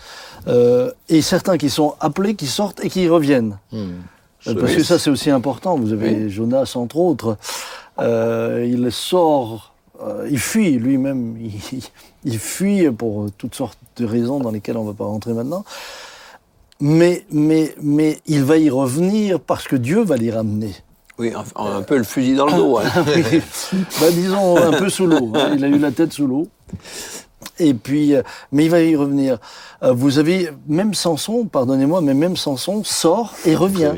Et 1.09 1.23
certains 1.23 1.59
qui 1.59 1.71
sont 1.71 1.97
appelés, 1.99 2.37
qui 2.37 2.47
sortent 2.47 2.85
et 2.85 2.89
qui 2.89 3.09
reviennent. 3.09 3.59
Euh, 3.73 3.89
Parce 4.55 4.75
que 4.75 4.83
ça, 4.83 4.99
c'est 4.99 5.11
aussi 5.11 5.31
important. 5.31 5.77
Vous 5.77 5.93
avez 5.93 6.29
Jonas, 6.31 6.73
entre 6.77 6.97
autres. 6.97 7.37
Euh, 7.99 8.67
il 8.69 8.91
sort, 8.93 9.73
euh, 10.03 10.29
il 10.31 10.39
fuit 10.39 10.73
lui-même. 10.73 11.37
Il, 11.41 11.83
il 12.25 12.39
fuit 12.39 12.91
pour 12.91 13.27
toutes 13.39 13.55
sortes 13.55 13.79
de 13.99 14.05
raisons 14.05 14.41
dans 14.41 14.51
lesquelles 14.51 14.77
on 14.77 14.83
ne 14.83 14.89
va 14.89 14.95
pas 14.95 15.05
rentrer 15.05 15.33
maintenant. 15.33 15.65
Mais, 16.81 17.25
mais, 17.31 17.75
mais 17.81 18.19
il 18.27 18.43
va 18.45 18.59
y 18.59 18.69
revenir 18.69 19.39
parce 19.41 19.67
que 19.69 19.77
Dieu 19.77 20.03
va 20.03 20.17
l'y 20.17 20.31
ramener. 20.31 20.75
Oui, 21.19 21.33
un, 21.35 21.45
un 21.65 21.83
peu 21.83 21.97
le 21.97 22.03
fusil 22.05 22.35
dans 22.35 22.47
le 22.47 22.53
dos. 22.53 22.79
hein. 22.79 22.85
Oui. 23.07 23.41
Bah, 24.01 24.11
disons 24.11 24.57
un 24.59 24.73
peu 24.73 24.89
sous 24.91 25.07
l'eau. 25.07 25.31
hein. 25.35 25.53
Il 25.57 25.65
a 25.65 25.69
eu 25.69 25.79
la 25.79 25.91
tête 25.93 26.13
sous 26.13 26.27
l'eau. 26.27 26.49
Et 27.59 27.73
puis, 27.73 28.15
euh, 28.15 28.23
mais 28.53 28.65
il 28.67 28.71
va 28.71 28.81
y 28.83 28.95
revenir. 28.97 29.39
Euh, 29.83 29.93
vous 29.93 30.19
avez 30.19 30.51
même 30.69 30.93
Samson, 30.93 31.47
pardonnez-moi, 31.47 32.03
mais 32.03 32.13
même 32.13 32.37
Samson 32.37 32.83
sort 32.85 33.33
et 33.47 33.55
revient. 33.55 33.93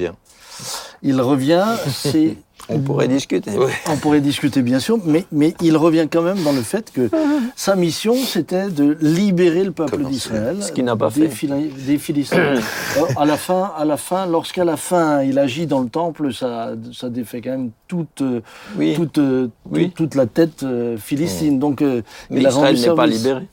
Il 1.03 1.21
revient, 1.21 1.65
c'est 1.91 2.37
On 2.71 2.81
pourrait 2.81 3.09
discuter. 3.09 3.53
on 3.91 3.97
pourrait 3.97 4.21
discuter 4.21 4.61
bien 4.61 4.79
sûr, 4.79 4.99
mais, 5.07 5.25
mais 5.33 5.55
il 5.63 5.75
revient 5.77 6.07
quand 6.11 6.21
même 6.21 6.43
dans 6.43 6.53
le 6.53 6.61
fait 6.61 6.91
que 6.93 7.09
sa 7.57 7.77
mission, 7.77 8.15
c'était 8.15 8.69
de 8.69 8.97
libérer 9.01 9.65
le 9.65 9.71
peuple 9.73 10.05
d'Israël 10.05 10.59
Ce 10.61 10.71
qu'il 10.71 10.85
n'a 10.85 10.95
pas 10.97 11.09
des, 11.09 11.29
fait. 11.29 11.47
Des 11.87 11.97
Philistins. 11.99 12.55
À 13.17 13.25
la 13.25 13.37
fin, 13.39 13.73
à 13.79 13.85
la 13.87 13.97
fin, 13.97 14.27
lorsqu'à 14.27 14.65
la 14.65 14.77
fin 14.77 15.23
il 15.23 15.39
agit 15.39 15.67
dans 15.67 15.81
le 15.81 15.89
temple, 15.89 16.35
ça, 16.35 16.73
ça 16.93 17.09
défait 17.09 17.41
quand 17.41 17.51
même 17.53 17.71
toute, 17.87 18.23
Oui. 18.77 18.93
toute, 18.95 19.17
euh, 19.19 19.49
Oui. 19.71 19.85
toute, 19.87 19.95
toute 19.95 20.15
la 20.15 20.27
tête 20.27 20.63
euh, 20.63 20.99
philistine. 20.99 21.59
Donc, 21.59 21.81
euh, 21.81 22.03
Mais 22.29 22.43
il 22.43 22.49
Israël 22.49 22.79
n'est 22.79 22.95
pas 22.95 23.07
libéré. 23.07 23.47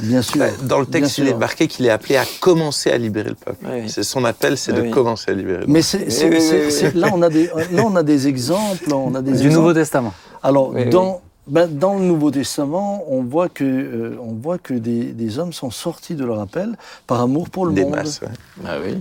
Bien 0.00 0.22
sûr. 0.22 0.38
Bah, 0.38 0.46
Dans 0.62 0.80
le 0.80 0.86
texte, 0.86 1.18
il 1.18 1.28
est 1.28 1.34
marqué 1.34 1.66
qu'il 1.66 1.86
est 1.86 1.90
appelé 1.90 2.16
à 2.16 2.24
commencer 2.40 2.90
à 2.90 2.98
libérer 2.98 3.30
le 3.30 3.34
peuple. 3.34 3.64
Oui, 3.64 3.80
oui. 3.82 3.90
C'est 3.90 4.02
son 4.02 4.24
appel, 4.24 4.56
c'est 4.56 4.72
Oui, 4.72 4.88
de 4.88 4.94
commencer 4.94 5.30
à 5.30 5.34
libérer. 5.34 5.60
le 5.60 5.66
Mais 5.66 5.80
peuple. 5.80 6.10
c'est- 6.12 6.70
c'est- 6.70 6.94
là, 6.94 7.08
on 7.12 7.22
a 7.22 7.28
des, 7.28 7.46
là, 7.72 7.82
on 7.84 7.96
a 7.96 8.02
des 8.02 8.28
exemples. 8.28 8.92
On 8.92 9.14
a 9.14 9.22
des 9.22 9.32
Du 9.32 9.36
exemples. 9.38 9.54
Nouveau 9.56 9.72
Testament. 9.74 10.14
Alors, 10.42 10.70
Oui, 10.70 10.88
dans, 10.88 11.20
ben, 11.46 11.66
dans 11.68 11.94
le 11.94 12.00
Nouveau 12.04 12.30
Testament, 12.30 13.04
on 13.08 13.22
voit 13.22 13.48
que, 13.48 13.64
euh, 13.64 14.16
on 14.22 14.34
voit 14.34 14.58
que 14.58 14.74
des, 14.74 15.12
des 15.12 15.38
hommes 15.38 15.52
sont 15.52 15.70
sortis 15.70 16.14
de 16.14 16.24
leur 16.24 16.40
appel 16.40 16.76
par 17.06 17.20
amour 17.20 17.50
pour 17.50 17.66
le 17.66 17.72
Des 17.72 17.82
monde. 17.82 17.96
masses, 17.96 18.20
ouais. 18.22 18.28
Ah 18.66 18.76
oui. 18.84 18.96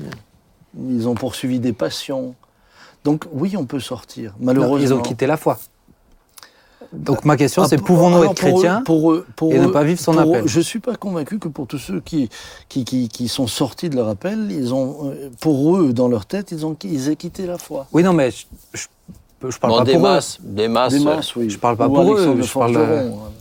Ils 0.89 1.07
ont 1.07 1.15
poursuivi 1.15 1.59
des 1.59 1.73
passions. 1.73 2.35
Donc, 3.03 3.25
oui, 3.31 3.55
on 3.57 3.65
peut 3.65 3.79
sortir. 3.79 4.31
Non, 4.39 4.47
Malheureusement. 4.47 4.77
ils 4.79 4.93
ont 4.93 5.01
quitté 5.01 5.27
la 5.27 5.37
foi. 5.37 5.57
Donc 6.93 7.25
ma 7.25 7.35
question, 7.37 7.63
Ah, 7.63 7.67
c'est 7.67 7.77
pouvons-nous 7.81 8.23
être 8.23 8.35
pour 8.35 8.49
eux- 8.49 8.51
chrétiens 8.53 8.81
pour 8.83 9.11
eux- 9.11 9.25
pour 9.35 9.53
et 9.53 9.59
ne 9.59 9.67
eux- 9.67 9.71
pas 9.71 9.83
vivre 9.83 9.99
son 9.99 10.13
pour 10.13 10.21
appel 10.21 10.43
eux, 10.43 10.47
Je 10.47 10.57
ne 10.59 10.63
suis 10.63 10.79
pas 10.79 10.95
convaincu 10.95 11.37
que 11.39 11.47
pour 11.47 11.67
tous 11.67 11.77
ceux 11.77 11.99
qui, 11.99 12.29
qui, 12.69 12.85
qui, 12.85 13.09
qui 13.09 13.27
sont 13.27 13.47
sortis 13.47 13.89
de 13.89 13.95
leur 13.95 14.07
appel, 14.07 14.47
ils 14.51 14.73
ont, 14.73 15.11
euh, 15.11 15.29
pour 15.41 15.75
eux, 15.77 15.93
dans 15.93 16.07
leur 16.07 16.25
tête, 16.25 16.51
ils, 16.51 16.65
ont, 16.65 16.75
ils 16.83 17.09
aient 17.09 17.15
quitté 17.15 17.45
la 17.45 17.57
foi. 17.57 17.87
Oui, 17.93 18.03
non, 18.03 18.13
mais 18.13 18.31
je, 18.31 18.45
je, 18.73 18.87
je 19.49 19.57
parle 19.59 19.73
Bon, 19.73 19.77
pas 19.79 19.83
des 19.85 19.93
pour 19.93 20.01
eux. 20.01 20.03
masses, 20.03 20.37
des 20.41 20.67
masses. 20.67 20.93
Des 20.93 21.01
euh, 21.01 21.03
masses, 21.03 21.35
oui. 21.35 21.49
je 21.49 21.57
parle 21.57 21.77
pas 21.77 21.87
Ou 21.87 21.93
pour 21.93 22.13
eux, 22.13 22.17
je 22.41 22.53
parle, 22.53 22.73
Forgeron, 22.73 23.19
hein. 23.27 23.31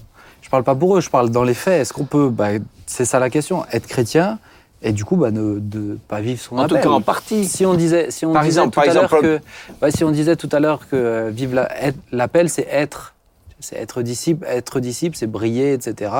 Je 0.43 0.51
parle 0.51 0.65
pas 0.65 0.75
pour 0.75 0.97
eux, 0.97 1.01
je 1.01 1.11
parle 1.11 1.31
dans 1.31 1.43
les 1.45 1.55
faits. 1.55 1.81
Est-ce 1.83 1.93
qu'on 1.93 2.05
peut, 2.05 2.29
bah, 2.29 2.49
c'est 2.87 3.05
ça 3.05 3.19
la 3.19 3.31
question, 3.31 3.65
être 3.73 3.87
chrétien 3.87 4.39
et 4.83 4.93
du 4.93 5.05
coup 5.05 5.17
bah, 5.17 5.31
ne 5.33 5.59
de 5.59 5.99
pas 6.07 6.21
vivre 6.21 6.41
son 6.41 6.59
En 6.59 6.69
tout 6.69 6.75
appel. 6.75 6.83
cas, 6.85 6.91
en 6.91 7.01
partie. 7.01 7.47
Si 7.47 7.65
on 7.67 7.75
disait, 7.75 8.11
si 8.11 8.27
on 8.27 8.33
Par 8.33 8.43
disait 8.43 8.61
exemple, 8.61 8.75
tout 8.75 8.81
par 8.81 8.89
à 8.91 8.93
l'heure 8.95 9.11
que, 9.11 9.41
ouais, 9.83 9.91
si 9.91 10.05
on 10.05 10.11
disait 10.11 10.37
tout 10.37 10.49
à 10.53 10.61
l'heure 10.61 10.81
que 10.89 10.95
euh, 10.97 11.31
vivre 11.31 11.55
la- 11.55 11.69
l'appel, 12.13 12.49
c'est 12.51 12.69
être, 12.71 13.15
c'est 13.61 13.77
être 13.77 14.03
disciple, 14.03 14.47
être 14.49 14.81
disciple, 14.81 15.17
c'est 15.17 15.27
briller, 15.27 15.73
etc. 15.73 16.13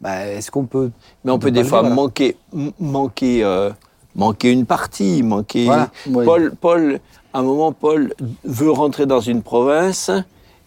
Bah, 0.00 0.26
est-ce 0.26 0.50
qu'on 0.50 0.64
peut 0.64 0.90
Mais 1.24 1.32
on 1.32 1.38
peut 1.38 1.50
des 1.50 1.64
fois 1.64 1.82
manquer, 1.82 2.36
manquer, 2.78 3.42
euh, 3.42 3.70
manquer 4.14 4.50
une 4.52 4.66
partie, 4.66 5.22
manquer. 5.22 5.64
Voilà. 5.64 5.90
Paul, 6.12 6.54
Paul, 6.60 7.00
à 7.32 7.38
un 7.38 7.42
moment, 7.42 7.72
Paul 7.72 8.14
veut 8.44 8.70
rentrer 8.70 9.06
dans 9.06 9.20
une 9.20 9.42
province 9.42 10.10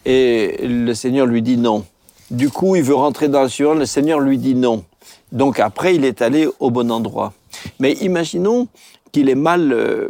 et 0.06 0.58
le 0.64 0.94
Seigneur 0.94 1.26
lui 1.26 1.42
dit 1.42 1.58
non. 1.58 1.86
Du 2.32 2.50
coup, 2.50 2.76
il 2.76 2.84
veut 2.84 2.96
rentrer 2.96 3.28
dans 3.28 3.44
le 3.44 3.50
Sion, 3.50 3.74
le 3.76 3.86
Seigneur 3.86 4.20
lui 4.20 4.38
dit 4.38 4.56
non. 4.56 4.84
Donc 5.32 5.60
après, 5.60 5.96
il 5.96 6.06
est 6.06 6.22
allé 6.22 6.48
au 6.60 6.72
bon 6.72 6.92
endroit. 6.92 7.34
Mais 7.80 7.94
imaginons 7.94 8.68
qu'il 9.12 9.30
ait 9.30 9.36
mal, 9.36 9.72
euh, 9.72 10.10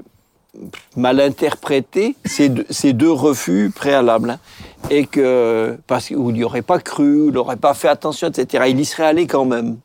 mal 0.95 1.19
interprété 1.19 2.15
ces 2.25 2.49
deux, 2.49 2.65
ces 2.69 2.93
deux 2.93 3.11
refus 3.11 3.71
préalables. 3.73 4.37
Et 4.89 5.05
que, 5.05 5.77
parce 5.87 6.07
qu'il 6.07 6.17
n'y 6.17 6.43
aurait 6.43 6.61
pas 6.61 6.79
cru, 6.79 7.27
il 7.27 7.33
n'aurait 7.33 7.57
pas 7.57 7.73
fait 7.73 7.89
attention, 7.89 8.27
etc. 8.27 8.65
Il 8.69 8.79
y 8.79 8.85
serait 8.85 9.05
allé 9.05 9.27
quand 9.27 9.45
même. 9.45 9.77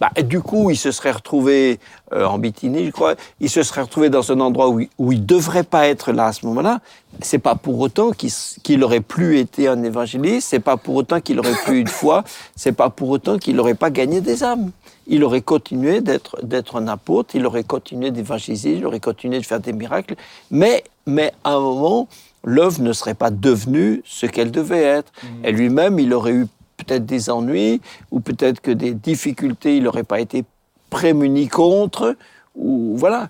Bah, 0.00 0.10
du 0.22 0.40
coup, 0.40 0.70
il 0.70 0.76
se 0.76 0.90
serait 0.90 1.10
retrouvé 1.10 1.78
euh, 2.12 2.24
en 2.24 2.38
Bithynie, 2.38 2.86
je 2.86 2.90
crois. 2.90 3.14
Il 3.40 3.50
se 3.50 3.62
serait 3.62 3.82
retrouvé 3.82 4.10
dans 4.10 4.30
un 4.32 4.40
endroit 4.40 4.68
où 4.68 4.80
il, 4.80 4.88
où 4.98 5.12
il 5.12 5.24
devrait 5.24 5.64
pas 5.64 5.88
être 5.88 6.12
là 6.12 6.26
à 6.26 6.32
ce 6.32 6.46
moment-là. 6.46 6.80
C'est 7.20 7.38
pas 7.38 7.54
pour 7.54 7.78
autant 7.80 8.10
qu'il 8.10 8.30
qu'il 8.62 8.84
aurait 8.84 9.00
plus 9.00 9.38
été 9.38 9.68
un 9.68 9.82
évangéliste. 9.82 10.48
C'est 10.50 10.60
pas 10.60 10.76
pour 10.76 10.96
autant 10.96 11.20
qu'il 11.20 11.38
aurait 11.38 11.54
plus 11.64 11.80
eu 11.80 11.84
de 11.84 11.88
foi. 11.88 12.24
C'est 12.56 12.72
pas 12.72 12.90
pour 12.90 13.08
autant 13.10 13.38
qu'il 13.38 13.56
n'aurait 13.56 13.74
pas 13.74 13.90
gagné 13.90 14.20
des 14.20 14.44
âmes. 14.44 14.70
Il 15.06 15.24
aurait 15.24 15.42
continué 15.42 16.00
d'être 16.00 16.44
d'être 16.44 16.76
un 16.76 16.88
apôtre. 16.88 17.34
Il 17.34 17.46
aurait 17.46 17.64
continué 17.64 18.10
d'évangéliser. 18.10 18.74
Il 18.74 18.86
aurait 18.86 19.00
continué 19.00 19.38
de 19.38 19.46
faire 19.46 19.60
des 19.60 19.72
miracles. 19.72 20.16
Mais 20.50 20.84
mais 21.06 21.32
à 21.42 21.54
un 21.54 21.60
moment, 21.60 22.08
l'œuvre 22.48 22.80
ne 22.82 22.92
serait 22.92 23.14
pas 23.14 23.30
devenue 23.30 24.02
ce 24.04 24.26
qu'elle 24.26 24.50
devait 24.50 24.82
être. 24.82 25.12
Et 25.44 25.52
lui-même, 25.52 25.98
il 25.98 26.12
aurait 26.12 26.32
eu 26.32 26.46
peut-être 26.76 27.06
des 27.06 27.30
ennuis, 27.30 27.80
ou 28.10 28.20
peut-être 28.20 28.60
que 28.60 28.70
des 28.70 28.94
difficultés, 28.94 29.76
il 29.76 29.84
n'aurait 29.84 30.04
pas 30.04 30.20
été 30.20 30.44
prémuni 30.90 31.48
contre, 31.48 32.16
ou 32.54 32.94
voilà. 32.96 33.28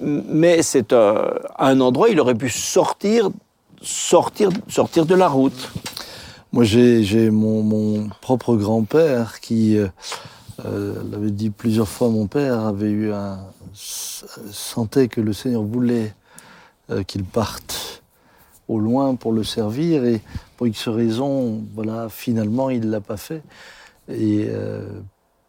Mais 0.00 0.62
c'est 0.62 0.92
euh, 0.92 1.30
un 1.58 1.80
endroit, 1.80 2.08
il 2.08 2.20
aurait 2.20 2.36
pu 2.36 2.48
sortir, 2.48 3.30
sortir, 3.82 4.50
sortir 4.68 5.06
de 5.06 5.14
la 5.14 5.28
route. 5.28 5.70
Moi, 6.52 6.64
j'ai 6.64 7.30
mon, 7.30 7.62
mon 7.62 8.08
propre 8.20 8.54
grand-père 8.56 9.40
qui 9.40 9.76
euh, 9.76 9.88
euh, 10.64 10.94
l'avait 11.10 11.30
dit 11.30 11.50
plusieurs 11.50 11.88
fois. 11.88 12.08
Mon 12.08 12.26
père 12.26 12.60
avait 12.60 12.90
eu 12.90 13.12
un 13.12 13.38
sentait 14.50 15.08
que 15.08 15.20
le 15.20 15.32
Seigneur 15.32 15.62
voulait 15.62 16.14
euh, 16.90 17.02
qu'il 17.02 17.24
parte 17.24 18.02
au 18.68 18.78
loin 18.78 19.14
pour 19.14 19.32
le 19.32 19.44
servir 19.44 20.04
et 20.04 20.20
pour 20.56 20.66
X 20.66 20.88
raisons, 20.88 21.62
voilà, 21.74 22.08
finalement, 22.10 22.70
il 22.70 22.90
l'a 22.90 23.00
pas 23.00 23.16
fait. 23.16 23.42
Et 24.08 24.46
euh, 24.48 24.86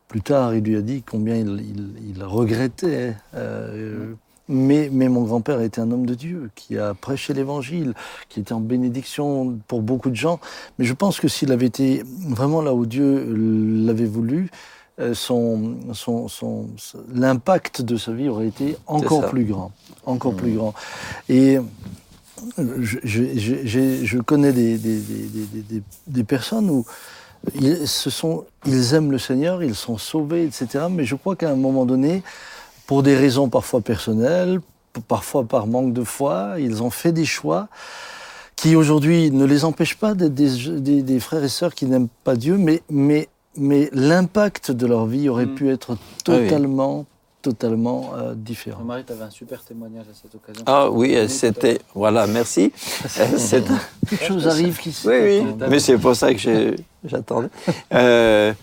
plus 0.08 0.22
tard, 0.22 0.56
il 0.56 0.64
lui 0.64 0.76
a 0.78 0.82
dit 0.82 1.04
combien 1.04 1.36
il, 1.36 1.48
il- 1.60 2.16
il 2.16 2.24
regrettait. 2.24 3.16
euh, 3.36 4.14
mais, 4.52 4.90
mais 4.92 5.10
mon 5.10 5.24
grand-père 5.26 5.62
était 5.62 5.80
un 5.80 5.92
homme 5.92 6.08
de 6.08 6.16
Dieu 6.16 6.50
qui 6.56 6.78
a 6.80 6.96
prêché 6.96 7.36
l'Évangile, 7.36 7.94
qui 8.30 8.40
était 8.40 8.54
en 8.54 8.60
bénédiction 8.60 9.60
pour 9.68 9.82
beaucoup 9.84 10.10
de 10.10 10.16
gens. 10.16 10.40
Mais 10.80 10.86
je 10.86 10.94
pense 10.94 11.20
que 11.20 11.28
s'il 11.28 11.52
avait 11.52 11.68
été 11.68 12.02
vraiment 12.28 12.64
là 12.64 12.74
où 12.74 12.88
Dieu 12.88 13.32
l'avait 13.86 14.06
voulu, 14.08 14.50
euh, 15.00 15.14
son, 15.14 15.76
son, 15.94 16.28
son- 16.28 16.66
l'impact 17.14 17.84
de 17.84 17.96
sa 17.96 18.12
vie 18.12 18.28
aurait 18.28 18.48
été 18.48 18.76
encore 18.88 19.22
plus 19.30 19.46
grand. 19.46 19.72
Encore 20.08 20.34
plus 20.34 20.54
grand. 20.56 20.74
Et 21.30 21.60
je, 22.58 24.18
connais 24.20 24.52
des, 24.54 24.78
des, 24.78 25.00
des, 25.00 25.24
des, 25.46 25.62
des- 25.62 25.84
des 26.08 26.24
personnes 26.24 26.70
où 26.70 26.86
ils, 27.56 27.88
se 27.88 28.10
sont, 28.10 28.46
ils 28.66 28.94
aiment 28.94 29.12
le 29.12 29.18
Seigneur, 29.20 29.64
ils 29.64 29.76
sont 29.76 29.98
sauvés, 29.98 30.44
etc. 30.46 30.86
Mais 30.90 31.06
je 31.06 31.16
crois 31.16 31.36
qu'à 31.36 31.50
un 31.50 31.56
moment 31.56 31.86
donné, 31.86 32.24
pour 32.88 33.04
des 33.04 33.16
raisons 33.16 33.50
parfois 33.50 33.82
personnelles, 33.82 34.60
parfois 35.08 35.44
par 35.46 35.68
manque 35.68 35.94
de 35.94 36.04
foi, 36.04 36.56
ils 36.60 36.82
ont 36.84 36.90
fait 36.90 37.12
des 37.12 37.26
choix 37.26 37.68
qui 38.56 38.76
aujourd'hui 38.76 39.32
ne 39.32 39.46
les 39.46 39.64
empêchent 39.64 39.96
pas 39.98 40.16
d'être 40.16 40.34
des, 40.34 41.20
frères 41.22 41.44
et 41.44 41.50
sœurs 41.50 41.74
qui 41.74 41.86
n'aiment 41.86 42.10
pas 42.26 42.36
Dieu, 42.36 42.58
mais, 42.58 42.82
mais, 42.90 43.30
mais 43.56 43.90
l'impact 43.94 44.72
de 44.72 44.86
leur 44.86 45.06
vie 45.06 45.30
aurait 45.30 45.46
Mm. 45.46 45.56
pu 45.56 45.70
être 45.70 45.98
oui. 46.28 46.50
Totalement, 47.42 48.12
euh, 48.18 48.34
différent. 48.36 48.84
Marie, 48.84 49.04
tu 49.06 49.14
avais 49.14 49.24
un 49.24 49.30
super 49.30 49.62
témoignage 49.64 50.06
à 50.12 50.14
cette 50.14 50.36
occasion. 50.36 50.64
Ah 50.66 50.90
oui, 50.90 51.16
euh, 51.16 51.28
c'était. 51.28 51.80
Voilà, 51.96 52.28
merci. 52.28 52.72
Euh, 53.20 53.62
Quelque 54.10 54.26
chose 54.26 54.48
arrive 54.48 54.78
qui 54.80 54.92
se 54.92 55.08
Oui, 55.08 55.16
oui, 55.46 55.54
mais 55.70 55.80
c'est 55.80 55.98
pour 55.98 56.16
ça 56.16 56.34
que 56.34 56.76
j'attendais. 57.04 57.50
Euh, 57.94 58.54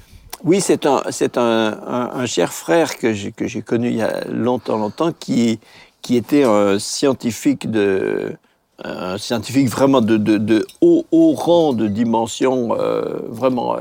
oui, 0.44 0.60
c'est 0.60 0.84
un, 0.86 1.02
c'est 1.10 1.38
un, 1.38 1.42
un- 1.86 2.10
un 2.14 2.26
cher 2.26 2.52
frère 2.52 2.96
que 2.98 3.12
j'ai, 3.12 3.32
que 3.32 3.46
j'ai 3.46 3.62
connu 3.62 3.88
il 3.90 3.96
y 3.96 4.02
a 4.02 4.24
longtemps, 4.28 4.76
longtemps, 4.76 5.12
qui, 5.12 5.58
qui 6.02 6.16
était 6.16 6.44
un 6.44 6.78
scientifique 6.78 7.70
de, 7.70 8.36
un 8.84 9.16
scientifique 9.18 9.68
vraiment 9.68 10.00
de, 10.00 10.16
de, 10.16 10.36
de 10.36 10.66
haut, 10.80 11.06
haut 11.12 11.32
rang 11.34 11.72
de 11.72 11.86
dimension, 11.86 12.76
euh, 12.78 13.20
vraiment, 13.28 13.76
euh, 13.76 13.80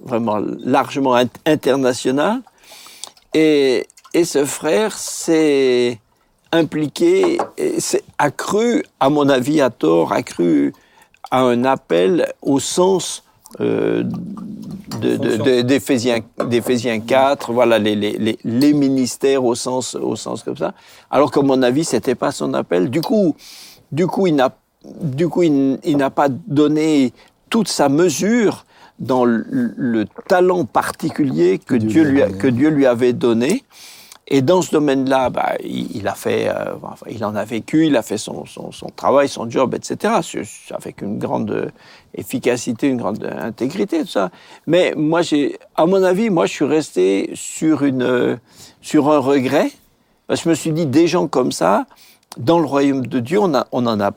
vraiment 0.00 0.38
largement 0.64 1.16
int- 1.16 1.28
international. 1.46 2.40
Et, 3.34 3.86
et 4.14 4.24
ce 4.24 4.44
frère 4.44 4.96
s'est 4.96 5.98
impliqué, 6.52 7.38
s'est 7.78 8.02
accru, 8.18 8.84
à 9.00 9.10
mon 9.10 9.28
avis, 9.28 9.60
à 9.60 9.70
tort, 9.70 10.12
accru 10.12 10.72
à 11.30 11.40
un 11.42 11.64
appel 11.64 12.32
au 12.42 12.58
sens 12.58 13.22
euh, 13.60 14.02
de- 15.00 15.16
de- 15.16 15.36
de- 15.36 15.60
d'Éphésiens 15.62 16.20
d'Éphésiens 16.48 17.00
4, 17.00 17.52
voilà, 17.52 17.78
les, 17.78 17.94
les, 17.94 18.12
les, 18.18 18.38
les 18.44 18.72
ministères 18.74 19.42
au 19.44 19.54
sens, 19.54 19.94
au 19.94 20.16
sens 20.16 20.42
comme 20.42 20.56
ça. 20.56 20.74
Alors 21.10 21.30
qu'à 21.30 21.40
mon 21.40 21.62
avis, 21.62 21.84
c'était 21.84 22.14
pas 22.14 22.30
son 22.30 22.52
appel. 22.54 22.90
Du 22.90 23.00
coup, 23.00 23.34
du 23.90 24.06
coup, 24.06 24.26
il 24.26 24.34
n'a, 24.36 24.54
du 25.02 25.28
coup, 25.28 25.42
il, 25.44 25.78
il 25.84 25.96
n'a 25.96 26.10
pas 26.10 26.28
donné 26.28 27.12
toute 27.48 27.68
sa 27.68 27.88
mesure 27.88 28.66
dans 28.98 29.24
le, 29.24 29.46
le 29.50 30.04
talent 30.28 30.64
particulier 30.66 31.58
que 31.58 31.74
Dieu 31.74 31.88
Dieu, 31.88 32.04
lui 32.04 32.10
lui, 32.12 32.22
a 32.22 32.24
a- 32.24 32.28
donné. 32.28 32.38
que 32.38 32.48
Dieu 32.48 32.68
lui 32.68 32.86
avait 32.86 33.12
donné. 33.14 33.64
Et 34.30 34.42
dans 34.42 34.60
ce 34.60 34.70
domaine-là, 34.70 35.30
bah, 35.30 35.54
il, 35.64 35.96
il 35.96 36.06
a 36.06 36.14
fait, 36.14 36.48
euh, 36.48 36.74
enfin, 36.82 37.06
il 37.10 37.24
en 37.24 37.34
a 37.34 37.44
vécu, 37.44 37.86
il 37.86 37.96
a 37.96 38.02
fait 38.02 38.18
son, 38.18 38.44
son, 38.44 38.72
son 38.72 38.88
travail, 38.94 39.28
son 39.28 39.48
job, 39.48 39.74
etc. 39.74 40.14
Avec 40.70 41.00
une 41.00 41.18
grande 41.18 41.72
efficacité, 42.14 42.88
une 42.88 42.98
grande 42.98 43.24
intégrité, 43.24 44.00
tout 44.02 44.08
ça. 44.08 44.30
Mais 44.66 44.92
moi, 44.96 45.22
j'ai, 45.22 45.58
à 45.76 45.86
mon 45.86 46.02
avis, 46.02 46.28
moi, 46.28 46.44
je 46.44 46.52
suis 46.52 46.66
resté 46.66 47.30
sur 47.34 47.84
une, 47.84 48.38
sur 48.82 49.10
un 49.10 49.18
regret. 49.18 49.70
Parce 50.26 50.40
que 50.40 50.44
je 50.44 50.48
me 50.50 50.54
suis 50.54 50.72
dit, 50.72 50.84
des 50.84 51.06
gens 51.06 51.26
comme 51.26 51.50
ça, 51.50 51.86
dans 52.36 52.58
le 52.58 52.66
royaume 52.66 53.06
de 53.06 53.20
Dieu, 53.20 53.38
on, 53.40 53.54
a, 53.54 53.66
on 53.72 53.86
en 53.86 53.98
a 53.98 54.10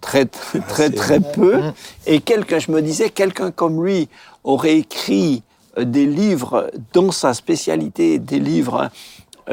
très, 0.00 0.26
très, 0.26 0.60
très, 0.60 0.90
très 0.90 1.18
peu. 1.18 1.60
Et 2.06 2.20
quelqu'un, 2.20 2.60
je 2.60 2.70
me 2.70 2.80
disais, 2.80 3.10
quelqu'un 3.10 3.50
comme 3.50 3.84
lui 3.84 4.08
aurait 4.44 4.76
écrit 4.76 5.42
euh, 5.76 5.84
des 5.84 6.06
livres 6.06 6.70
dans 6.92 7.10
sa 7.10 7.34
spécialité, 7.34 8.20
des 8.20 8.38
livres 8.38 8.90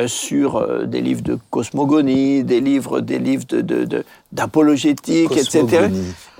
sur 0.07 0.55
euh, 0.57 0.85
des 0.85 1.01
livres 1.01 1.21
de 1.21 1.37
cosmogonie, 1.49 2.43
des 2.43 2.61
livres, 2.61 2.99
des 2.99 3.19
livres 3.19 3.45
de, 3.47 3.61
de- 3.61 3.85
de- 3.85 4.03
d'apologétique, 4.31 5.29
etc. 5.61 5.89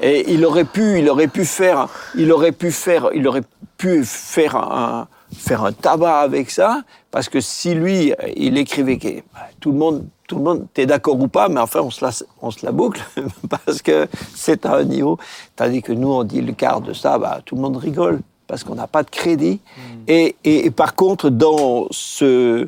Et 0.02 0.32
il 0.34 0.46
aurait 0.46 0.66
pu, 0.66 1.00
il 1.00 1.10
aurait 1.10 1.28
pu 1.28 1.46
faire, 1.46 1.88
il 2.16 2.32
aurait 2.32 2.52
pu 2.52 2.72
faire, 2.72 3.10
il 3.14 3.28
aurait 3.28 3.44
pu 3.78 4.04
faire 4.06 4.56
un, 4.56 5.08
faire 5.36 5.64
un 5.64 5.72
tabac 5.72 6.20
avec 6.20 6.50
ça, 6.52 6.82
parce 7.12 7.30
que 7.30 7.40
si 7.42 7.74
lui, 7.74 8.12
euh, 8.12 8.16
il 8.36 8.58
écrivait 8.58 8.98
que 8.98 9.08
bah, 9.34 9.42
tout 9.60 9.72
le 9.72 9.78
monde, 9.78 10.06
tout 10.28 10.38
le 10.38 10.44
monde, 10.44 10.66
t'es 10.74 10.86
d'accord 10.86 11.20
ou 11.20 11.28
pas, 11.28 11.50
mais 11.50 11.60
enfin 11.60 11.82
on 11.82 11.92
se 11.92 12.04
la, 12.04 12.12
on 12.42 12.50
se 12.52 12.66
la 12.66 12.72
boucle 12.72 13.04
parce 13.50 13.82
que 13.82 14.08
c'est 14.36 14.66
à 14.66 14.76
un 14.78 14.84
niveau. 14.84 15.18
Tandis 15.56 15.82
que 15.82 15.92
nous, 15.94 16.10
on 16.12 16.24
dit 16.24 16.42
le 16.42 16.54
quart 16.54 16.82
de 16.82 16.94
ça, 16.94 17.18
bah, 17.18 17.42
tout 17.46 17.56
le 17.56 17.62
monde 17.62 17.78
rigole 17.78 18.20
parce 18.48 18.64
qu'on 18.64 18.76
n'a 18.76 18.88
pas 18.88 19.04
de 19.04 19.10
crédit. 19.10 19.60
Et, 20.08 20.36
et- 20.44 20.66
et 20.66 20.72
par 20.72 20.96
contre, 20.96 21.30
dans 21.30 21.88
ce 21.92 22.68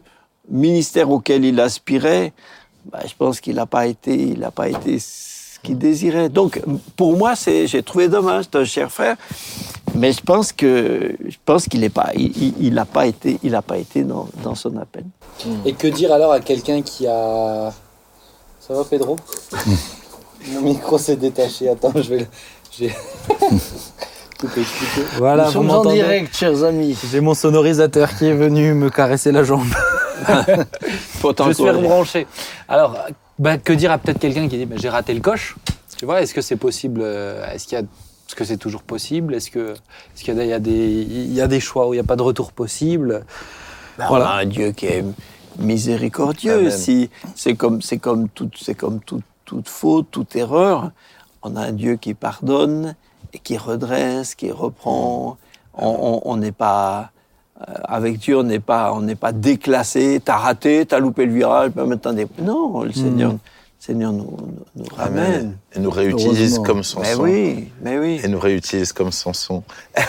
ministère 0.50 1.10
auquel 1.10 1.46
il 1.46 1.60
aspirait, 1.60 2.34
bah, 2.92 3.00
je 3.06 3.14
pense 3.18 3.40
qu'il 3.40 3.56
n'a 3.56 3.66
pas 3.66 3.88
été, 3.88 4.14
il 4.14 4.40
n'a 4.40 4.52
pas 4.52 4.70
été 4.70 5.00
ce 5.00 5.60
qu'il 5.62 5.78
désirait. 5.78 6.30
Donc, 6.30 6.62
pour 6.96 7.18
moi, 7.18 7.36
c'est, 7.36 7.68
j'ai 7.68 7.82
trouvé 7.82 8.08
dommage, 8.08 8.46
c'est 8.46 8.60
un 8.60 8.66
cher 8.66 8.92
frère, 8.92 9.16
mais 9.96 10.12
je 10.12 10.22
pense 10.22 10.52
que, 10.52 11.16
je 11.28 11.38
pense 11.46 11.66
qu'il 11.66 11.80
n'est 11.80 11.90
pas, 11.90 12.12
il, 12.16 12.74
n'a 12.74 12.86
pas 12.86 13.08
été, 13.08 13.40
il 13.44 13.52
n'a 13.52 13.62
pas 13.62 13.78
été 13.78 14.04
dans, 14.04 14.28
dans 14.44 14.56
son 14.56 14.78
appel. 14.78 15.04
Et 15.66 15.74
que 15.74 15.88
dire 15.88 16.14
alors 16.14 16.32
à 16.32 16.40
quelqu'un 16.40 16.82
qui 16.82 17.08
a. 17.08 17.74
Ça 18.60 18.74
va, 18.74 18.84
Pedro? 18.84 19.16
Mon 20.52 20.62
micro 20.62 20.98
s'est 20.98 21.16
détaché. 21.16 21.70
Attends, 21.70 21.92
je 21.96 22.10
vais. 22.10 22.28
J'ai. 22.72 22.94
Tout 24.38 24.48
expliqué. 24.48 25.02
Voilà, 25.18 25.46
Nous 25.46 25.52
sommes 25.54 25.72
en 25.72 25.86
direct, 25.86 26.36
chers 26.36 26.64
amis. 26.64 26.98
J'ai 27.10 27.22
mon 27.22 27.34
sonorisateur 27.34 28.16
qui 28.18 28.26
est 28.26 28.34
venu 28.34 28.74
me 28.74 28.90
caresser 28.90 29.32
la 29.32 29.44
jambe. 29.44 29.74
Faut 31.20 31.34
Je 31.38 31.52
suis 31.54 31.70
rebranché. 31.70 32.28
Alors, 32.68 32.98
bah, 33.40 33.58
que 33.58 33.74
dire 33.74 33.92
à 33.92 33.98
peut-être 33.98 34.20
quelqu'un 34.20 34.48
qui 34.48 34.58
dit 34.58 34.66
bah, 34.66 34.76
j'ai 34.80 34.90
raté 34.90 35.14
le 35.14 35.22
coche? 35.22 35.56
Tu 35.98 36.06
vois, 36.06 36.22
est-ce 36.22 36.34
que 36.34 36.42
c'est 36.42 36.56
possible 36.58 37.02
euh, 37.04 37.46
Est-ce 37.54 37.66
qu'il 37.68 37.78
y 37.78 37.82
a 37.82 37.84
est-ce 38.28 38.36
que 38.36 38.44
c'est 38.44 38.58
toujours 38.58 38.82
possible? 38.82 39.36
Est-ce 39.36 39.52
que 39.52 39.74
est-ce 40.16 40.24
qu'il 40.24 40.36
y 40.36 40.40
a, 40.40 40.58
y 40.58 40.60
des 40.62 40.72
il 41.02 41.34
y 41.34 41.42
a 41.42 41.48
des 41.48 41.60
choix 41.60 41.88
où 41.88 41.94
il 41.94 41.98
n'y 41.98 42.02
a 42.02 42.06
pas 42.06 42.16
de 42.16 42.24
retour 42.24 42.52
possible? 42.54 43.24
Ben, 43.98 44.08
On 44.10 44.16
a 44.16 44.30
un 44.42 44.46
Dieu 44.46 44.72
qui 44.72 44.88
est 44.88 45.06
miséricordieux. 45.60 46.70
Si 46.72 47.10
c'est 47.36 47.56
comme 47.56 47.82
c'est 47.82 47.98
comme 48.00 48.30
toute 48.30 48.58
c'est 48.60 48.76
comme 48.76 49.00
toute 49.00 49.24
toute 49.46 49.70
faute, 49.70 50.08
toute 50.12 50.36
erreur, 50.36 50.92
on 51.44 51.56
a 51.56 51.62
un 51.62 51.72
Dieu 51.72 51.98
qui 51.98 52.14
pardonne 52.14 52.96
et 53.34 53.40
qui 53.40 53.58
redresse, 53.58 54.34
qui 54.36 54.52
reprend. 54.52 55.38
On- 55.78 55.88
On 55.88 56.22
on 56.32 56.38
n'est 56.38 56.52
pas 56.54 57.12
avec 57.58 58.20
Dieu, 58.20 58.38
on 58.38 58.44
n'est 58.44 58.60
pas 58.60 58.94
on 58.94 59.02
n'est 59.02 59.16
pas 59.16 59.32
déclassé. 59.32 60.22
T'as 60.24 60.38
raté, 60.38 60.86
t'as 60.86 61.00
loupé 61.00 61.26
le 61.26 61.34
virage, 61.34 61.72
maintenant 61.76 62.14
des- 62.14 62.28
non, 62.42 62.84
le 62.84 62.92
Seigneur 62.92 63.32
le 63.32 63.38
Seigneur 63.80 64.12
nous, 64.14 64.36
nous, 64.76 64.84
nous 64.84 64.96
ramène. 64.96 65.24
Amen. 65.26 65.58
Et 65.76 65.80
nous 65.80 65.92
réutilise 65.92 66.60
comme 66.60 66.82
Samson. 66.84 67.22
Mais 67.24 67.32
oui, 67.32 67.72
mais 67.82 68.00
oui. 68.00 68.20
Et 68.24 68.28
nous 68.28 68.40
réutilise 68.40 68.92
comme 68.94 69.12
Samson. 69.12 69.64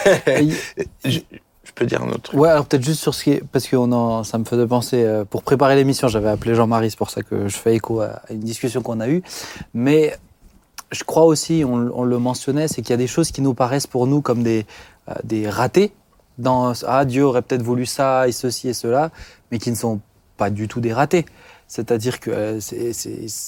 Je, 1.04 1.20
je 1.64 1.72
peux 1.74 1.84
dire 1.86 2.02
un 2.02 2.08
autre 2.08 2.22
truc 2.22 2.40
Ouais, 2.40 2.48
alors 2.48 2.64
peut-être 2.66 2.84
juste 2.84 3.00
sur 3.02 3.14
ce 3.14 3.24
qui 3.24 3.30
est. 3.32 3.42
Parce 3.52 3.66
que 3.66 3.76
on 3.76 3.90
en, 3.92 4.24
ça 4.24 4.38
me 4.38 4.44
faisait 4.44 4.66
penser. 4.66 5.04
euh, 5.04 5.24
pour 5.24 5.42
préparer 5.42 5.76
l'émission, 5.76 6.08
j'avais 6.08 6.28
appelé 6.30 6.54
Jean-Marie, 6.54 6.90
c'est 6.90 6.96
pour 6.98 7.10
ça 7.10 7.22
que 7.22 7.48
je 7.48 7.56
fais 7.56 7.74
écho 7.74 8.00
à, 8.00 8.22
à 8.28 8.32
une 8.32 8.40
discussion 8.40 8.80
qu'on 8.82 9.00
a 9.00 9.08
eue. 9.08 9.22
Mais 9.74 10.16
je 10.90 11.04
crois 11.04 11.24
aussi, 11.24 11.62
on, 11.66 11.90
on 11.94 12.04
le 12.04 12.18
mentionnait, 12.18 12.68
c'est 12.68 12.80
qu'il 12.82 12.90
y 12.90 12.94
a 12.94 12.96
des 12.98 13.06
choses 13.08 13.30
qui 13.30 13.42
nous 13.42 13.52
paraissent 13.54 13.86
pour 13.88 14.06
nous 14.06 14.22
comme 14.22 14.42
des, 14.42 14.64
euh, 15.10 15.14
des 15.24 15.48
ratés. 15.50 15.92
Dans 16.38 16.72
Ah, 16.86 17.04
Dieu 17.04 17.24
aurait 17.24 17.42
peut-être 17.42 17.62
voulu 17.62 17.86
ça 17.86 18.28
et 18.28 18.32
ceci 18.32 18.68
et 18.68 18.74
cela, 18.74 19.10
mais 19.50 19.58
qui 19.58 19.70
ne 19.70 19.76
sont 19.76 20.00
pas 20.36 20.50
du 20.50 20.68
tout 20.68 20.80
des 20.80 20.92
ratés. 20.92 21.24
C'est-à-dire 21.68 22.20
que 22.20 22.30
euh, 22.30 22.60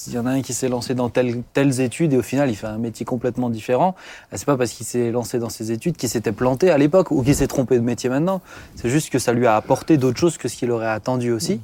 il 0.08 0.12
y 0.12 0.18
en 0.18 0.26
a 0.26 0.30
un 0.30 0.42
qui 0.42 0.52
s'est 0.52 0.68
lancé 0.68 0.94
dans 0.94 1.08
telles, 1.08 1.42
telles 1.52 1.80
études 1.80 2.12
et 2.12 2.16
au 2.16 2.22
final 2.22 2.50
il 2.50 2.56
fait 2.56 2.66
un 2.66 2.78
métier 2.78 3.06
complètement 3.06 3.48
différent. 3.48 3.94
Euh, 4.32 4.36
C'est 4.36 4.44
pas 4.44 4.56
parce 4.56 4.72
qu'il 4.72 4.86
s'est 4.86 5.12
lancé 5.12 5.38
dans 5.38 5.50
ces 5.50 5.70
études 5.70 5.96
qu'il 5.96 6.08
s'était 6.08 6.32
planté 6.32 6.70
à 6.70 6.78
l'époque 6.78 7.12
ou 7.12 7.22
qu'il 7.22 7.36
s'est 7.36 7.46
trompé 7.46 7.76
de 7.76 7.84
métier 7.84 8.10
maintenant. 8.10 8.40
C'est 8.74 8.90
juste 8.90 9.10
que 9.10 9.20
ça 9.20 9.32
lui 9.32 9.46
a 9.46 9.54
apporté 9.54 9.98
d'autres 9.98 10.18
choses 10.18 10.36
que 10.36 10.48
ce 10.48 10.56
qu'il 10.56 10.72
aurait 10.72 10.88
attendu 10.88 11.30
aussi. 11.30 11.60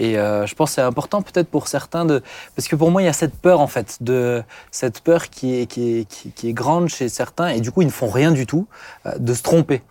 Et 0.00 0.18
euh, 0.18 0.44
je 0.46 0.54
pense 0.56 0.70
que 0.70 0.74
c'est 0.76 0.80
important 0.80 1.22
peut-être 1.22 1.48
pour 1.48 1.68
certains 1.68 2.04
de... 2.04 2.22
Parce 2.56 2.66
que 2.66 2.74
pour 2.74 2.90
moi, 2.90 3.02
il 3.02 3.04
y 3.04 3.08
a 3.08 3.12
cette 3.12 3.36
peur 3.36 3.60
en 3.60 3.68
fait, 3.68 3.98
de 4.00 4.42
cette 4.72 5.00
peur 5.00 5.30
qui 5.30 5.54
est, 5.54 5.66
qui 5.66 5.98
est, 5.98 6.04
qui, 6.08 6.32
qui 6.32 6.48
est 6.48 6.52
grande 6.52 6.88
chez 6.88 7.08
certains 7.08 7.48
et 7.48 7.60
du 7.60 7.70
coup, 7.70 7.82
ils 7.82 7.86
ne 7.86 7.92
font 7.92 8.10
rien 8.10 8.32
du 8.32 8.46
tout, 8.46 8.66
euh, 9.06 9.16
de 9.18 9.34
se 9.34 9.42
tromper. 9.42 9.82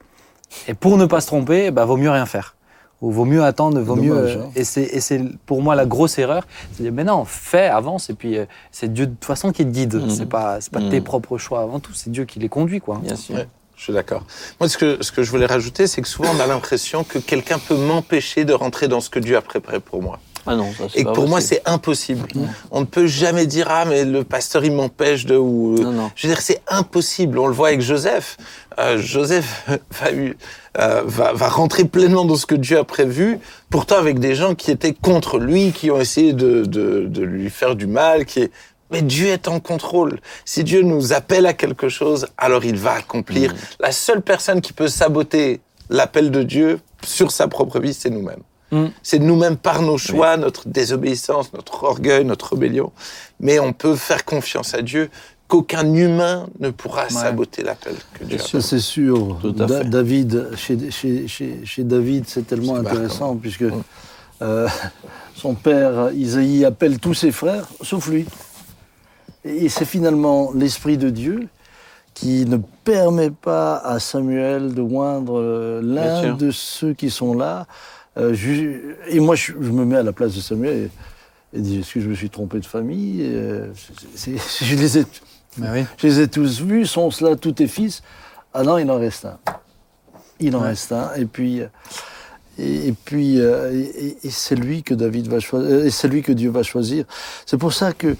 Et 0.67 0.73
pour 0.73 0.97
ne 0.97 1.05
pas 1.05 1.21
se 1.21 1.27
tromper, 1.27 1.71
bah, 1.71 1.85
vaut 1.85 1.97
mieux 1.97 2.09
rien 2.11 2.25
faire. 2.25 2.55
Ou 3.01 3.09
vaut 3.11 3.25
mieux 3.25 3.43
attendre, 3.43 3.79
vaut 3.81 3.95
mieux... 3.95 4.13
Dommage, 4.13 4.35
euh, 4.37 4.41
hein. 4.43 4.51
Et 4.55 4.63
c'est 4.63 4.83
et 4.83 4.99
c'est 4.99 5.19
pour 5.47 5.61
moi 5.63 5.73
la 5.73 5.85
grosse 5.87 6.19
erreur. 6.19 6.45
C'est 6.73 6.79
de 6.79 6.83
dire, 6.89 6.93
mais 6.93 7.03
non, 7.03 7.25
fais, 7.25 7.65
avance, 7.67 8.09
et 8.11 8.13
puis 8.13 8.37
euh, 8.37 8.45
c'est 8.71 8.93
Dieu 8.93 9.07
de 9.07 9.11
toute 9.13 9.25
façon 9.25 9.51
qui 9.51 9.65
te 9.65 9.69
guide. 9.71 9.95
Mhm. 9.95 10.09
C'est 10.11 10.27
pas, 10.27 10.61
c'est 10.61 10.71
pas 10.71 10.81
Mhm. 10.81 10.89
tes 10.89 11.01
propres 11.01 11.37
choix 11.39 11.61
avant 11.61 11.79
tout, 11.79 11.93
c'est 11.93 12.11
Dieu 12.11 12.25
qui 12.25 12.37
les 12.39 12.49
conduit. 12.49 12.79
quoi. 12.79 12.99
Bien 13.03 13.15
sûr. 13.15 13.35
Ouais. 13.35 13.47
Je 13.75 13.85
suis 13.85 13.93
d'accord. 13.93 14.23
Moi, 14.59 14.69
ce 14.69 14.77
que, 14.77 15.01
ce 15.01 15.11
que 15.11 15.23
je 15.23 15.31
voulais 15.31 15.47
rajouter, 15.47 15.87
c'est 15.87 16.03
que 16.03 16.07
souvent, 16.07 16.29
on 16.35 16.39
a 16.39 16.45
l'impression 16.45 17.03
que 17.03 17.17
quelqu'un 17.17 17.57
peut 17.57 17.75
m'empêcher 17.75 18.45
de 18.45 18.53
rentrer 18.53 18.87
dans 18.87 18.99
ce 19.01 19.09
que 19.09 19.17
Dieu 19.17 19.35
a 19.35 19.41
préparé 19.41 19.79
pour 19.79 20.03
moi. 20.03 20.19
Ah 20.47 20.55
non, 20.55 20.71
ça, 20.77 20.85
Et 20.95 21.03
que 21.03 21.09
pour 21.11 21.27
moi, 21.27 21.39
c'est 21.41 21.61
impossible. 21.65 22.27
On 22.71 22.81
ne 22.81 22.85
peut 22.85 23.05
jamais 23.07 23.45
dire 23.45 23.67
ah 23.69 23.85
mais 23.85 24.05
le 24.05 24.23
pasteur 24.23 24.63
il 24.65 24.71
m'empêche 24.73 25.25
de 25.25 25.35
ou. 25.37 25.75
Non, 25.77 25.91
non. 25.91 26.11
Je 26.15 26.27
veux 26.27 26.33
dire 26.33 26.41
c'est 26.41 26.61
impossible. 26.67 27.37
On 27.37 27.47
le 27.47 27.53
voit 27.53 27.67
avec 27.69 27.81
Joseph. 27.81 28.37
Euh, 28.79 28.97
Joseph 28.97 29.67
va, 30.01 30.11
eu- 30.11 30.35
euh, 30.79 31.03
va 31.05 31.33
va 31.33 31.47
rentrer 31.49 31.85
pleinement 31.85 32.25
dans 32.25 32.35
ce 32.35 32.45
que 32.45 32.55
Dieu 32.55 32.77
a 32.79 32.83
prévu. 32.83 33.39
Pourtant 33.69 33.97
avec 33.97 34.19
des 34.19 34.33
gens 34.35 34.55
qui 34.55 34.71
étaient 34.71 34.93
contre 34.93 35.37
lui, 35.37 35.71
qui 35.73 35.91
ont 35.91 35.99
essayé 35.99 36.33
de 36.33 36.65
de, 36.65 37.05
de 37.07 37.21
lui 37.23 37.49
faire 37.49 37.75
du 37.75 37.87
mal, 37.87 38.25
qui 38.25 38.39
est 38.41 38.51
mais 38.91 39.01
Dieu 39.01 39.27
est 39.27 39.47
en 39.47 39.61
contrôle. 39.61 40.19
Si 40.43 40.65
Dieu 40.65 40.81
nous 40.81 41.13
appelle 41.13 41.45
à 41.45 41.53
quelque 41.53 41.87
chose, 41.87 42.27
alors 42.37 42.65
il 42.65 42.75
va 42.75 42.91
accomplir. 42.93 43.53
La 43.79 43.93
seule 43.93 44.21
personne 44.21 44.59
qui 44.59 44.73
peut 44.73 44.89
saboter 44.89 45.61
l'appel 45.89 46.29
de 46.29 46.43
Dieu 46.43 46.79
sur 47.01 47.31
sa 47.31 47.47
propre 47.47 47.79
vie, 47.79 47.93
c'est 47.93 48.09
nous-mêmes. 48.09 48.41
Mm. 48.71 48.85
C'est 49.03 49.19
nous-mêmes 49.19 49.57
par 49.57 49.81
nos 49.81 49.97
choix, 49.97 50.37
notre 50.37 50.67
désobéissance, 50.67 51.51
notre 51.53 51.83
orgueil, 51.83 52.23
notre 52.25 52.53
rébellion. 52.53 52.91
Mais 53.39 53.59
on 53.59 53.73
peut 53.73 53.95
faire 53.95 54.23
confiance 54.25 54.73
à 54.73 54.81
Dieu 54.81 55.09
qu'aucun 55.47 55.93
humain 55.93 56.47
ne 56.59 56.69
pourra 56.69 57.09
saboter 57.09 57.63
l'appel 57.63 57.95
que 58.13 58.23
Dieu 58.23 58.37
a. 58.39 58.41
Ça, 58.41 58.61
c'est 58.61 58.79
sûr. 58.79 59.37
Tout 59.41 59.53
à 59.59 59.65
Da- 59.65 59.79
fait. 59.79 59.89
David, 59.89 60.49
chez, 60.55 60.89
chez, 60.91 61.27
chez, 61.27 61.59
chez 61.65 61.83
David, 61.83 62.23
c'est 62.27 62.47
tellement 62.47 62.75
intéressant, 62.77 63.35
puisque 63.35 63.65
euh, 64.41 64.67
son 65.35 65.53
père, 65.53 66.11
Isaïe, 66.13 66.63
appelle 66.63 66.99
tous 66.99 67.13
ses 67.13 67.31
frères, 67.33 67.67
sauf 67.81 68.07
lui. 68.07 68.25
Et 69.43 69.67
c'est 69.69 69.85
finalement 69.85 70.51
l'Esprit 70.55 70.97
de 70.97 71.09
Dieu 71.09 71.47
qui 72.13 72.45
ne 72.45 72.57
permet 72.85 73.31
pas 73.31 73.77
à 73.77 73.99
Samuel 73.99 74.73
de 74.73 74.81
oindre 74.81 75.39
euh, 75.39 75.81
l'un 75.83 76.33
de 76.35 76.51
ceux 76.51 76.93
qui 76.93 77.09
sont 77.09 77.33
là. 77.33 77.65
Euh, 78.17 78.35
et 79.07 79.19
moi, 79.19 79.35
je, 79.35 79.53
je 79.53 79.69
me 79.71 79.85
mets 79.85 79.97
à 79.97 80.03
la 80.03 80.11
place 80.11 80.35
de 80.35 80.41
Samuel 80.41 80.89
et, 81.53 81.57
et 81.57 81.61
dis, 81.61 81.79
est-ce 81.79 81.93
que 81.93 82.01
je 82.01 82.09
me 82.09 82.13
suis 82.15 82.29
trompé 82.29 82.59
de 82.59 82.65
famille 82.65 83.21
Euh, 83.23 83.71
Je 84.61 84.75
les 84.75 84.97
ai 84.99 85.05
Mais 85.57 85.69
oui. 85.71 85.85
je 85.97 86.07
les 86.07 86.19
ai 86.21 86.27
tous 86.27 86.61
vus, 86.61 86.85
sont 86.85 87.09
cela 87.11 87.35
tous 87.35 87.53
tes 87.53 87.67
fils 87.67 88.01
Ah 88.53 88.63
non, 88.63 88.77
il 88.77 88.89
en 88.91 88.97
reste 88.99 89.25
un. 89.25 89.37
Il 90.39 90.55
en 90.55 90.61
Ouais. 90.61 90.69
reste 90.69 90.91
un. 90.91 91.13
Et 91.15 91.25
puis, 91.25 91.61
euh, 91.61 91.67
et, 92.57 92.87
et 92.89 92.91
puis, 92.93 93.39
euh, 93.39 93.71
et, 93.73 94.07
et- 94.07 94.17
et 94.27 94.29
c'est 94.29 94.55
lui 94.55 94.83
que 94.83 94.93
David 94.93 95.27
va 95.27 95.39
choisir, 95.39 95.85
et 95.85 95.89
c'est 95.89 96.07
lui 96.09 96.21
que 96.21 96.31
Dieu 96.33 96.49
va 96.49 96.63
choisir. 96.63 97.05
C'est 97.45 97.57
pour 97.57 97.71
ça 97.73 97.93
que 97.93 98.15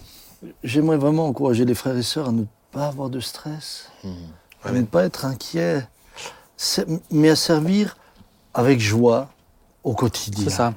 j'aimerais 0.63 0.97
vraiment 0.97 1.27
encourager 1.27 1.65
les 1.65 1.75
frères 1.75 1.97
et 1.97 2.03
sœurs 2.03 2.29
à 2.29 2.31
ne 2.31 2.43
pas 2.71 2.87
avoir 2.87 3.09
de 3.09 3.19
stress, 3.19 3.89
à 4.63 4.71
ne 4.71 4.83
pas 4.83 5.03
être 5.03 5.25
inquiets, 5.25 5.85
mais 7.11 7.29
à 7.29 7.35
servir 7.35 7.97
avec 8.53 8.79
joie 8.79 9.29
au 9.83 9.93
quotidien. 9.93 10.43
C'est 10.45 10.49
ça. 10.49 10.73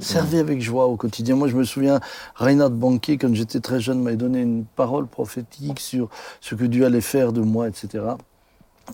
Servez 0.00 0.38
avec 0.38 0.62
joie 0.62 0.86
au 0.86 0.96
quotidien. 0.96 1.36
Moi, 1.36 1.48
je 1.48 1.56
me 1.56 1.64
souviens, 1.64 2.00
Reinhard 2.36 2.70
Banquier, 2.70 3.18
quand 3.18 3.34
j'étais 3.34 3.60
très 3.60 3.80
jeune, 3.80 4.00
m'avait 4.02 4.16
donné 4.16 4.40
une 4.40 4.64
parole 4.64 5.06
prophétique 5.06 5.80
sur 5.80 6.08
ce 6.40 6.54
que 6.54 6.64
Dieu 6.64 6.86
allait 6.86 7.00
faire 7.00 7.32
de 7.32 7.40
moi, 7.40 7.68
etc. 7.68 8.04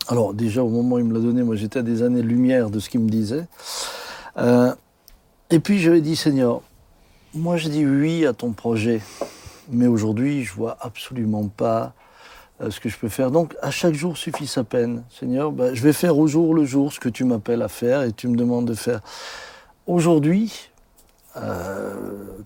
Alors, 0.09 0.35
déjà, 0.35 0.63
au 0.63 0.69
moment 0.69 0.97
où 0.97 0.99
il 0.99 1.05
me 1.05 1.15
l'a 1.15 1.21
donné, 1.21 1.43
moi, 1.43 1.57
j'étais 1.57 1.81
à 1.81 1.83
des 1.83 2.03
années-lumière 2.03 2.71
de 2.71 2.79
ce 2.79 2.89
qu'il 2.89 3.01
me 3.01 3.09
disait. 3.09 3.47
Euh, 4.39 4.75
et 5.51 5.61
puis, 5.61 5.79
je 5.79 5.91
lui 5.91 5.99
ai 5.99 6.01
dit, 6.01 6.17
Seigneur, 6.17 6.63
moi, 7.35 7.57
je 7.57 7.69
dis 7.69 7.85
oui 7.87 8.27
à 8.27 8.33
ton 8.33 8.53
projet, 8.53 9.01
mais 9.71 9.87
aujourd'hui, 9.87 10.45
je 10.45 10.53
vois 10.53 10.77
absolument 10.81 11.47
pas 11.47 11.93
euh, 12.61 12.71
ce 12.71 12.81
que 12.81 12.89
je 12.89 12.99
peux 12.99 13.09
faire. 13.09 13.31
Donc, 13.31 13.57
à 13.63 13.71
chaque 13.71 13.95
jour 13.95 14.17
suffit 14.17 14.47
sa 14.47 14.65
peine. 14.65 15.05
Seigneur, 15.11 15.53
ben, 15.53 15.75
je 15.75 15.83
vais 15.83 15.93
faire 15.93 16.19
au 16.19 16.27
jour 16.27 16.55
le 16.55 16.65
jour 16.65 16.93
ce 16.93 17.01
que 17.01 17.09
tu 17.09 17.25
m'appelles 17.25 17.63
à 17.63 17.69
faire 17.69 18.03
et 18.03 18.13
tu 18.13 18.29
me 18.29 18.37
demandes 18.37 18.67
de 18.67 18.75
faire. 18.75 19.01
Aujourd'hui, 19.87 20.71
euh, 21.37 21.95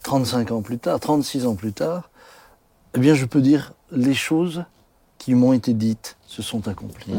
35 0.03 0.51
ans 0.53 0.63
plus 0.63 0.79
tard, 0.79 1.01
36 1.01 1.47
ans 1.47 1.55
plus 1.55 1.73
tard, 1.73 2.11
eh 2.95 2.99
bien, 2.99 3.15
je 3.15 3.25
peux 3.25 3.41
dire 3.41 3.73
les 3.91 4.15
choses 4.15 4.65
qui 5.19 5.35
m'ont 5.35 5.53
été 5.53 5.73
dites 5.73 6.17
se 6.27 6.43
sont 6.43 6.69
accomplies. 6.69 7.15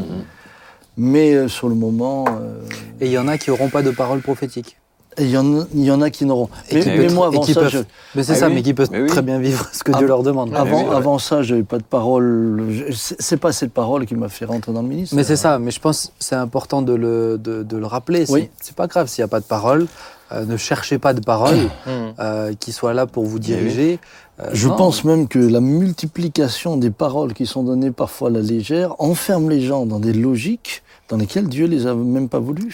Mais 0.96 1.34
euh, 1.34 1.48
sur 1.48 1.68
le 1.68 1.74
moment, 1.74 2.24
euh, 2.30 2.62
Et 3.00 3.06
il 3.06 3.12
y 3.12 3.18
en 3.18 3.28
a 3.28 3.36
qui 3.36 3.50
n'auront 3.50 3.68
pas 3.68 3.82
de 3.82 3.90
parole 3.90 4.20
prophétique. 4.20 4.78
Et 5.18 5.24
il 5.24 5.30
y, 5.30 5.36
en 5.38 5.60
a- 5.60 5.66
il 5.74 5.84
y 5.84 5.90
en 5.90 6.00
a 6.02 6.10
qui 6.10 6.24
n'auront. 6.26 6.48
Et 6.70 6.76
Mais, 6.84 6.96
mais 6.98 7.08
moi, 7.08 7.28
avant 7.28 7.42
ça, 7.42 7.54
peuvent- 7.54 7.68
je- 7.70 7.78
Mais 8.14 8.22
c'est 8.22 8.32
Ah 8.32 8.36
ça, 8.36 8.48
oui. 8.48 8.54
mais 8.54 8.62
qui 8.62 8.74
peuvent 8.74 8.88
Mais 8.90 9.02
oui. 9.02 9.08
très 9.08 9.22
bien 9.22 9.38
vivre 9.38 9.66
ce 9.72 9.82
que 9.82 9.92
Ah, 9.94 9.98
Dieu 9.98 10.06
leur 10.06 10.22
demande. 10.22 10.54
avant, 10.54 10.82
oui, 10.82 10.88
ouais. 10.88 10.94
avant 10.96 11.18
ça, 11.18 11.42
j'avais 11.42 11.62
pas 11.62 11.78
de 11.78 11.82
parole. 11.84 12.62
C'est 12.92 13.38
pas 13.38 13.52
cette 13.52 13.72
parole 13.72 14.06
qui 14.06 14.14
m'a 14.14 14.28
fait 14.28 14.44
rentrer 14.44 14.72
dans 14.72 14.82
le 14.82 14.88
ministère. 14.88 15.16
Mais 15.16 15.24
c'est 15.24 15.36
ça, 15.36 15.58
mais 15.58 15.70
je 15.70 15.80
pense 15.80 16.06
que 16.06 16.12
c'est 16.18 16.34
important 16.34 16.82
de 16.82 16.94
le, 16.94 17.38
de, 17.38 17.62
de 17.62 17.76
le 17.76 17.86
rappeler. 17.86 18.24
Oui. 18.28 18.50
C'est 18.60 18.74
pas 18.76 18.86
grave 18.86 19.06
s'il 19.08 19.22
n'y 19.22 19.26
a 19.26 19.28
pas 19.28 19.40
de 19.40 19.44
parole. 19.46 19.86
Euh, 20.32 20.44
ne 20.44 20.56
cherchez 20.56 20.98
pas 20.98 21.14
de 21.14 21.20
parole 21.20 21.56
euh, 22.18 22.52
qui 22.58 22.72
soit 22.72 22.92
là 22.94 23.06
pour 23.06 23.24
vous 23.26 23.38
diriger. 23.38 24.00
Euh, 24.40 24.50
Je 24.52 24.66
non. 24.68 24.74
pense 24.76 25.04
même 25.04 25.28
que 25.28 25.38
la 25.38 25.60
multiplication 25.60 26.76
des 26.76 26.90
paroles 26.90 27.32
qui 27.32 27.46
sont 27.46 27.62
données 27.62 27.90
parfois 27.92 28.28
à 28.28 28.32
la 28.32 28.40
légère 28.40 28.94
enferme 28.98 29.48
les 29.50 29.60
gens 29.60 29.86
dans 29.86 30.00
des 30.00 30.12
logiques 30.12 30.82
dans 31.08 31.16
lesquelles 31.16 31.48
Dieu 31.48 31.66
les 31.66 31.86
a 31.86 31.94
même 31.94 32.28
pas 32.28 32.40
voulu. 32.40 32.68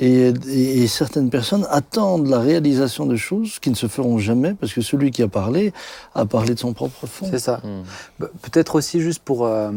Et, 0.00 0.28
et- 0.48 0.82
et 0.82 0.86
certaines 0.86 1.30
personnes 1.30 1.66
attendent 1.70 2.28
la 2.28 2.38
réalisation 2.38 3.06
de 3.06 3.16
choses 3.16 3.58
qui 3.58 3.70
ne 3.70 3.74
se 3.74 3.86
feront 3.86 4.18
jamais 4.18 4.54
parce 4.54 4.72
que 4.72 4.80
celui 4.80 5.10
qui 5.10 5.22
a 5.22 5.28
parlé 5.28 5.72
a 6.14 6.24
parlé 6.26 6.54
de 6.54 6.58
son 6.58 6.72
propre 6.72 7.06
fond. 7.06 7.26
C'est 7.30 7.38
ça. 7.38 7.60
Mm. 7.64 7.82
Bah, 8.20 8.26
Peut-être 8.42 8.74
aussi 8.76 9.00
juste 9.00 9.22
pour... 9.22 9.46
euh, 9.46 9.70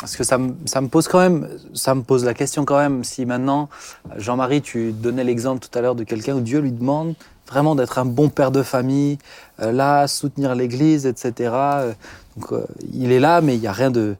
parce 0.00 0.16
que 0.16 0.24
ça, 0.24 0.36
me- 0.38 0.54
ça 0.66 0.80
me 0.80 0.88
pose 0.88 1.08
quand 1.08 1.18
même, 1.20 1.48
ça 1.74 1.94
me 1.94 2.02
pose 2.02 2.24
la 2.24 2.34
question 2.34 2.64
quand 2.64 2.76
même, 2.78 3.02
si 3.04 3.24
maintenant, 3.24 3.68
Jean-Marie, 4.16 4.60
tu 4.62 4.92
donnais 4.92 5.24
l'exemple 5.24 5.66
tout 5.66 5.76
à 5.78 5.80
l'heure 5.82 5.94
de 5.94 6.04
quelqu'un 6.04 6.34
où 6.36 6.40
Dieu 6.40 6.60
lui 6.60 6.72
demande 6.72 7.14
vraiment 7.48 7.74
d'être 7.74 7.98
un 7.98 8.04
bon 8.04 8.28
père 8.28 8.50
de 8.50 8.62
famille, 8.62 9.16
euh, 9.62 9.72
là, 9.72 10.06
soutenir 10.06 10.54
l'Église, 10.54 11.06
etc. 11.06 11.32
Euh, 11.54 11.92
Donc 12.36 12.52
euh, 12.52 12.66
il 12.92 13.10
est 13.12 13.20
là, 13.20 13.40
mais 13.40 13.54
il 13.54 13.60
n'y 13.60 13.66
a 13.68 13.72
rien 13.72 13.90
de 13.90 14.16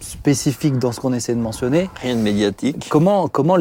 spécifique 0.00 0.78
dans 0.78 0.92
ce 0.92 1.00
qu'on 1.00 1.12
essaie 1.14 1.34
de 1.34 1.40
mentionner. 1.40 1.88
Rien 2.02 2.16
de 2.16 2.20
médiatique. 2.20 2.86
Comment, 2.90 3.28
comment 3.28 3.56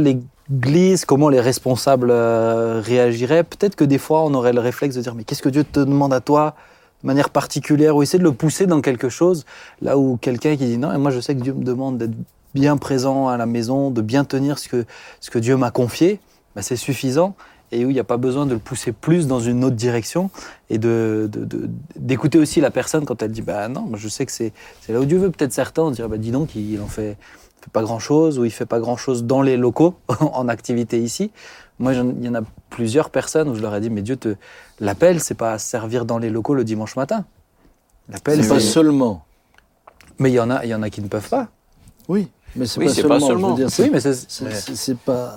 comment 1.08 1.30
les 1.30 1.42
responsables 1.42 2.10
euh, 2.12 2.82
réagiraient 2.84 3.44
Peut-être 3.44 3.76
que 3.76 3.84
des 3.84 3.98
fois, 3.98 4.24
on 4.24 4.34
aurait 4.34 4.54
le 4.54 4.62
réflexe 4.62 4.96
de 4.96 5.02
dire 5.02 5.16
Mais 5.16 5.24
qu'est-ce 5.24 5.42
que 5.42 5.50
Dieu 5.50 5.64
te 5.64 5.80
demande 5.80 6.14
à 6.14 6.22
toi 6.22 6.56
de 7.04 7.08
manière 7.08 7.30
particulière 7.30 7.96
Ou 7.96 8.04
essayer 8.04 8.20
de 8.20 8.24
le 8.24 8.32
pousser 8.32 8.68
dans 8.68 8.82
quelque 8.82 9.10
chose, 9.10 9.46
là 9.82 9.98
où 9.98 10.18
quelqu'un 10.18 10.56
qui 10.56 10.66
dit 10.66 10.78
Non, 10.78 10.94
et 10.94 10.98
moi 10.98 11.12
je 11.12 11.20
sais 11.20 11.36
que 11.36 11.42
Dieu 11.42 11.54
me 11.54 11.64
demande 11.64 11.98
d'être 11.98 12.16
bien 12.54 12.78
présent 12.78 13.28
à 13.28 13.38
la 13.38 13.46
maison, 13.46 13.92
de 13.92 14.02
bien 14.02 14.24
tenir 14.24 14.60
ce 14.60 14.70
que, 14.70 14.86
ce 15.20 15.30
que 15.30 15.40
Dieu 15.40 15.58
m'a 15.58 15.72
confié, 15.72 16.20
bah, 16.56 16.62
c'est 16.62 16.78
suffisant. 16.78 17.36
Et 17.72 17.84
où 17.84 17.90
il 17.90 17.94
n'y 17.94 18.00
a 18.00 18.06
pas 18.06 18.18
besoin 18.18 18.46
de 18.46 18.54
le 18.54 18.60
pousser 18.60 18.92
plus 18.92 19.26
dans 19.26 19.40
une 19.40 19.66
autre 19.66 19.76
direction 19.76 20.30
et 20.70 20.78
de, 20.78 21.30
d'écouter 21.96 22.38
aussi 22.38 22.62
la 22.62 22.70
personne 22.70 23.06
quand 23.06 23.24
elle 23.24 23.32
dit 23.32 23.42
bah 23.42 23.68
non, 23.68 23.90
je 23.96 24.08
sais 24.08 24.26
que 24.26 24.32
c'est, 24.32 24.54
c'est 24.82 24.94
là 24.94 25.00
où 25.00 25.06
Dieu 25.06 25.18
veut. 25.18 25.32
Peut-être 25.32 25.52
certains 25.52 25.82
on 25.82 25.92
dirait 25.92 26.08
bah 26.08 26.18
dis 26.18 26.30
donc 26.30 26.56
il 26.56 26.80
en 26.80 26.88
fait 26.88 27.18
fait 27.66 27.72
pas 27.72 27.82
grand 27.82 28.00
chose 28.00 28.38
ou 28.40 28.46
il 28.46 28.52
fait 28.52 28.66
pas 28.68 28.80
grand 28.80 28.96
chose 28.98 29.24
dans 29.24 29.42
les 29.42 29.58
locaux 29.58 29.96
en 30.20 30.48
activité 30.48 31.00
ici. 31.00 31.32
Moi, 31.80 31.94
il 31.94 32.24
y 32.24 32.30
en 32.30 32.36
a 32.36 32.42
plusieurs 32.70 33.10
personnes 33.10 33.50
où 33.50 33.56
je 33.56 33.62
leur 33.62 33.76
ai 33.76 33.82
dit, 33.82 33.90
mais 33.90 34.02
Dieu 34.02 34.16
te 34.16 34.36
l'appel, 34.80 35.20
c'est 35.20 35.34
pas 35.34 35.54
à 35.54 35.58
servir 35.60 36.06
dans 36.06 36.18
les 36.20 36.30
locaux 36.30 36.54
le 36.54 36.64
dimanche 36.64 36.96
matin. 36.96 37.26
L'appel, 38.08 38.42
C'est 38.44 38.50
pas 38.50 38.60
seulement. 38.60 39.26
mais 40.20 40.30
il 40.32 40.36
y 40.36 40.40
en 40.40 40.50
a, 40.52 40.64
il 40.64 40.70
y 40.70 40.76
en 40.76 40.84
a 40.84 40.90
qui 40.90 41.02
ne 41.02 41.08
peuvent 41.08 41.28
pas. 41.28 41.48
Oui, 42.08 42.30
mais 42.56 42.66
c'est 42.68 42.80
Oui, 42.80 42.86
pas, 42.86 42.94
c'est 42.94 43.02
seulement. 43.02 43.16
pas 43.16 43.20
je 43.20 43.26
veux 43.26 43.30
seulement. 43.32 43.56
dire, 43.56 43.68
Oui, 43.80 43.90
mais 43.92 44.00
c'est, 44.76 44.98
pas. 45.00 45.36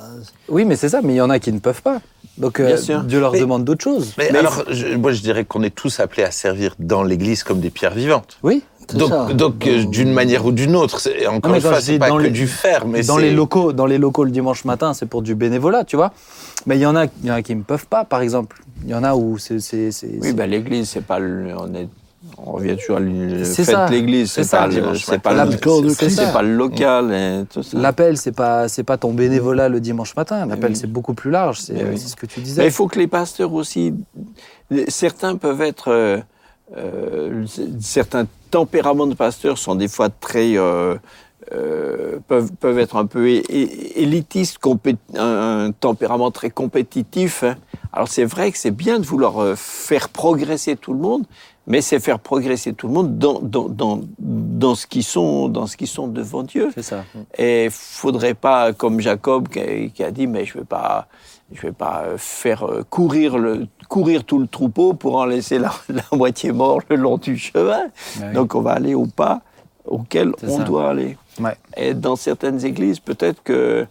oui, 0.48 0.64
mais 0.66 0.76
c'est 0.76 0.90
ça. 0.90 1.00
Mais 1.02 1.14
il 1.14 1.16
y 1.16 1.20
en 1.20 1.30
a 1.30 1.38
qui 1.38 1.50
ne 1.52 1.58
peuvent 1.60 1.82
pas. 1.82 2.00
Donc 2.36 2.60
euh, 2.60 2.66
Bien 2.66 2.76
sûr. 2.76 3.02
Dieu 3.04 3.18
leur 3.20 3.32
Mais- 3.32 3.40
demande 3.40 3.64
d'autres 3.64 3.82
choses. 3.82 4.12
Mais, 4.18 4.28
Mais 4.32 4.38
alors, 4.38 4.62
je- 4.70 4.94
moi, 4.94 5.10
je 5.12 5.22
dirais 5.22 5.44
qu'on 5.46 5.62
est 5.64 5.74
tous 5.74 5.98
appelés 5.98 6.22
à 6.24 6.30
servir 6.30 6.74
dans 6.78 7.02
l'Église 7.02 7.42
comme 7.42 7.58
des 7.58 7.70
pierres 7.70 7.94
vivantes. 7.94 8.38
Oui. 8.44 8.62
Donc, 8.94 9.66
euh, 9.66 9.84
d'une 9.84 10.12
manière 10.12 10.46
ou 10.46 10.52
d'une 10.52 10.74
autre, 10.74 11.00
c'est- 11.00 11.26
encore 11.26 11.50
mais 11.50 11.58
une 11.58 11.62
fois, 11.62 11.80
c'est 11.80 11.98
pas 11.98 12.08
dans 12.08 12.16
que 12.16 12.22
les- 12.22 12.30
du 12.30 12.46
faire, 12.46 12.86
mais 12.86 13.02
dans 13.02 13.18
les 13.18 13.32
locaux, 13.32 13.72
dans 13.72 13.86
les 13.86 13.98
locaux 13.98 14.24
le 14.24 14.30
dimanche 14.30 14.64
matin, 14.64 14.94
c'est 14.94 15.06
pour 15.06 15.22
du 15.22 15.34
bénévolat, 15.34 15.84
tu 15.84 15.96
vois. 15.96 16.12
Mais 16.66 16.76
il 16.76 16.80
y 16.80 16.86
en 16.86 16.96
a, 16.96 17.04
il 17.04 17.26
y 17.26 17.30
en 17.30 17.34
a 17.34 17.42
qui 17.42 17.54
ne 17.54 17.62
peuvent 17.62 17.86
pas, 17.86 18.04
par 18.04 18.20
exemple. 18.20 18.62
Il 18.84 18.90
y 18.90 18.94
en 18.94 19.04
a 19.04 19.14
où 19.14 19.36
c'est, 19.38 19.58
Oui, 20.22 20.32
ben 20.32 20.48
l'église, 20.48 20.88
c'est 20.88 21.04
pas 21.04 21.18
le, 21.18 21.48
on 21.56 21.74
est, 21.74 21.88
on 22.38 22.52
revient 22.52 22.76
toujours 22.76 22.96
à 22.96 23.00
de 23.00 23.06
l'église, 23.06 23.50
C'est 23.52 23.70
pas, 23.70 23.88
c'est 24.94 25.18
pas, 25.18 25.32
le, 26.42 26.54
local 26.54 27.12
et 27.12 27.44
tout 27.52 27.62
ça. 27.62 27.78
L'appel, 27.78 28.16
c'est 28.16 28.32
pas, 28.32 28.68
c'est 28.68 28.82
pas 28.84 28.96
ton 28.96 29.12
bénévolat 29.12 29.68
le 29.68 29.80
dimanche 29.80 30.14
matin. 30.16 30.46
L'appel, 30.46 30.70
oui. 30.72 30.76
c'est 30.76 30.90
beaucoup 30.90 31.14
plus 31.14 31.30
large. 31.30 31.60
C'est, 31.60 31.74
Mais 31.74 31.84
oui. 31.90 31.98
ce 31.98 32.16
que 32.16 32.26
tu 32.26 32.40
Mais 32.40 32.44
disais. 32.44 32.64
il 32.66 32.70
faut 32.72 32.86
que 32.86 32.98
les 32.98 33.06
pasteurs 33.06 33.52
aussi, 33.52 33.94
certains 34.88 35.36
peuvent 35.36 35.62
être, 35.62 35.88
euh, 35.90 36.18
euh, 36.76 37.44
certains 37.80 38.26
tempéraments 38.50 39.06
de 39.06 39.14
pasteurs 39.14 39.58
sont 39.58 39.74
des 39.76 39.88
fois 39.88 40.08
très, 40.10 40.56
euh, 40.56 40.96
euh, 41.52 42.18
peuvent, 42.26 42.52
peuvent 42.60 42.78
être 42.78 42.96
un 42.96 43.06
peu 43.06 43.28
élitistes, 43.28 44.58
un, 45.16 45.66
un 45.66 45.72
tempérament 45.72 46.30
très 46.30 46.50
compétitif. 46.50 47.42
hein. 47.42 47.56
Alors 47.92 48.08
c'est 48.08 48.24
vrai 48.24 48.50
que 48.52 48.58
c'est 48.58 48.70
bien 48.86 48.98
de 48.98 49.06
vouloir 49.06 49.38
euh, 49.40 49.54
faire 49.56 50.08
progresser 50.08 50.76
tout 50.76 50.92
le 50.92 50.98
monde, 50.98 51.24
mais 51.66 51.80
c'est 51.80 52.00
faire 52.00 52.18
progresser 52.18 52.72
tout 52.72 52.88
le 52.88 52.94
monde 52.94 53.18
dans, 53.18 53.40
dans, 53.40 53.68
dans, 53.68 54.00
dans 54.18 54.74
ce 54.74 54.86
qu'ils 54.86 55.04
sont, 55.04 55.48
dans 55.48 55.66
ce 55.66 55.76
qu'ils 55.76 55.88
sont 55.88 56.08
devant 56.08 56.42
Dieu. 56.42 56.70
C'est 56.74 56.82
ça. 56.82 57.04
Et 57.36 57.68
faudrait 57.70 58.34
pas, 58.34 58.72
comme 58.72 59.00
Jacob 59.00 59.48
qui 59.48 59.60
a, 59.60 59.88
qui 59.88 60.02
a 60.04 60.10
dit, 60.10 60.26
mais 60.26 60.44
je 60.44 60.58
pas, 60.60 61.08
je 61.52 61.62
vais 61.62 61.72
pas 61.72 62.04
faire 62.16 62.66
courir, 62.90 63.38
le, 63.38 63.66
courir 63.88 64.24
tout 64.24 64.38
le 64.38 64.46
troupeau 64.46 64.92
pour 64.94 65.16
en 65.16 65.24
laisser 65.24 65.58
la, 65.58 65.72
la 65.88 66.02
moitié 66.12 66.52
mort 66.52 66.80
le 66.90 66.96
long 66.96 67.16
du 67.18 67.36
chemin. 67.38 67.84
Oui. 68.20 68.32
Donc 68.34 68.54
on 68.54 68.60
va 68.60 68.72
aller 68.72 68.94
au 68.94 69.06
pas 69.06 69.40
auquel 69.86 70.32
on 70.46 70.58
ça. 70.58 70.64
doit 70.64 70.90
aller. 70.90 71.16
Ouais. 71.40 71.56
Et 71.76 71.94
dans 71.94 72.16
certaines 72.16 72.64
églises, 72.64 73.00
peut-être 73.00 73.42
que 73.42 73.86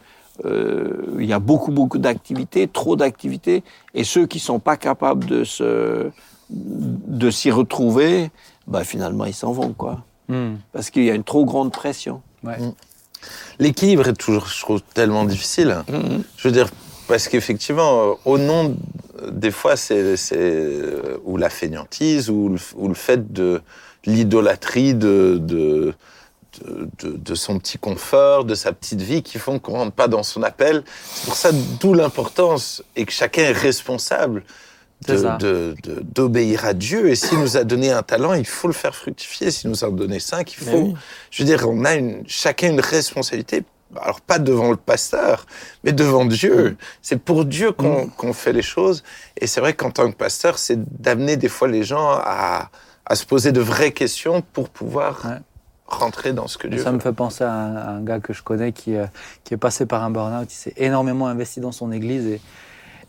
euh, 0.45 1.15
il 1.19 1.25
y 1.25 1.33
a 1.33 1.39
beaucoup, 1.39 1.71
beaucoup 1.71 1.97
d'activités, 1.97 2.67
trop 2.67 2.95
d'activités, 2.95 3.63
et 3.95 4.03
ceux 4.03 4.27
qui 4.27 4.37
sont 4.39 4.59
pas 4.59 4.77
capables 4.77 5.25
de 5.25 5.43
se, 5.43 6.09
de 6.51 7.29
s'y 7.31 7.49
retrouver, 7.49 8.29
bah 8.67 8.83
finalement 8.83 9.25
ils 9.25 9.33
s'en 9.33 9.51
vont 9.51 9.73
quoi, 9.73 10.03
Hmm. 10.29 10.55
parce 10.73 10.89
qu'il 10.89 11.05
y 11.05 11.09
a 11.09 11.15
une 11.15 11.23
trop 11.23 11.45
grande 11.45 11.71
pression. 11.71 12.21
Ouais. 12.43 12.57
L'équilibre 13.59 14.07
est 14.09 14.13
toujours, 14.13 14.45
je 14.47 14.61
trouve, 14.61 14.81
tellement 14.93 15.23
difficile. 15.25 15.77
Je 16.35 16.47
veux 16.47 16.53
dire, 16.53 16.67
parce 17.07 17.27
qu'effectivement, 17.27 18.11
euh, 18.11 18.13
au 18.25 18.37
nom, 18.37 18.75
des 19.31 19.51
fois, 19.51 19.75
c'est 19.75 20.15
euh, 20.33 21.17
ou 21.23 21.37
la 21.37 21.49
fainéantise, 21.49 22.29
ou 22.29 22.49
le, 22.49 22.59
ou 22.75 22.87
le 22.87 22.93
fait 22.93 23.31
de 23.33 23.61
l'idolâtrie 24.05 24.93
de, 24.93 25.37
de, 25.41 25.93
de, 26.99 27.17
de- 27.17 27.35
son 27.35 27.59
petit 27.59 27.77
confort, 27.77 28.45
de 28.45 28.55
sa 28.55 28.71
petite 28.73 29.01
vie, 29.01 29.23
qui 29.23 29.37
font 29.39 29.59
qu'on 29.59 29.73
rentre 29.73 29.91
pas 29.91 30.07
dans 30.07 30.23
son 30.23 30.43
appel. 30.43 30.83
C'est 31.13 31.25
pour 31.25 31.35
ça, 31.35 31.49
d'où 31.79 31.93
l'importance, 31.93 32.83
et 32.95 33.05
que 33.05 33.11
chacun 33.11 33.43
est 33.43 33.51
responsable 33.51 34.43
d'obéir 36.15 36.65
à 36.65 36.73
Dieu. 36.73 37.09
Et 37.09 37.15
s'il 37.15 37.39
nous 37.39 37.57
a 37.57 37.63
donné 37.63 37.91
un 37.91 38.03
talent, 38.03 38.33
il 38.33 38.45
faut 38.45 38.67
le 38.67 38.73
faire 38.73 38.95
fructifier. 38.95 39.51
S'il 39.51 39.69
nous 39.69 39.83
a 39.83 39.89
donné 39.91 40.19
cinq, 40.19 40.53
il 40.53 40.63
faut 40.63 40.77
oui. 40.77 40.93
je 41.31 41.43
veux 41.43 41.47
dire, 41.47 41.67
on 41.69 41.85
a 41.85 41.95
une, 41.95 42.23
chacun 42.27 42.69
une 42.71 42.79
responsabilité. 42.79 43.63
Alors 43.95 44.19
pas 44.21 44.37
devant 44.39 44.69
le 44.71 44.77
pasteur, 44.77 45.45
mais 45.83 45.93
devant 45.93 46.25
Dieu. 46.25 46.75
C'est 47.01 47.19
pour 47.21 47.45
Dieu 47.45 47.71
qu'on 47.71 48.07
qu'on 48.07 48.33
fait 48.33 48.53
les 48.53 48.61
choses. 48.61 49.03
Et 49.39 49.47
c'est 49.47 49.61
vrai 49.61 49.73
qu'en 49.73 49.91
tant 49.91 50.09
que 50.11 50.15
pasteur, 50.15 50.57
c'est 50.59 50.77
d'amener 51.01 51.37
des 51.37 51.47
fois 51.47 51.67
les 51.69 51.83
gens 51.83 52.09
à, 52.11 52.69
à 53.05 53.15
se 53.15 53.25
poser 53.25 53.51
de 53.51 53.61
vraies 53.61 53.91
questions 53.93 54.41
pour 54.53 54.69
pouvoir 54.69 55.21
Ouais. 55.25 55.37
rentrer 55.87 56.33
dans 56.33 56.47
ce 56.47 56.57
que 56.57 56.67
Dieu 56.67 56.79
ça 56.83 56.89
veut. 56.89 56.97
me 56.97 56.99
fait 57.01 57.13
penser 57.13 57.45
à 57.45 57.51
un, 57.53 57.75
à 57.77 57.89
un 57.91 58.01
gars 58.01 58.19
que 58.19 58.33
je 58.33 58.43
connais 58.43 58.73
qui, 58.73 58.95
euh, 58.97 59.05
qui 59.45 59.53
est 59.53 59.57
passé 59.57 59.85
par 59.85 60.03
un 60.03 60.09
burn-out. 60.09 60.51
Il 60.51 60.55
s'est 60.55 60.73
énormément 60.75 61.27
investi 61.27 61.61
dans 61.61 61.71
son 61.71 61.93
église 61.93 62.39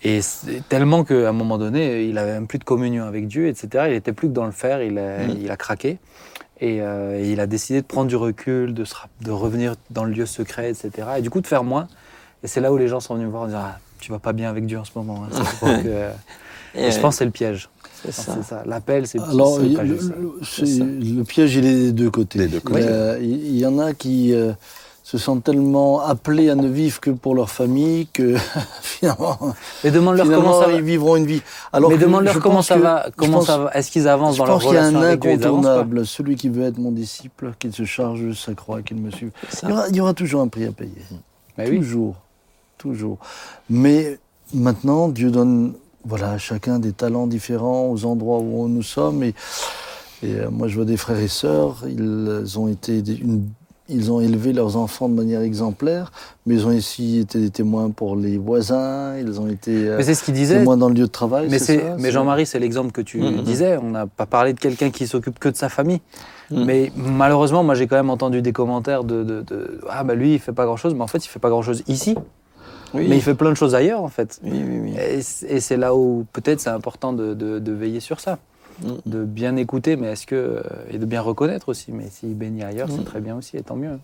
et, 0.05 0.21
tellement 0.69 1.03
qu'à 1.03 1.29
un 1.29 1.33
moment 1.33 1.59
donné, 1.59 2.05
il 2.05 2.19
avait 2.19 2.35
même 2.35 2.47
plus 2.47 2.61
de 2.61 2.65
communion 2.65 3.05
avec 3.05 3.27
Dieu, 3.27 3.49
etc. 3.49 3.87
Il 3.89 3.95
était 3.95 4.13
plus 4.13 4.29
que 4.29 4.33
dans 4.33 4.47
le 4.47 4.53
faire, 4.53 4.81
il 4.81 4.97
a, 4.97 5.27
Mm. 5.27 5.39
il 5.43 5.51
a 5.51 5.57
craqué. 5.57 5.99
Et, 6.61 6.83
euh, 6.83 7.19
et 7.23 7.31
il 7.33 7.41
a 7.41 7.47
décidé 7.47 7.81
de 7.81 7.87
prendre 7.87 8.09
du 8.09 8.17
recul, 8.17 8.75
de, 8.75 8.85
se 8.85 8.95
de 9.23 9.31
revenir 9.31 9.75
dans 9.91 10.05
le 10.05 10.13
lieu 10.13 10.27
secret, 10.27 10.71
etc. 10.71 10.91
Et 11.19 11.23
du 11.23 11.31
coup, 11.31 11.41
de 11.41 11.47
faire 11.47 11.63
moins. 11.65 11.87
Et 12.43 12.49
c'est 12.49 12.61
là 12.61 12.73
où 12.73 12.77
les 12.77 12.89
gens 12.89 13.01
sont 13.01 13.15
venus 13.15 13.27
me 13.27 13.31
voir 13.31 13.45
en 13.45 13.47
disant 13.47 13.61
ah, 13.63 13.79
Tu 14.01 14.11
vas 14.11 14.19
pas 14.19 14.33
bien 14.33 14.51
avec 14.51 14.67
Dieu 14.67 14.79
en 14.79 14.85
ce 14.85 14.91
moment. 14.97 15.25
hein. 15.25 15.79
Que- 15.83 16.09
Et 16.75 16.91
je 16.91 17.01
pense 17.01 17.15
que 17.15 17.19
c'est 17.21 17.25
le 17.25 17.31
piège. 17.31 17.69
c'est 18.05 18.13
ça. 18.13 18.63
L'appel, 18.67 19.07
c'est 19.07 19.19
Alors, 19.21 19.59
le, 19.59 19.69
le- 19.69 21.17
le 21.17 21.25
piège, 21.25 21.55
il 21.57 21.65
est 21.65 21.75
des 21.87 21.93
deux 21.93 22.11
côtés. 22.11 22.39
Des 22.41 22.49
deux 22.49 22.61
côtés. 22.61 22.83
Euh, 22.85 23.19
Il 23.23 23.47
il 23.47 23.57
y, 23.59 23.67
en 23.67 23.79
a 23.79 23.95
qui 23.95 24.35
euh, 24.35 24.53
se 25.11 25.17
sentent 25.17 25.43
tellement 25.45 26.01
appelés 26.03 26.51
à 26.51 26.55
ne 26.55 26.69
vivre 26.69 27.01
que 27.01 27.11
pour 27.11 27.35
leur 27.35 27.49
famille 27.49 28.09
que 28.13 28.35
finalement, 28.83 29.39
Mais 29.83 29.91
demande-leur 29.91 30.27
finalement, 30.27 30.45
comment 30.51 30.61
ça 30.61 30.67
va. 30.67 30.73
ils 30.75 30.83
vivront 30.83 31.17
une 31.17 31.25
vie. 31.25 31.41
Alors 31.73 31.89
mais 31.89 31.97
demande-leur 31.97 32.35
je 32.35 32.39
comment 32.41 32.57
pense 32.57 32.67
ça 32.67 32.77
va. 32.77 33.07
je 33.07 33.13
Comment 33.17 33.39
pense- 33.39 33.47
ça 33.47 33.57
va 33.57 33.71
Est-ce 33.73 33.91
qu'ils 33.91 34.07
avancent 34.07 34.35
Je 34.35 34.41
dans 34.41 34.45
leur 34.45 34.55
pense 34.57 34.65
qu'il 34.65 34.75
y 34.75 34.77
a 34.77 34.87
relation 34.87 35.01
un 35.01 35.11
incontournable. 35.13 36.05
Celui 36.05 36.37
qui 36.37 36.51
veut 36.51 36.65
être 36.65 36.77
mon 36.77 36.91
disciple, 36.93 37.55
qu'il 37.59 37.73
se 37.73 37.87
charge 37.87 38.21
de 38.21 38.35
sa 38.35 38.53
croix, 38.53 38.83
qu'il 38.83 38.99
me 38.99 39.11
suive. 39.11 39.31
Il 39.63 39.71
y, 39.71 39.73
aura, 39.73 39.89
il 39.89 39.97
y 39.97 40.01
aura 40.03 40.13
toujours 40.13 40.43
un 40.43 40.49
prix 40.49 40.67
à 40.67 40.73
payer. 40.73 40.93
Bah 41.57 41.65
oui. 41.67 41.79
Toujours. 41.79 42.17
Toujours. 42.77 43.17
Mais 43.71 44.19
maintenant, 44.53 45.09
Dieu 45.09 45.31
donne 45.31 45.73
voilà, 46.05 46.33
à 46.33 46.39
chacun 46.39 46.79
des 46.79 46.93
talents 46.93 47.27
différents 47.27 47.89
aux 47.91 48.05
endroits 48.05 48.41
où 48.41 48.69
nous 48.69 48.83
sommes. 48.83 49.23
Et, 49.23 49.35
et, 50.23 50.35
euh, 50.35 50.51
moi, 50.51 50.69
je 50.69 50.77
vois 50.77 50.85
des 50.85 50.99
frères 50.99 51.19
et 51.19 51.29
sœurs, 51.29 51.85
ils 51.89 52.59
ont 52.59 52.69
été 52.69 52.99
une- 52.99 53.49
ils 53.89 54.13
ont 54.13 54.21
élevé 54.21 54.53
leurs 54.53 54.77
enfants 54.77 55.09
de 55.09 55.15
manière 55.15 55.41
exemplaire, 55.41 56.13
mais 56.47 56.55
ils 56.57 56.67
ont 56.67 56.77
aussi 56.77 57.21
été 57.21 57.39
des 57.41 57.51
témoins 57.51 57.91
pour 57.91 58.17
les 58.17 58.37
voisins, 58.39 59.17
ils 59.19 59.41
ont 59.41 59.49
été 59.49 59.89
euh, 59.89 59.97
Mais 59.97 60.03
c'est 60.03 60.15
ce 60.15 60.23
qu'il 60.25 60.35
disait. 60.35 60.59
témoins 60.59 60.77
dans 60.77 60.89
le 60.89 60.95
lieu 60.95 61.03
de 61.03 61.07
travail. 61.07 61.49
Mais, 61.51 61.59
c'est, 61.59 61.79
ça 61.79 61.97
mais 61.99 62.11
Jean-Marie, 62.11 62.47
c'est 62.47 62.59
l'exemple 62.59 62.93
que 62.93 63.01
tu 63.01 63.21
Mhm. 63.21 63.43
disais. 63.43 63.77
On 63.79 63.91
n'a 63.91 64.07
pas 64.07 64.27
parlé 64.27 64.53
de 64.53 64.61
quelqu'un 64.61 64.91
qui 64.91 65.07
s'occupe 65.07 65.39
que 65.39 65.49
de 65.49 65.57
sa 65.57 65.69
famille. 65.69 66.01
Mais 66.51 66.91
malheureusement, 66.97 67.63
moi, 67.63 67.75
j'ai 67.75 67.87
quand 67.87 67.97
même 67.97 68.09
entendu 68.11 68.41
des 68.41 68.53
commentaires 68.53 69.05
de, 69.05 69.23
de- 69.23 69.43
de, 69.43 69.81
Ah, 69.91 70.03
bah 70.05 70.15
lui, 70.15 70.35
il 70.35 70.39
fait 70.39 70.53
pas 70.53 70.65
grand-chose. 70.65 70.95
Mais 70.95 71.03
en 71.03 71.07
fait, 71.07 71.25
il 71.25 71.29
fait 71.29 71.39
pas 71.39 71.51
grand-chose 71.51 71.83
ici. 71.89 72.15
Oui. 72.95 73.07
Mais 73.07 73.17
il 73.17 73.23
fait 73.23 73.35
plein 73.35 73.51
de 73.51 73.55
choses 73.55 73.75
ailleurs, 73.75 74.03
en 74.03 74.09
fait. 74.09 74.41
oui, 74.43 74.63
oui, 74.67 74.79
oui. 74.83 74.95
Et, 75.47 75.61
c'est 75.61 75.77
là 75.77 75.95
où 75.95 76.25
peut-être 76.33 76.61
c'est 76.61 76.71
important 76.71 77.13
de, 77.13 77.35
de- 77.35 77.59
de 77.59 77.73
veiller 77.73 78.01
sur 78.01 78.19
ça. 78.21 78.39
De 79.07 79.25
bien 79.25 79.57
écouter, 79.57 79.97
mais 79.97 80.09
est-ce 80.13 80.27
que. 80.27 80.35
euh, 80.37 80.63
Et 80.91 80.99
de 80.99 81.05
bien 81.05 81.21
reconnaître 81.21 81.69
aussi. 81.69 81.91
Mais 81.93 82.09
s'il 82.11 82.35
bénit 82.37 82.63
ailleurs, 82.63 82.89
c'est 82.91 82.99
Mhm. 82.99 83.05
très 83.05 83.21
bien 83.21 83.37
aussi, 83.37 83.57
et 83.57 83.63
tant 83.63 83.77
mieux. 83.77 83.99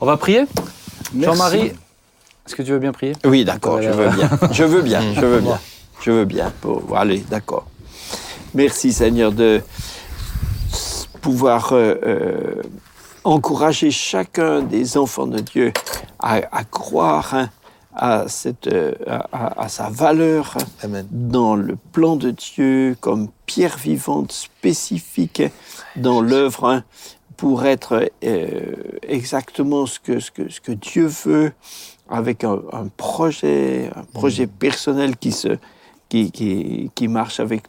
On 0.00 0.06
va 0.06 0.16
prier? 0.16 0.44
Jean-Marie, 1.18 1.72
est-ce 2.46 2.54
que 2.54 2.62
tu 2.62 2.70
veux 2.72 2.78
bien 2.78 2.92
prier? 2.92 3.14
Oui, 3.24 3.44
d'accord, 3.44 3.80
je 3.82 3.90
veux 3.90 4.10
bien. 4.10 4.28
Je 4.52 4.64
veux 4.64 4.82
bien, 4.82 5.02
je 5.14 5.24
veux 5.24 5.40
bien. 5.40 5.58
Je 6.02 6.10
veux 6.10 6.24
bien. 6.24 6.52
Bon, 6.62 6.82
allez, 6.94 7.20
d'accord. 7.30 7.66
Merci 8.54 8.92
Seigneur 8.92 9.32
de 9.32 9.60
pouvoir 11.20 11.72
euh, 11.72 11.94
euh, 12.04 12.62
encourager 13.24 13.90
chacun 13.90 14.62
des 14.62 14.96
enfants 14.98 15.26
de 15.26 15.38
Dieu 15.40 15.72
à, 16.18 16.40
à 16.52 16.64
croire 16.64 17.34
hein, 17.34 17.48
à, 17.94 18.26
cette, 18.28 18.66
euh, 18.66 18.92
à, 19.06 19.62
à- 19.64 19.68
sa 19.68 19.88
valeur 19.90 20.56
Amen. 20.82 21.06
dans 21.10 21.54
le 21.56 21.76
plan 21.92 22.16
de 22.16 22.30
Dieu 22.30 22.96
comme 23.00 23.28
pierre 23.46 23.76
vivante 23.76 24.32
spécifique 24.32 25.42
dans 25.96 26.20
l'œuvre 26.20 26.64
hein, 26.68 26.84
pour 27.36 27.64
être 27.66 28.10
euh, 28.24 28.72
exactement 29.02 29.86
ce 29.86 30.00
que, 30.00 30.18
ce, 30.20 30.30
que, 30.30 30.48
ce 30.48 30.60
que 30.60 30.72
Dieu 30.72 31.06
veut 31.06 31.52
avec 32.08 32.44
un, 32.44 32.60
un 32.72 32.88
projet, 32.96 33.90
un 33.94 34.04
projet 34.04 34.46
personnel 34.46 35.16
qui, 35.16 35.32
se, 35.32 35.56
qui, 36.08 36.30
qui, 36.30 36.90
qui 36.94 37.08
marche 37.08 37.40
avec 37.40 37.64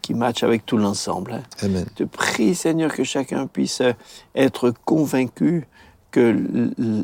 qui 0.00 0.14
matche 0.14 0.42
avec 0.42 0.64
tout 0.64 0.78
l'ensemble. 0.78 1.34
hein. 1.34 1.42
Amen. 1.60 1.84
Je 1.90 2.04
te 2.04 2.08
prie, 2.08 2.54
Seigneur, 2.54 2.94
que 2.94 3.04
chacun 3.04 3.46
puisse 3.46 3.82
être 4.34 4.72
convaincu 4.86 5.66
que 6.10 6.34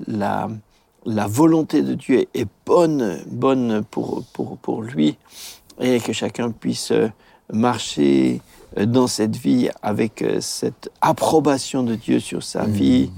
la, 0.08 0.48
la 1.06 1.26
volonté 1.26 1.82
de 1.82 1.94
Dieu 1.94 2.26
est 2.34 2.48
bonne, 2.66 3.22
bonne 3.26 3.84
pour, 3.90 4.24
pour, 4.32 4.58
pour 4.58 4.82
lui 4.82 5.16
et 5.80 6.00
que 6.00 6.12
chacun 6.12 6.50
puisse 6.50 6.90
euh, 6.90 7.08
marcher 7.52 8.40
euh, 8.76 8.86
dans 8.86 9.06
cette 9.06 9.36
vie 9.36 9.70
avec 9.82 10.20
euh, 10.22 10.40
cette 10.40 10.90
approbation 11.00 11.82
de 11.82 11.94
Dieu 11.94 12.18
sur 12.18 12.42
sa 12.42 12.64
vie 12.64 13.10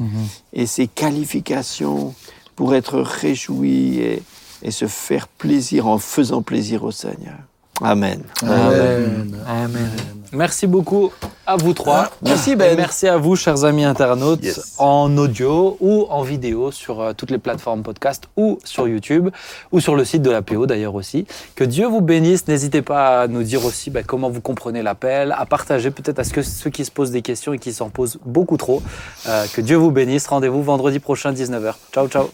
et 0.52 0.66
ses 0.66 0.86
qualifications 0.86 2.14
pour 2.56 2.74
être 2.74 3.00
réjoui 3.00 3.98
et, 3.98 4.22
et 4.62 4.70
se 4.70 4.86
faire 4.86 5.26
plaisir 5.26 5.86
en 5.86 5.98
faisant 5.98 6.42
plaisir 6.42 6.84
au 6.84 6.90
Seigneur. 6.90 7.38
Amen. 7.82 8.22
Amen. 8.42 9.36
Amen. 9.46 9.90
Merci 10.32 10.66
beaucoup 10.66 11.10
à 11.46 11.56
vous 11.56 11.72
trois. 11.72 12.10
Merci, 12.22 12.50
Et 12.50 12.56
Ben. 12.56 12.76
Merci 12.76 13.08
à 13.08 13.16
vous, 13.16 13.34
chers 13.34 13.64
amis 13.64 13.84
internautes, 13.84 14.42
Yes. 14.44 14.74
en 14.78 15.16
audio 15.16 15.78
ou 15.80 16.06
en 16.10 16.22
vidéo 16.22 16.70
sur 16.70 17.00
euh, 17.00 17.12
toutes 17.16 17.30
les 17.30 17.38
plateformes 17.38 17.82
podcast 17.82 18.24
ou 18.36 18.58
sur 18.62 18.86
YouTube 18.86 19.30
ou 19.72 19.80
sur 19.80 19.96
le 19.96 20.04
site 20.04 20.20
de 20.20 20.30
la 20.30 20.42
PO 20.42 20.66
d'ailleurs 20.66 20.94
aussi. 20.94 21.26
Que 21.54 21.64
Dieu 21.64 21.86
vous 21.86 22.02
bénisse. 22.02 22.46
N'hésitez 22.46 22.82
pas 22.82 23.22
à 23.22 23.26
nous 23.28 23.42
dire 23.42 23.64
aussi 23.64 23.88
bah, 23.90 24.02
comment 24.02 24.28
vous 24.28 24.42
comprenez 24.42 24.82
l'appel, 24.82 25.34
à 25.38 25.46
partager 25.46 25.90
peut-être 25.90 26.18
à 26.18 26.24
ce 26.24 26.34
que 26.34 26.42
ceux 26.42 26.68
qui 26.68 26.84
se 26.84 26.90
posent 26.90 27.10
des 27.12 27.22
questions 27.22 27.54
et 27.54 27.58
qui 27.58 27.72
s'en 27.72 27.88
posent 27.88 28.18
beaucoup 28.26 28.58
trop. 28.58 28.82
Euh, 29.28 29.46
que 29.54 29.62
Dieu 29.62 29.76
vous 29.76 29.90
bénisse. 29.92 30.26
Rendez-vous 30.26 30.62
vendredi 30.62 30.98
prochain 30.98 31.32
19h. 31.32 31.72
Ciao, 31.94 32.06
ciao. 32.08 32.28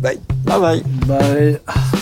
Bye. 0.00 0.18
Bye 0.44 0.60
bye. 0.60 0.82
Bye. 1.06 1.99